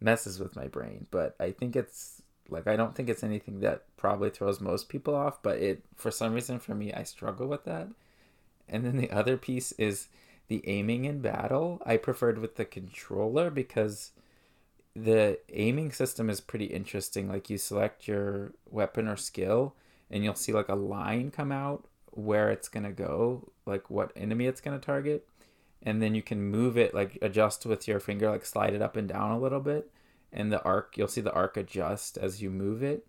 [0.00, 1.06] messes with my brain.
[1.10, 5.14] But i think it's like i don't think it's anything that probably throws most people
[5.14, 7.88] off but it for some reason for me i struggle with that.
[8.68, 10.08] And then the other piece is
[10.48, 11.80] the aiming in battle.
[11.84, 14.12] I preferred with the controller because
[14.94, 17.28] the aiming system is pretty interesting.
[17.28, 19.74] Like you select your weapon or skill,
[20.10, 24.46] and you'll see like a line come out where it's gonna go, like what enemy
[24.46, 25.28] it's gonna target,
[25.82, 28.96] and then you can move it, like adjust with your finger, like slide it up
[28.96, 29.90] and down a little bit,
[30.32, 33.06] and the arc you'll see the arc adjust as you move it,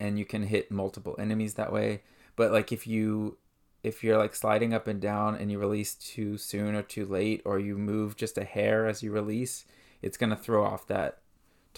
[0.00, 2.02] and you can hit multiple enemies that way.
[2.36, 3.38] But like if you
[3.82, 7.42] if you're like sliding up and down and you release too soon or too late,
[7.44, 9.64] or you move just a hair as you release,
[10.02, 11.18] it's going to throw off that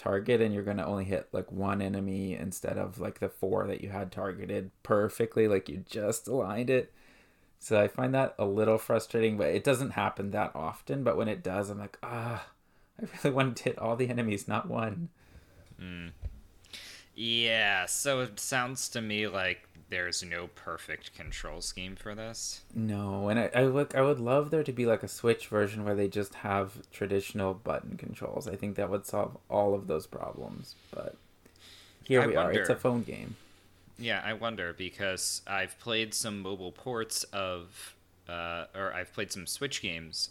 [0.01, 3.67] target and you're going to only hit like one enemy instead of like the four
[3.67, 6.91] that you had targeted perfectly like you just aligned it
[7.59, 11.27] so i find that a little frustrating but it doesn't happen that often but when
[11.27, 12.47] it does i'm like ah
[12.99, 15.09] i really wanted to hit all the enemies not one
[15.79, 16.09] mm.
[17.13, 22.61] yeah so it sounds to me like there's no perfect control scheme for this.
[22.73, 25.83] No, and I, I look I would love there to be like a Switch version
[25.83, 28.47] where they just have traditional button controls.
[28.47, 30.75] I think that would solve all of those problems.
[30.91, 31.17] But
[32.05, 32.61] here I we wonder, are.
[32.61, 33.35] It's a phone game.
[33.99, 37.95] Yeah, I wonder because I've played some mobile ports of
[38.27, 40.29] uh, or I've played some Switch games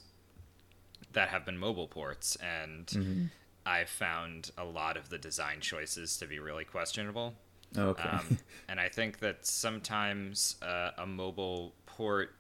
[1.13, 3.25] that have been mobile ports and mm-hmm.
[3.67, 7.35] I've found a lot of the design choices to be really questionable.
[7.77, 8.09] Okay.
[8.09, 12.35] Um, and I think that sometimes uh, a mobile port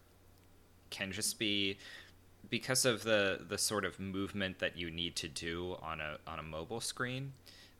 [0.90, 1.78] can just be
[2.48, 6.38] because of the the sort of movement that you need to do on a on
[6.38, 7.32] a mobile screen.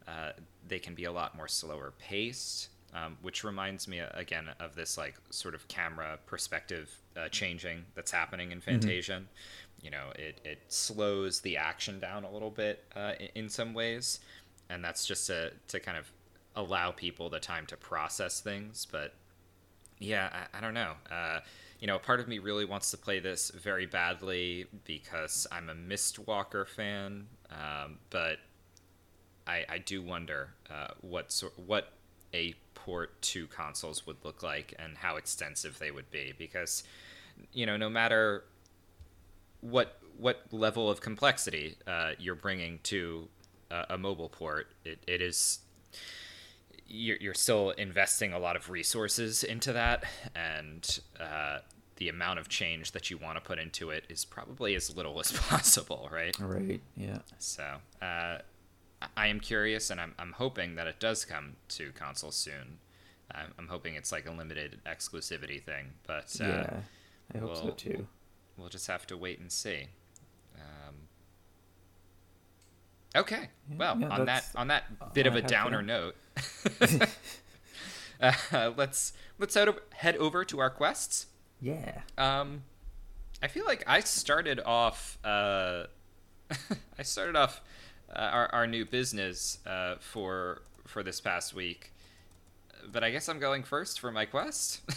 [0.06, 0.32] Uh,
[0.66, 4.74] they can be a lot more slower paced, um, which reminds me uh, again of
[4.74, 9.22] this like sort of camera perspective uh, changing that's happening in Fantasian.
[9.22, 9.84] Mm-hmm.
[9.84, 13.74] You know, it it slows the action down a little bit uh, in, in some
[13.74, 14.20] ways,
[14.68, 16.10] and that's just to to kind of
[16.60, 18.86] allow people the time to process things.
[18.90, 19.14] But
[19.98, 20.94] yeah, I, I don't know.
[21.10, 21.40] Uh,
[21.80, 25.74] you know, part of me really wants to play this very badly because I'm a
[25.74, 28.38] Mistwalker fan, um, but
[29.46, 31.92] I, I do wonder uh, what sort, what
[32.34, 36.84] a port to consoles would look like and how extensive they would be because
[37.52, 38.44] you know no matter
[39.60, 43.28] what what level of complexity uh, you're bringing to
[43.70, 45.60] a, a mobile port it, it is
[46.90, 51.58] you're, you're still investing a lot of resources into that, and uh,
[51.96, 55.18] the amount of change that you want to put into it is probably as little
[55.20, 56.36] as possible, right?
[56.38, 56.80] Right.
[56.96, 57.18] Yeah.
[57.38, 57.64] So
[58.02, 58.38] uh,
[59.16, 62.78] I am curious, and I'm I'm hoping that it does come to consoles soon.
[63.32, 66.76] I'm, I'm hoping it's like a limited exclusivity thing, but uh, yeah,
[67.34, 68.06] I hope we'll, so too.
[68.56, 69.86] We'll just have to wait and see.
[70.56, 70.94] Um,
[73.14, 73.48] okay.
[73.70, 76.16] Yeah, well, yeah, on that on that bit of a downer note,
[78.20, 81.26] uh, let's let's head over, head over to our quests.
[81.60, 82.02] Yeah.
[82.18, 82.62] Um,
[83.42, 85.18] I feel like I started off.
[85.24, 85.84] Uh,
[86.98, 87.60] I started off
[88.14, 91.92] uh, our our new business uh, for for this past week,
[92.90, 94.80] but I guess I'm going first for my quest.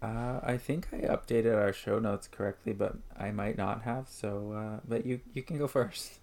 [0.00, 4.06] Uh, I think I updated our show notes correctly, but I might not have.
[4.08, 6.20] So, uh, but you you can go first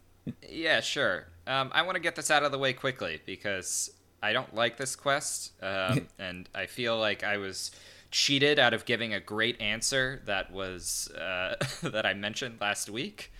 [0.49, 1.27] yeah, sure.
[1.47, 3.91] Um, I want to get this out of the way quickly because
[4.21, 7.71] I don't like this quest, um, and I feel like I was
[8.11, 13.31] cheated out of giving a great answer that was uh, that I mentioned last week.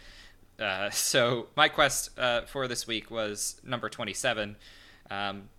[0.60, 4.56] Uh, so my quest uh, for this week was number twenty-seven.
[5.10, 5.50] Um,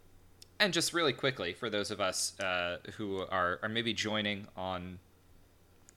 [0.58, 4.98] and just really quickly, for those of us uh, who are, are maybe joining on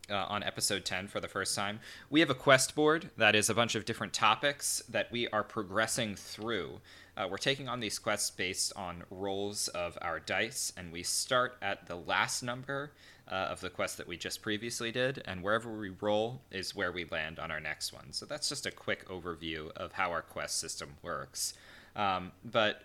[0.10, 1.80] uh, on episode 10 for the first time,
[2.10, 5.44] we have a quest board that is a bunch of different topics that we are
[5.44, 6.80] progressing through.
[7.16, 11.58] Uh, we're taking on these quests based on rolls of our dice, and we start
[11.62, 12.92] at the last number
[13.30, 16.92] uh, of the quest that we just previously did, and wherever we roll is where
[16.92, 18.12] we land on our next one.
[18.12, 21.54] So that's just a quick overview of how our quest system works.
[21.96, 22.84] Um, but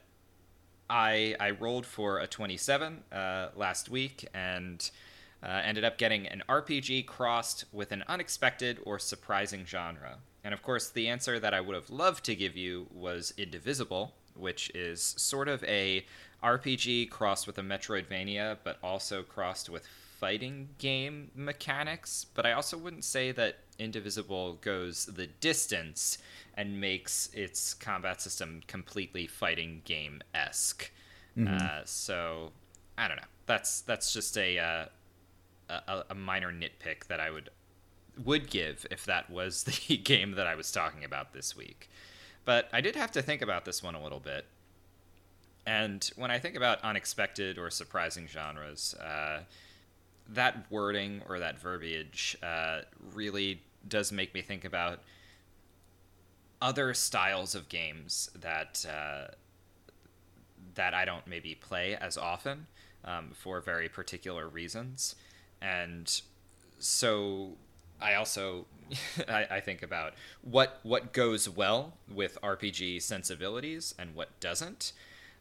[0.90, 4.90] I I rolled for a 27 uh, last week, and
[5.44, 10.18] uh, ended up getting an RPG crossed with an unexpected or surprising genre.
[10.42, 14.14] And of course, the answer that I would have loved to give you was Indivisible,
[14.34, 16.04] which is sort of a
[16.42, 19.86] RPG crossed with a Metroidvania, but also crossed with
[20.18, 22.26] fighting game mechanics.
[22.34, 26.18] But I also wouldn't say that Indivisible goes the distance
[26.56, 30.90] and makes its combat system completely fighting game esque.
[31.36, 31.56] Mm-hmm.
[31.56, 32.52] Uh, so
[32.96, 33.22] I don't know.
[33.46, 34.86] That's that's just a, uh,
[35.88, 37.51] a a minor nitpick that I would
[38.22, 41.90] would give if that was the game that I was talking about this week.
[42.44, 44.46] But I did have to think about this one a little bit.
[45.66, 49.40] And when I think about unexpected or surprising genres, uh,
[50.28, 52.80] that wording or that verbiage uh,
[53.14, 55.01] really does make me think about
[56.60, 59.32] other styles of games that uh,
[60.74, 62.66] that I don't maybe play as often
[63.05, 65.14] um, for very particular reasons,
[65.65, 66.20] and
[66.78, 67.53] so
[68.01, 68.66] I also
[69.28, 70.12] I, I, think about
[70.43, 74.93] what what goes well with RPG sensibilities and what doesn't.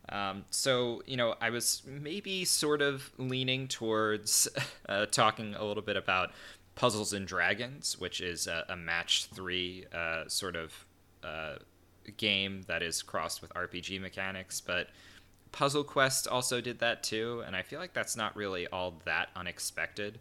[0.09, 4.47] Um, so you know, I was maybe sort of leaning towards
[4.89, 6.31] uh, talking a little bit about
[6.75, 10.85] Puzzles and Dragons, which is a, a match three uh, sort of
[11.21, 11.55] uh,
[12.17, 14.87] game that is crossed with RPG mechanics, but
[15.53, 19.29] Puzzle Quest also did that too, and I feel like that's not really all that
[19.35, 20.19] unexpected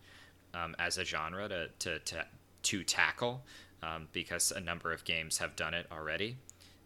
[0.54, 2.26] um, as a genre to to to,
[2.62, 3.42] to tackle
[3.82, 6.36] um, because a number of games have done it already.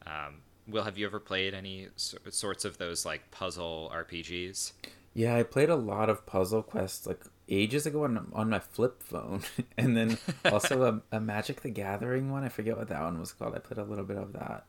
[0.07, 4.73] Um, Will, have you ever played any sorts of those like puzzle RPGs?
[5.13, 9.03] Yeah, I played a lot of Puzzle Quest like ages ago on on my flip
[9.03, 9.43] phone,
[9.79, 12.45] and then also a, a Magic the Gathering one.
[12.45, 13.55] I forget what that one was called.
[13.57, 14.67] I played a little bit of that.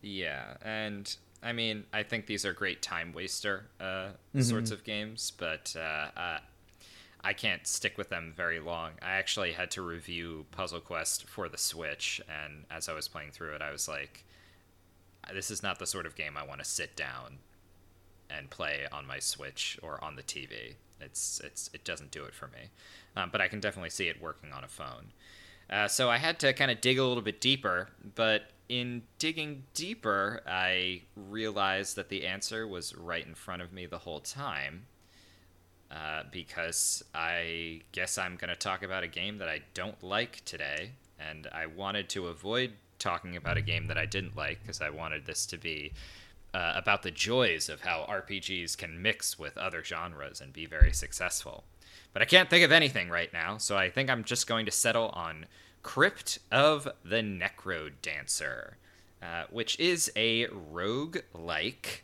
[0.00, 1.14] Yeah, and
[1.44, 4.40] I mean, I think these are great time waster uh, mm-hmm.
[4.40, 6.38] sorts of games, but uh, uh,
[7.22, 8.92] I can't stick with them very long.
[9.02, 13.32] I actually had to review Puzzle Quest for the Switch, and as I was playing
[13.32, 14.24] through it, I was like,
[15.34, 17.38] "This is not the sort of game I want to sit down
[18.30, 20.76] and play on my Switch or on the TV.
[20.98, 22.70] It's it's it doesn't do it for me."
[23.16, 25.12] Um, but I can definitely see it working on a phone.
[25.68, 29.64] Uh, so I had to kind of dig a little bit deeper, but in digging
[29.74, 34.86] deeper, I realized that the answer was right in front of me the whole time.
[35.90, 40.44] Uh, because I guess I'm going to talk about a game that I don't like
[40.44, 44.80] today, and I wanted to avoid talking about a game that I didn't like because
[44.80, 45.92] I wanted this to be
[46.52, 50.92] uh, about the joys of how RPGs can mix with other genres and be very
[50.92, 51.64] successful.
[52.12, 54.72] But I can't think of anything right now, so I think I'm just going to
[54.72, 55.46] settle on
[55.84, 58.78] Crypt of the Necro Dancer,
[59.22, 62.02] uh, which is a rogue like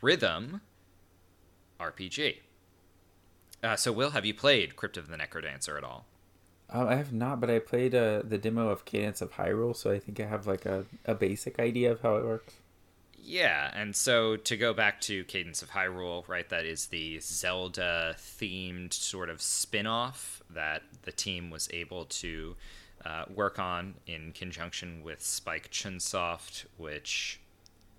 [0.00, 0.62] rhythm
[1.78, 2.36] RPG.
[3.62, 6.06] Uh, so, Will, have you played Crypt of the Necrodancer at all?
[6.70, 9.90] Um, I have not, but I played uh, the demo of Cadence of Hyrule, so
[9.90, 12.54] I think I have like a, a basic idea of how it works.
[13.22, 18.14] Yeah, and so to go back to Cadence of Hyrule, right, that is the Zelda
[18.16, 22.56] themed sort of spin off that the team was able to
[23.04, 27.40] uh, work on in conjunction with Spike Chunsoft, which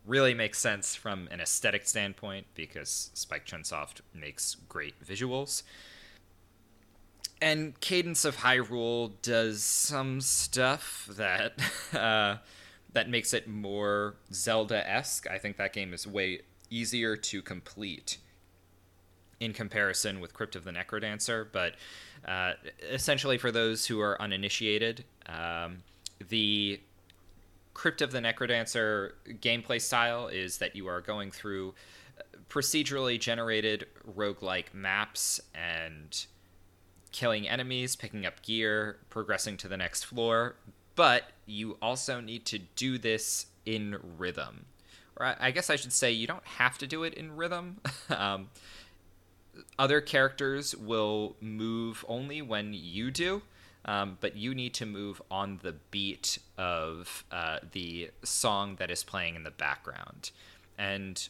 [0.05, 5.63] really makes sense from an aesthetic standpoint because Spike Chunsoft makes great visuals.
[7.41, 11.53] And Cadence of Hyrule does some stuff that
[11.93, 12.37] uh,
[12.93, 15.27] that makes it more Zelda-esque.
[15.29, 18.17] I think that game is way easier to complete
[19.39, 21.73] in comparison with Crypt of the Necrodancer, but
[22.27, 22.53] uh,
[22.91, 25.83] essentially, for those who are uninitiated, um,
[26.29, 26.79] the
[27.73, 31.73] Crypt of the Necrodancer gameplay style is that you are going through
[32.49, 33.85] procedurally generated
[34.15, 36.25] roguelike maps and
[37.11, 40.55] killing enemies, picking up gear, progressing to the next floor,
[40.95, 44.65] but you also need to do this in rhythm.
[45.17, 47.77] Or I guess I should say you don't have to do it in rhythm.
[48.09, 48.49] um,
[49.77, 53.41] other characters will move only when you do.
[53.83, 59.03] Um, but you need to move on the beat of uh, the song that is
[59.03, 60.29] playing in the background.
[60.77, 61.27] And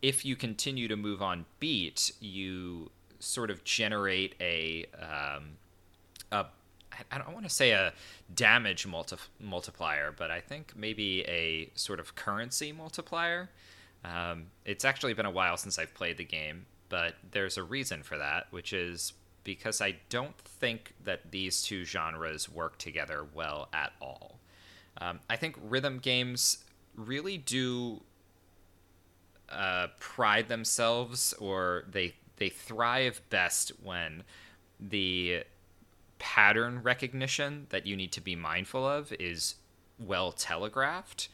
[0.00, 5.58] if you continue to move on beat, you sort of generate a, um,
[6.32, 6.46] a
[7.10, 7.92] I don't want to say a
[8.34, 13.50] damage multi- multiplier, but I think maybe a sort of currency multiplier.
[14.04, 18.02] Um, it's actually been a while since I've played the game, but there's a reason
[18.02, 19.14] for that, which is
[19.44, 24.38] because I don't think that these two genres work together well at all.
[24.98, 26.62] Um, I think rhythm games
[26.94, 28.02] really do
[29.48, 34.22] uh, pride themselves, or they they thrive best when
[34.78, 35.44] the
[36.18, 39.54] pattern recognition that you need to be mindful of is
[39.98, 41.30] well telegraphed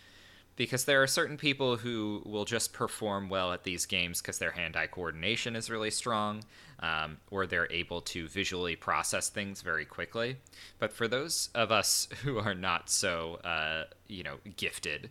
[0.58, 4.50] because there are certain people who will just perform well at these games because their
[4.50, 6.42] hand-eye coordination is really strong
[6.80, 10.36] um, or they're able to visually process things very quickly.
[10.80, 15.08] But for those of us who are not so uh, you know gifted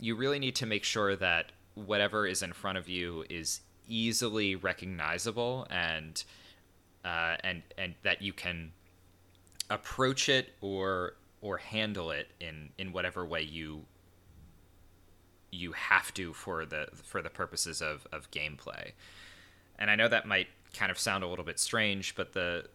[0.00, 4.56] you really need to make sure that whatever is in front of you is easily
[4.56, 6.24] recognizable and
[7.04, 8.72] uh, and and that you can
[9.68, 13.84] approach it or or handle it in in whatever way you
[15.50, 18.92] you have to for the for the purposes of of gameplay.
[19.78, 22.66] And I know that might kind of sound a little bit strange, but the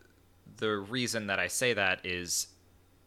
[0.57, 2.47] the reason that I say that is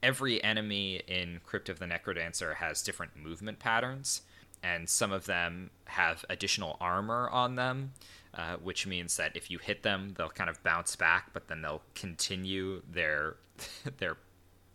[0.03, 4.23] every enemy in Crypt of the Necrodancer has different movement patterns,
[4.63, 7.93] and some of them have additional armor on them,
[8.35, 11.63] uh, which means that if you hit them, they'll kind of bounce back, but then
[11.63, 13.37] they'll continue their
[13.99, 14.17] their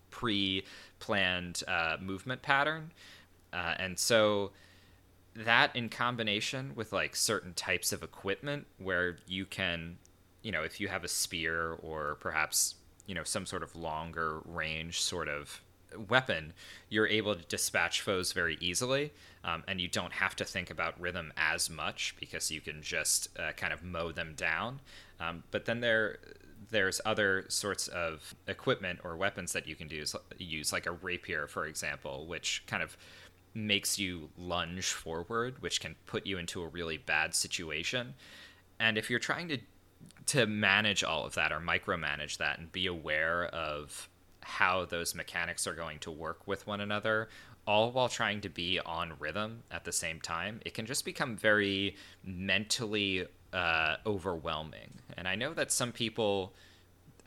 [0.10, 2.92] pre-planned uh, movement pattern,
[3.52, 4.52] uh, and so
[5.36, 9.98] that in combination with like certain types of equipment where you can
[10.42, 12.76] you know if you have a spear or perhaps
[13.08, 15.62] you know some sort of longer range sort of
[16.08, 16.54] weapon
[16.90, 19.12] you're able to dispatch foes very easily
[19.44, 23.28] um, and you don't have to think about rhythm as much because you can just
[23.38, 24.80] uh, kind of mow them down.
[25.20, 26.20] Um, but then there
[26.70, 31.46] there's other sorts of equipment or weapons that you can use use like a rapier
[31.46, 32.98] for example which kind of
[33.54, 38.14] makes you lunge forward, which can put you into a really bad situation.
[38.80, 39.60] And if you're trying to
[40.26, 44.10] to manage all of that or micromanage that and be aware of
[44.42, 47.30] how those mechanics are going to work with one another,
[47.66, 51.38] all while trying to be on rhythm at the same time, it can just become
[51.38, 54.92] very mentally uh, overwhelming.
[55.18, 56.54] And I know that some people,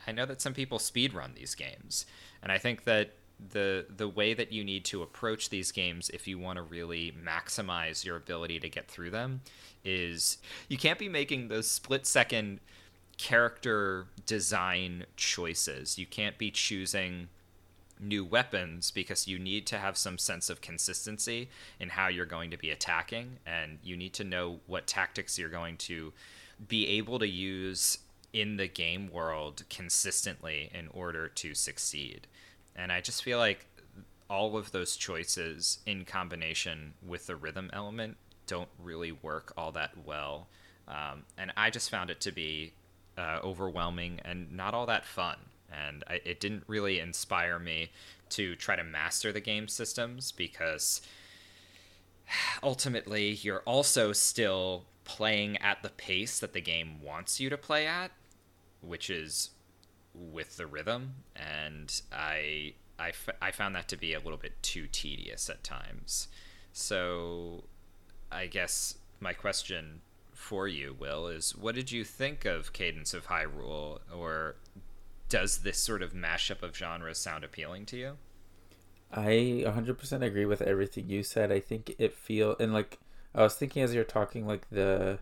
[0.05, 2.05] I know that some people speed run these games,
[2.43, 3.13] and I think that
[3.51, 7.13] the the way that you need to approach these games if you want to really
[7.23, 9.41] maximize your ability to get through them
[9.85, 10.37] is
[10.67, 12.59] you can't be making those split second
[13.17, 15.97] character design choices.
[15.97, 17.29] You can't be choosing
[17.99, 21.49] new weapons because you need to have some sense of consistency
[21.79, 25.49] in how you're going to be attacking and you need to know what tactics you're
[25.49, 26.13] going to
[26.67, 27.99] be able to use
[28.33, 32.27] in the game world consistently in order to succeed.
[32.77, 33.65] And I just feel like
[34.29, 39.91] all of those choices in combination with the rhythm element don't really work all that
[40.05, 40.47] well.
[40.87, 42.73] Um, and I just found it to be
[43.17, 45.37] uh, overwhelming and not all that fun.
[45.71, 47.91] And I, it didn't really inspire me
[48.29, 51.01] to try to master the game systems because
[52.63, 57.87] ultimately you're also still playing at the pace that the game wants you to play
[57.87, 58.11] at,
[58.81, 59.51] which is
[60.17, 64.61] with the rhythm, and I, I, f- I found that to be a little bit
[64.61, 66.27] too tedious at times.
[66.73, 67.65] So,
[68.31, 70.01] I guess my question
[70.33, 74.55] for you, Will, is what did you think of Cadence of Hyrule, or
[75.29, 78.17] does this sort of mashup of genres sound appealing to you?
[79.11, 81.51] I 100% agree with everything you said.
[81.51, 82.99] I think it feel and like
[83.33, 85.19] I was thinking as you're talking like the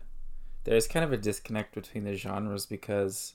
[0.64, 3.34] there's kind of a disconnect between the genres because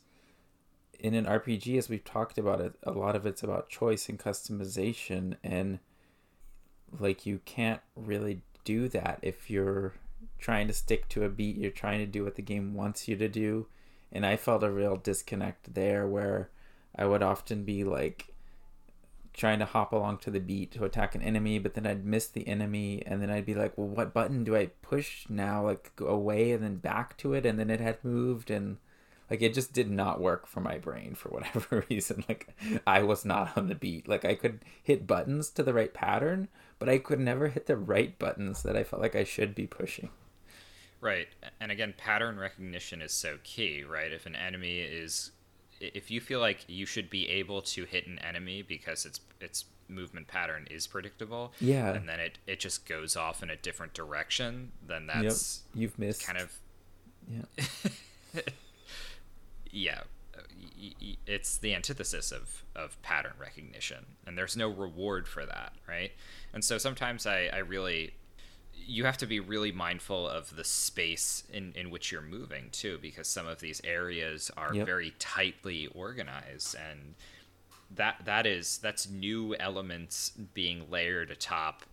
[1.01, 4.19] in an RPG, as we've talked about it, a lot of it's about choice and
[4.19, 5.79] customization, and
[6.99, 9.93] like you can't really do that if you're
[10.37, 11.57] trying to stick to a beat.
[11.57, 13.65] You're trying to do what the game wants you to do,
[14.11, 16.49] and I felt a real disconnect there where
[16.95, 18.27] I would often be like
[19.33, 22.27] trying to hop along to the beat to attack an enemy, but then I'd miss
[22.27, 25.65] the enemy, and then I'd be like, well, what button do I push now?
[25.65, 28.77] Like go away and then back to it, and then it had moved and
[29.31, 32.23] like it just did not work for my brain for whatever reason.
[32.27, 32.53] Like
[32.85, 34.07] i was not on the beat.
[34.07, 37.77] Like i could hit buttons to the right pattern but i could never hit the
[37.77, 40.09] right buttons that i felt like i should be pushing.
[40.99, 41.29] Right.
[41.59, 44.11] And again pattern recognition is so key right?
[44.11, 45.31] If an enemy is
[45.79, 49.65] if you feel like you should be able to hit an enemy because its its
[49.87, 51.91] movement pattern is predictable yeah.
[51.91, 55.81] and then it it just goes off in a different direction then that's yep.
[55.81, 56.25] you've missed.
[56.25, 56.53] kind of
[57.27, 58.41] yeah
[59.71, 60.01] yeah,
[61.25, 66.11] it's the antithesis of, of pattern recognition, and there's no reward for that, right?
[66.53, 68.13] And so sometimes I, I really,
[68.73, 72.99] you have to be really mindful of the space in, in which you're moving too,
[73.01, 74.85] because some of these areas are yep.
[74.85, 77.15] very tightly organized, and
[77.93, 81.83] that that is that's new elements being layered atop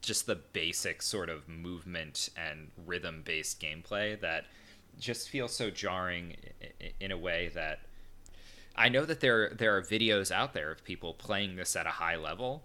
[0.00, 4.44] just the basic sort of movement and rhythm based gameplay that
[4.98, 6.36] just feels so jarring
[7.00, 7.80] in a way that
[8.76, 11.90] I know that there there are videos out there of people playing this at a
[11.90, 12.64] high level,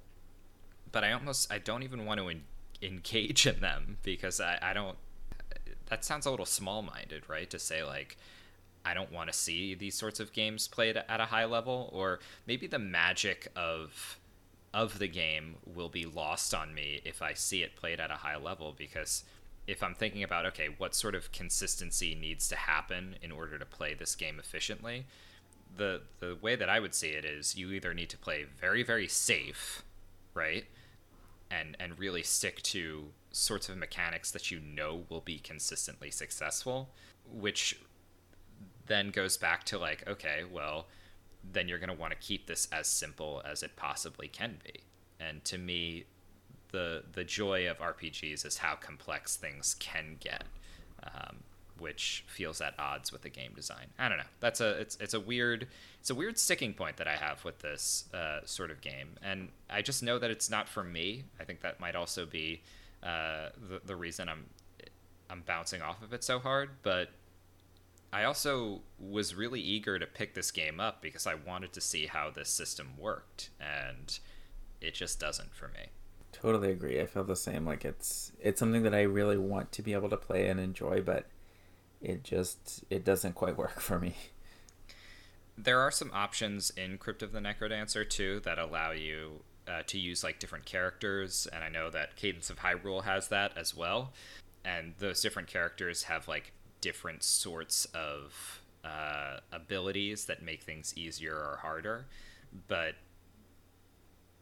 [0.91, 2.43] but I almost I don't even want to en-
[2.81, 4.97] engage in them because I, I don't.
[5.87, 7.49] That sounds a little small minded, right?
[7.49, 8.17] To say like
[8.83, 12.19] I don't want to see these sorts of games played at a high level, or
[12.47, 14.17] maybe the magic of
[14.73, 18.15] of the game will be lost on me if I see it played at a
[18.15, 19.23] high level because
[19.69, 23.65] if I'm thinking about okay, what sort of consistency needs to happen in order to
[23.65, 25.05] play this game efficiently,
[25.77, 28.83] the the way that I would see it is you either need to play very
[28.83, 29.83] very safe,
[30.33, 30.65] right?
[31.51, 36.89] And and really stick to sorts of mechanics that you know will be consistently successful,
[37.31, 37.79] which
[38.87, 40.87] then goes back to like okay, well,
[41.43, 44.81] then you're going to want to keep this as simple as it possibly can be.
[45.19, 46.05] And to me,
[46.71, 50.43] the the joy of RPGs is how complex things can get,
[51.03, 51.37] um,
[51.77, 53.87] which feels at odds with the game design.
[53.97, 54.23] I don't know.
[54.39, 55.67] That's a it's it's a weird
[55.99, 59.49] it's a weird sticking point that I have with this uh, sort of game, and
[59.69, 61.23] I just know that it's not for me.
[61.39, 62.61] I think that might also be
[63.03, 64.45] uh, the the reason I'm
[65.29, 67.09] I'm bouncing off of it so hard, but.
[68.11, 72.07] I also was really eager to pick this game up because I wanted to see
[72.07, 74.17] how this system worked, and
[74.81, 75.89] it just doesn't for me.
[76.31, 76.99] Totally agree.
[77.01, 77.65] I feel the same.
[77.65, 81.01] Like it's it's something that I really want to be able to play and enjoy,
[81.01, 81.25] but
[82.01, 84.15] it just it doesn't quite work for me.
[85.57, 89.99] There are some options in Crypt of the Necrodancer too that allow you uh, to
[89.99, 94.13] use like different characters, and I know that Cadence of Hyrule has that as well.
[94.63, 101.35] And those different characters have like different sorts of uh, abilities that make things easier
[101.35, 102.05] or harder.
[102.67, 102.95] But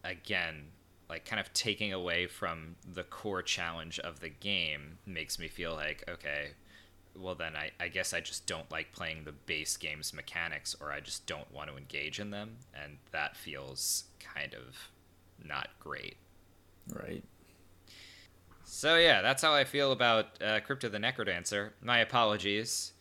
[0.03, 0.67] again,
[1.09, 5.73] like kind of taking away from the core challenge of the game makes me feel
[5.73, 6.49] like okay
[7.15, 10.91] well then I, I guess i just don't like playing the base game's mechanics or
[10.91, 12.57] i just don't want to engage in them.
[12.73, 14.75] And that feels kind of
[15.43, 16.17] not great.
[16.93, 17.23] Right.
[18.63, 21.71] So yeah that's how i feel about uh, crypt of the necrodancer.
[21.81, 22.93] My apologies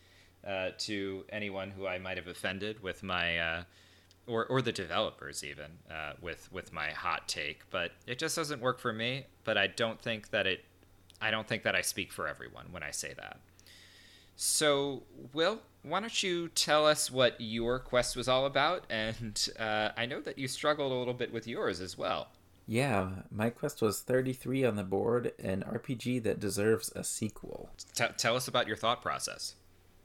[0.46, 3.62] uh, to anyone who i might have offended with my uh,
[4.26, 8.60] or or the developers even uh, with with my hot take, but it just doesn't
[8.60, 9.26] work for me.
[9.44, 10.64] But I don't think that it.
[11.20, 13.38] I don't think that I speak for everyone when I say that.
[14.38, 18.84] So, Will, why don't you tell us what your quest was all about?
[18.90, 22.28] And uh, I know that you struggled a little bit with yours as well.
[22.68, 27.70] Yeah, my quest was 33 on the board, an RPG that deserves a sequel.
[27.94, 29.54] T- tell us about your thought process.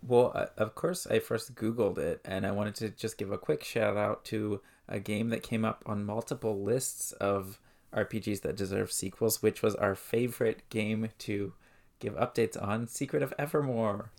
[0.05, 3.63] Well, of course, I first Googled it, and I wanted to just give a quick
[3.63, 7.59] shout out to a game that came up on multiple lists of
[7.93, 11.53] RPGs that deserve sequels, which was our favorite game to
[11.99, 14.11] give updates on Secret of Evermore.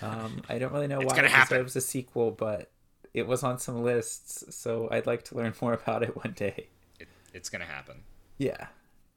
[0.00, 1.56] Um, I don't really know why it happen.
[1.56, 2.70] deserves a sequel, but
[3.12, 6.68] it was on some lists, so I'd like to learn more about it one day.
[6.98, 8.02] It, it's going to happen.
[8.38, 8.68] Yeah,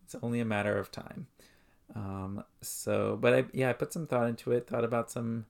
[0.04, 1.28] it's only a matter of time.
[1.96, 5.46] Um, so, but I, yeah, I put some thought into it, thought about some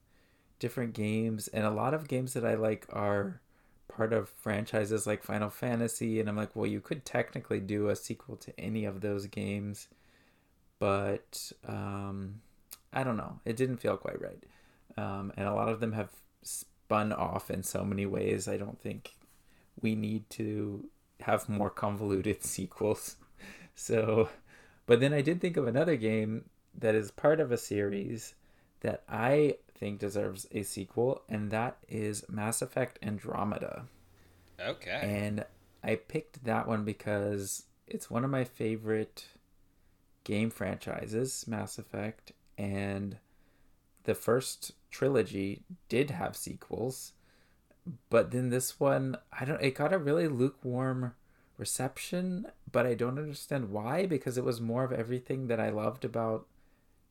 [0.64, 3.41] different games and a lot of games that I like are
[3.90, 7.98] part of franchises like Final Fantasy and I'm like, well, you could technically do a
[7.98, 9.90] sequel to any of those games,
[10.80, 12.40] but um,
[12.94, 13.41] I don't know.
[13.44, 14.41] It didn't feel quite right.
[14.95, 16.11] Um, and a lot of them have
[16.44, 18.48] spun off in so many ways.
[18.48, 19.18] I don't think
[19.81, 20.85] we need to
[21.19, 23.18] have more convoluted sequels.
[23.76, 24.30] So,
[24.85, 26.45] but then I did think of another game
[26.80, 28.35] that is part of a series
[28.80, 33.84] that I think deserves a sequel, and that is Mass Effect Andromeda.
[34.57, 34.97] Okay.
[35.03, 35.43] And
[35.84, 39.26] I picked that one because it's one of my favorite
[40.23, 43.18] game franchises, Mass Effect, and
[44.05, 47.11] the first trilogy did have sequels,
[48.10, 51.14] but then this one, I don't it got a really lukewarm
[51.57, 56.05] reception, but I don't understand why because it was more of everything that I loved
[56.05, 56.47] about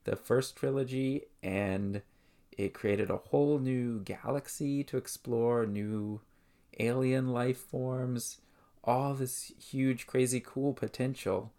[0.05, 2.01] the first trilogy and
[2.57, 6.21] it created a whole new galaxy to explore, new
[6.79, 8.41] alien life forms,
[8.83, 11.51] all this huge, crazy, cool potential.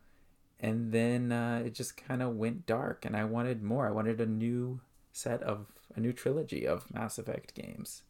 [0.61, 3.87] And then uh, it just kind of went dark, and I wanted more.
[3.87, 4.81] I wanted a new
[5.13, 8.03] set of a new trilogy of Mass Effect games.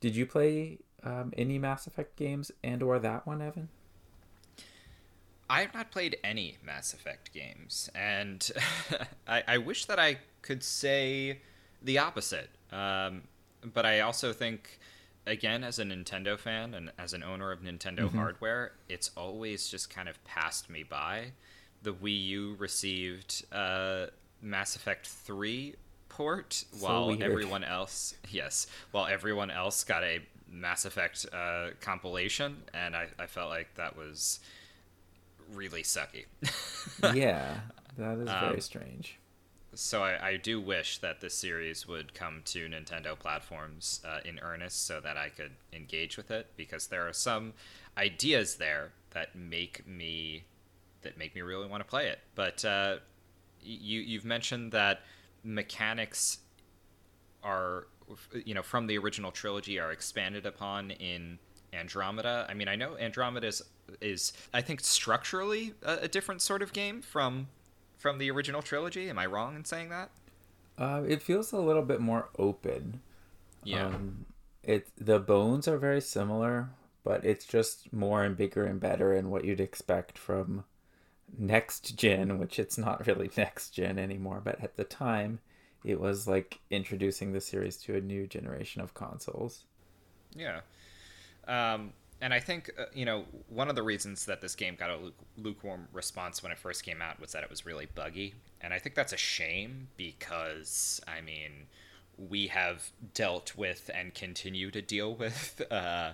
[0.00, 3.68] Did you play um, any Mass Effect games and or that one, Evan?
[5.52, 8.50] I have not played any Mass Effect games, and
[9.28, 11.40] I, I, wish that I could say
[11.82, 12.48] the opposite.
[12.72, 13.24] Um,
[13.74, 14.80] but I also think,
[15.26, 18.16] again, as a Nintendo fan and as an owner of Nintendo mm-hmm.
[18.16, 21.32] hardware, it's always just kind of passed me by.
[21.82, 24.06] The Wii U received uh,
[24.40, 25.74] Mass Effect 3
[26.08, 27.22] port, so while weird.
[27.22, 30.20] everyone else, yes, while everyone else got a
[30.50, 34.40] Mass Effect uh, compilation, and I, I felt like that was
[35.52, 36.24] really sucky.
[37.14, 37.60] yeah,
[37.98, 39.18] that is very um, strange.
[39.74, 44.38] So I, I, do wish that this series would come to Nintendo platforms uh, in
[44.40, 47.54] earnest, so that I could engage with it, because there are some
[47.96, 50.44] ideas there that make me
[51.00, 52.18] that make me really want to play it.
[52.34, 52.96] But uh,
[53.62, 55.00] you you've mentioned that
[55.42, 56.38] mechanics
[57.42, 57.86] are
[58.44, 61.38] you know from the original trilogy are expanded upon in
[61.72, 62.46] Andromeda.
[62.48, 63.62] I mean, I know Andromeda is,
[64.00, 67.48] is I think structurally a, a, different sort of game from
[67.98, 69.08] from the original trilogy.
[69.08, 70.10] Am I wrong in saying that?
[70.76, 73.00] Uh, it feels a little bit more open.
[73.64, 73.86] Yeah.
[73.86, 74.26] Um,
[74.62, 76.70] it the bones are very similar,
[77.04, 80.64] but it's just more and bigger and better and what you'd expect from
[81.38, 85.40] next gen, which it's not really next gen anymore, but at the time
[85.84, 89.64] it was like introducing the series to a new generation of consoles.
[90.34, 90.60] Yeah.
[91.46, 94.90] Um, and I think, uh, you know, one of the reasons that this game got
[94.90, 94.98] a
[95.36, 98.34] lukewarm response when it first came out was that it was really buggy.
[98.60, 101.66] And I think that's a shame because, I mean,
[102.16, 106.12] we have dealt with and continue to deal with uh,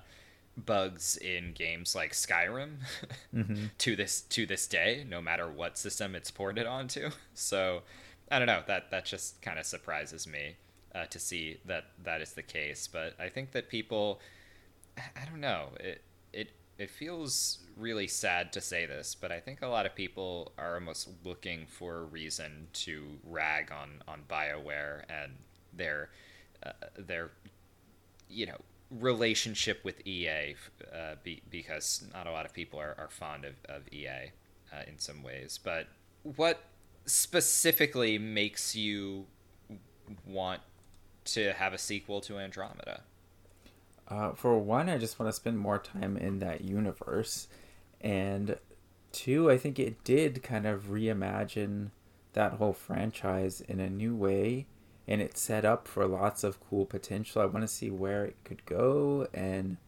[0.57, 2.77] bugs in games like Skyrim
[3.35, 3.67] mm-hmm.
[3.79, 7.11] to this to this day, no matter what system it's ported onto.
[7.35, 7.83] So
[8.31, 10.57] I don't know that that just kind of surprises me
[10.95, 12.89] uh, to see that that is the case.
[12.91, 14.21] But I think that people,
[15.17, 16.03] I don't know it
[16.33, 20.53] it it feels really sad to say this, but I think a lot of people
[20.59, 25.33] are almost looking for a reason to rag on on Bioware and
[25.73, 26.11] their
[26.65, 27.31] uh, their
[28.29, 28.59] you know
[28.91, 30.55] relationship with EA
[30.93, 34.31] uh, be, because not a lot of people are, are fond of, of EA
[34.73, 35.59] uh, in some ways.
[35.63, 35.89] But
[36.23, 36.63] what
[37.05, 39.27] specifically makes you
[40.27, 40.63] want
[41.27, 43.03] to have a sequel to Andromeda?
[44.09, 47.49] Uh, for one, I just want to spend more time in that universe.
[48.01, 48.57] And
[49.13, 51.91] two, I think it did kind of reimagine
[52.33, 54.67] that whole franchise in a new way
[55.09, 57.41] and it set up for lots of cool potential.
[57.41, 59.79] I want to see where it could go and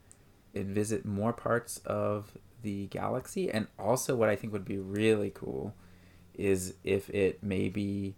[0.53, 3.51] and visit more parts of the galaxy.
[3.51, 5.75] And also, what I think would be really cool
[6.35, 8.17] is if it maybe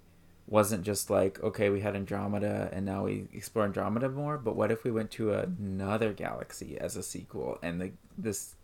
[0.53, 4.71] wasn't just like okay, we had Andromeda and now we explore Andromeda more, but what
[4.71, 8.55] if we went to another galaxy as a sequel and the this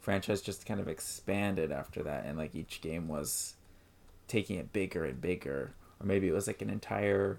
[0.00, 3.54] franchise just kind of expanded after that and like each game was
[4.26, 7.38] taking it bigger and bigger or maybe it was like an entire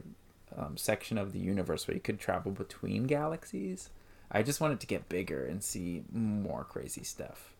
[0.55, 3.89] um, section of the universe where you could travel between galaxies.
[4.31, 7.52] I just wanted to get bigger and see more crazy stuff.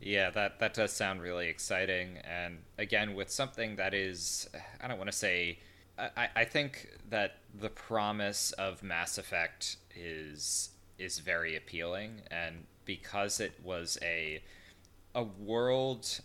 [0.00, 4.48] Yeah, that that does sound really exciting, and again, with something that is,
[4.80, 5.58] I don't want to say,
[5.98, 13.40] I, I think that the promise of Mass Effect is is very appealing, and because
[13.40, 14.42] it was a
[15.14, 16.20] a world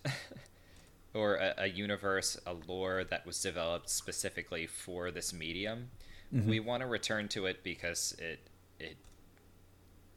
[1.13, 5.89] or a, a, universe, a lore that was developed specifically for this medium.
[6.33, 6.49] Mm-hmm.
[6.49, 8.39] We want to return to it because it
[8.79, 8.97] it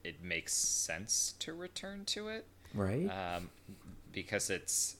[0.05, 2.47] it makes sense to return to it,
[2.77, 3.09] right?
[3.09, 3.51] Um,
[4.13, 4.97] because it's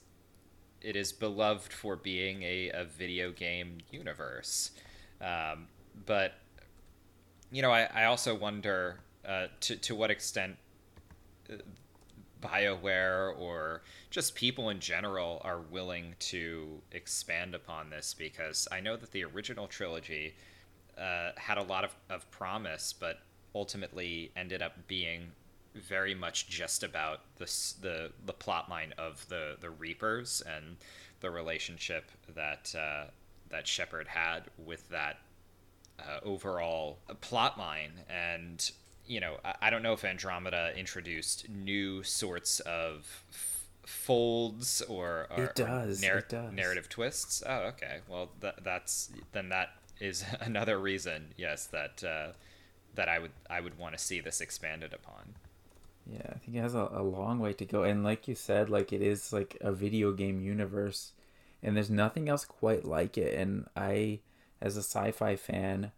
[0.81, 4.71] it is beloved for being a, a video game universe,
[5.21, 5.67] um,
[6.05, 6.33] but
[7.51, 10.57] you know, I, I also wonder uh, to to what extent
[11.51, 11.55] uh,
[12.41, 18.95] BioWare or just people in general are willing to expand upon this because I know
[18.95, 20.35] that the original trilogy
[20.97, 23.19] uh, had a lot of, of promise, but
[23.55, 25.31] ultimately ended up being
[25.77, 30.77] very much just about this, the the plot line of the the Reapers and
[31.19, 33.05] the relationship that uh,
[33.49, 35.19] that Shepard had with that
[35.99, 38.71] uh, overall plot line and
[39.07, 45.27] you know, I, I don't know if Andromeda introduced new sorts of f- folds or,
[45.35, 46.03] or, it does.
[46.03, 46.53] Or narr- it does.
[46.53, 47.41] narrative twists.
[47.45, 47.99] Oh, okay.
[48.07, 52.33] Well, th- that's then that is another reason, yes, that uh,
[52.95, 55.35] that I would I would want to see this expanded upon.
[56.09, 58.69] Yeah, I think it has a, a long way to go, and like you said,
[58.69, 61.11] like it is like a video game universe,
[61.61, 63.33] and there's nothing else quite like it.
[63.37, 64.19] And I,
[64.61, 65.91] as a sci-fi fan,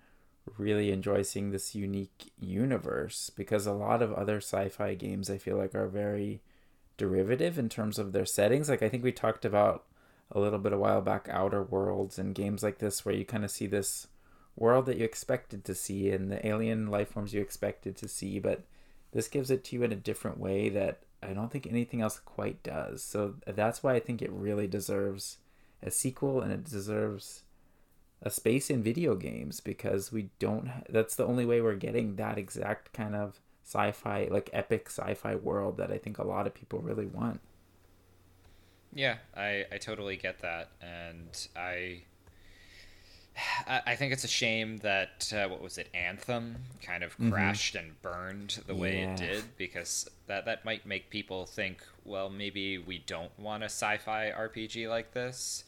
[0.58, 5.58] really enjoy seeing this unique universe because a lot of other sci-fi games I feel
[5.58, 6.42] like are very
[6.98, 8.70] derivative in terms of their settings.
[8.70, 9.86] Like I think we talked about
[10.32, 13.46] a little bit a while back Outer Worlds and games like this where you kind
[13.46, 14.08] of see this
[14.56, 18.40] world that you expected to see and the alien life forms you expected to see,
[18.40, 18.64] but
[19.12, 22.20] this gives it to you in a different way that I don't think anything else
[22.20, 23.04] quite does.
[23.04, 25.38] So that's why I think it really deserves
[25.82, 27.44] a sequel and it deserves
[28.22, 32.38] a space in video games because we don't that's the only way we're getting that
[32.38, 36.80] exact kind of sci-fi like epic sci-fi world that I think a lot of people
[36.80, 37.40] really want.
[38.94, 42.04] Yeah, I I totally get that and I
[43.68, 47.32] I think it's a shame that uh, what was it, Anthem, kind of mm-hmm.
[47.32, 47.88] crashed mm-hmm.
[47.88, 49.12] and burned the way yeah.
[49.12, 53.68] it did, because that that might make people think, well, maybe we don't want a
[53.68, 55.64] sci-fi RPG like this,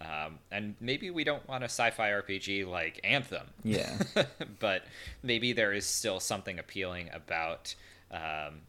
[0.00, 3.48] Um, and maybe we don't want a sci-fi RPG like Anthem.
[3.62, 3.98] Yeah.
[4.58, 4.84] but
[5.22, 7.74] maybe there is still something appealing about
[8.10, 8.62] um,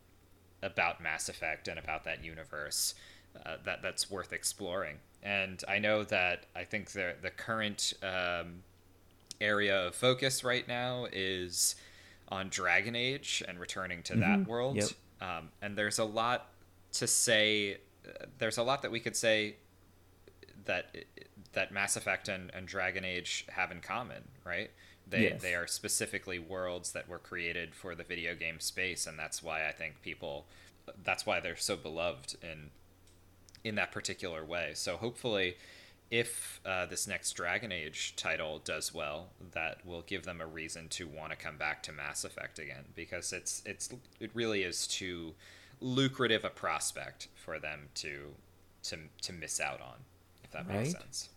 [0.61, 2.95] about Mass Effect and about that universe
[3.45, 4.97] uh, that that's worth exploring.
[5.23, 8.63] And I know that I think the the current um,
[9.39, 11.75] area of focus right now is
[12.27, 14.75] on Dragon Age and returning to that world.
[14.77, 14.89] Yep.
[15.21, 16.49] Um, and there's a lot
[16.93, 17.77] to say.
[18.05, 19.55] uh, There's a lot that we could say
[20.65, 20.93] that
[21.53, 24.71] that Mass Effect and, and Dragon Age have in common, right?
[25.07, 25.41] They Yes.
[25.41, 29.67] they are specifically worlds that were created for the video game space, and that's why
[29.67, 30.47] I think people
[31.03, 32.71] that's why they're so beloved in
[33.63, 34.71] in that particular way.
[34.75, 35.55] So hopefully,
[36.11, 40.87] if uh, this next Dragon Age title does well, that will give them a reason
[40.89, 44.85] to want to come back to Mass Effect again because it's it's it really is
[44.87, 45.33] too
[45.81, 48.33] lucrative a prospect for them to
[48.83, 49.95] to to miss out on.
[50.43, 51.01] If that makes Right?
[51.01, 51.29] sense.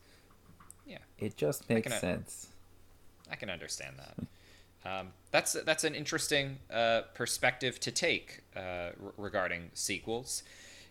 [0.87, 2.49] Yeah, It just makes can- sense.
[3.31, 4.27] I can understand that.
[4.85, 10.45] Um, that's that's an interesting uh, perspective to take uh, r- regarding sequels.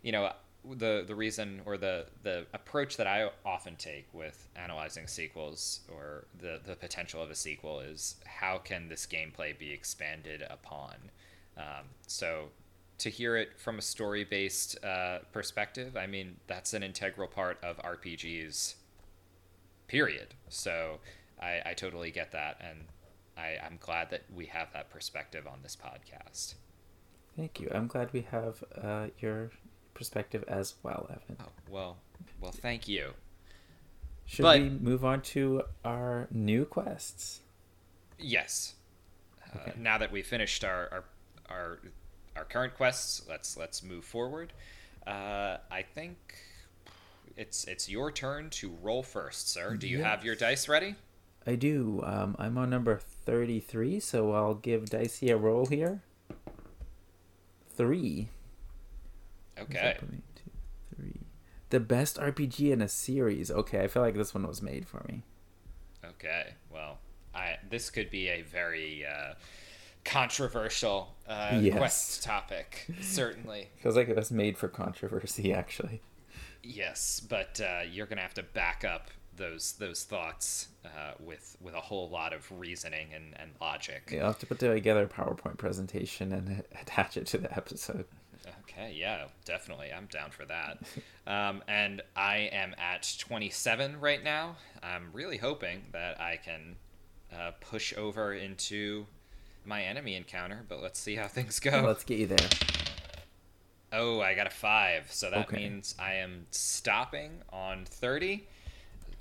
[0.03, 0.33] You know,
[0.77, 6.25] the the reason or the the approach that I often take with analyzing sequels or
[6.39, 10.95] the the potential of a sequel is how can this gameplay be expanded upon.
[11.57, 12.49] Um, so
[12.97, 17.57] to hear it from a story based uh, perspective, I mean that's an integral part
[17.63, 18.75] of RPGs
[19.87, 20.33] period.
[20.49, 20.99] So
[21.41, 22.79] I, I totally get that, and
[23.37, 26.55] I, I'm glad that we have that perspective on this podcast.
[27.35, 27.69] Thank you.
[27.73, 29.51] I'm glad we have uh, your
[29.95, 31.37] perspective as well, Evan.
[31.41, 31.97] Oh well,
[32.39, 33.13] well, thank you.
[34.27, 37.41] Should But- we move on to our new quests?
[38.19, 38.75] Yes.
[39.53, 41.03] Uh, Now that we've finished our, our
[41.49, 41.79] our
[42.35, 44.53] our current quests, let's let's move forward.
[45.07, 46.17] Uh, I think
[47.37, 49.75] it's it's your turn to roll first, sir.
[49.75, 50.95] Do you have your dice ready?
[51.47, 52.01] I do.
[52.03, 56.01] Um, I'm on number 33, so I'll give Dicey a roll here.
[57.75, 58.29] Three.
[59.59, 59.73] Okay.
[59.73, 59.99] that?
[59.99, 60.51] Two,
[60.95, 61.21] three.
[61.69, 63.49] The best RPG in a series.
[63.51, 65.23] Okay, I feel like this one was made for me.
[66.03, 66.53] Okay.
[66.71, 66.99] Well,
[67.33, 69.33] I this could be a very uh,
[70.03, 71.77] controversial uh, Yes.
[71.77, 72.87] quest topic.
[73.01, 73.69] Certainly.
[73.81, 76.01] Feels like it was made for controversy, actually.
[76.63, 81.73] Yes, but uh, you're gonna have to back up those those thoughts uh, with with
[81.75, 84.09] a whole lot of reasoning and, and logic.
[84.11, 88.05] Yeah, I'll have to put together a PowerPoint presentation and attach it to the episode.
[88.61, 89.91] Okay, yeah, definitely.
[89.95, 90.79] I'm down for that.
[91.27, 94.57] Um, and I am at 27 right now.
[94.83, 96.75] I'm really hoping that I can
[97.33, 99.07] uh, push over into
[99.65, 101.81] my enemy encounter, but let's see how things go.
[101.81, 102.47] Let's get you there.
[103.91, 105.11] Oh, I got a five.
[105.11, 105.57] So that Okay.
[105.57, 108.47] means I am stopping on 30.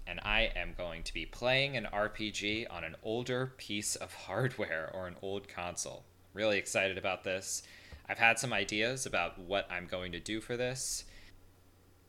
[0.06, 4.90] And I am going to be playing an RPG on an older piece of hardware
[4.92, 6.04] or an old console.
[6.34, 7.62] Really excited about this.
[8.08, 11.04] I've had some ideas about what I'm going to do for this.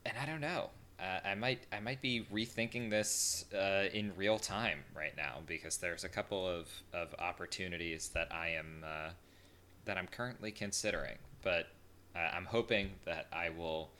[0.04, 0.70] And I don't know.
[0.98, 5.76] Uh, I might I might be rethinking this uh, in real time right now because
[5.76, 9.10] there's a couple of, of opportunities that I am uh,
[9.84, 11.18] that I'm currently considering.
[11.42, 11.68] But
[12.14, 13.90] uh, I'm hoping that I will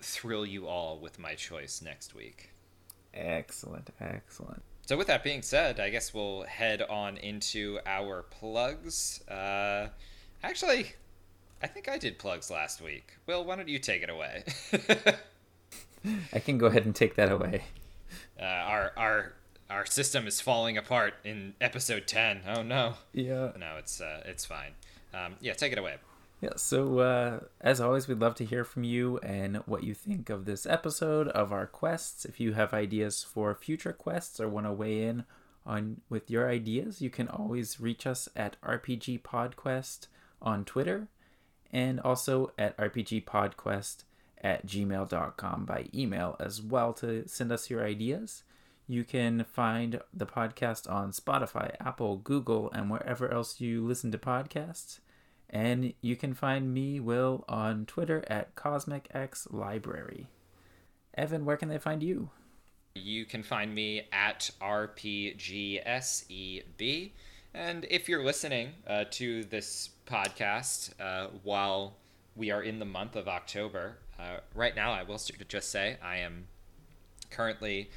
[0.00, 2.50] thrill you all with my choice next week.
[3.12, 4.62] Excellent, excellent.
[4.86, 9.22] So, with that being said, I guess we'll head on into our plugs.
[10.44, 10.92] Actually,
[11.62, 13.14] I think I did plugs last week.
[13.26, 14.44] Will, why don't you take it away?
[16.34, 17.64] I can go ahead and take that away.
[18.38, 19.32] uh, our our
[19.70, 22.42] our system is falling apart in episode ten.
[22.46, 22.96] Oh no!
[23.14, 23.52] Yeah.
[23.58, 24.72] No, it's uh, it's fine.
[25.14, 25.94] Um, yeah, take it away.
[26.42, 30.28] Yeah, so uh, as always, we'd love to hear from you and what you think
[30.28, 32.26] of this episode of our quests.
[32.26, 35.24] If you have ideas for future quests or want to weigh in
[35.64, 40.08] on with your ideas, you can always reach us at RPG Podquest
[40.44, 41.08] on Twitter
[41.72, 44.04] and also at rpgpodquest
[44.40, 48.44] at gmail.com by email as well to send us your ideas.
[48.86, 54.18] You can find the podcast on Spotify, Apple, Google, and wherever else you listen to
[54.18, 55.00] podcasts.
[55.48, 60.26] And you can find me, Will, on Twitter at CosmicX
[61.16, 62.30] Evan, where can they find you?
[62.94, 65.82] You can find me at RPGSEB.
[67.54, 71.94] And if you're listening uh, to this podcast uh, while
[72.34, 76.16] we are in the month of October, uh, right now I will just say I
[76.16, 76.48] am
[77.30, 77.90] currently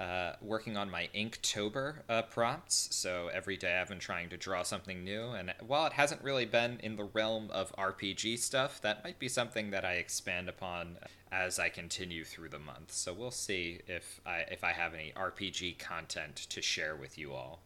[0.00, 2.88] uh, working on my Inktober uh, prompts.
[2.90, 5.30] So every day I've been trying to draw something new.
[5.30, 9.28] And while it hasn't really been in the realm of RPG stuff, that might be
[9.28, 10.96] something that I expand upon
[11.30, 12.90] as I continue through the month.
[12.90, 17.34] So we'll see if I if I have any RPG content to share with you
[17.34, 17.60] all.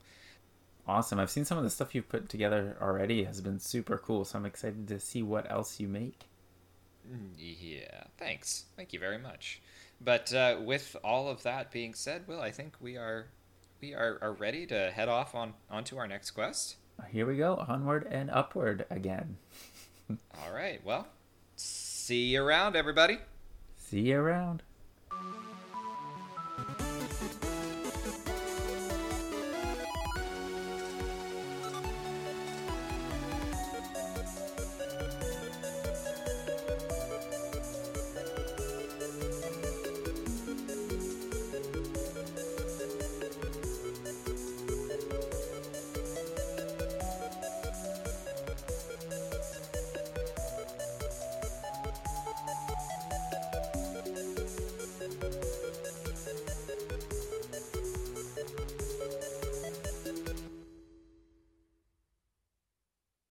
[0.91, 1.21] Awesome.
[1.21, 4.25] I've seen some of the stuff you've put together already has been super cool.
[4.25, 6.25] So I'm excited to see what else you make.
[7.39, 8.65] Yeah, thanks.
[8.77, 9.63] Thank you very much.
[10.01, 13.27] But uh, with all of that being said, Will, I think we are
[13.81, 16.75] we are, are ready to head off on onto our next quest.
[17.09, 19.37] Here we go, onward and upward again.
[20.11, 20.85] all right.
[20.85, 21.07] Well,
[21.55, 23.19] see you around, everybody.
[23.77, 24.65] See you around.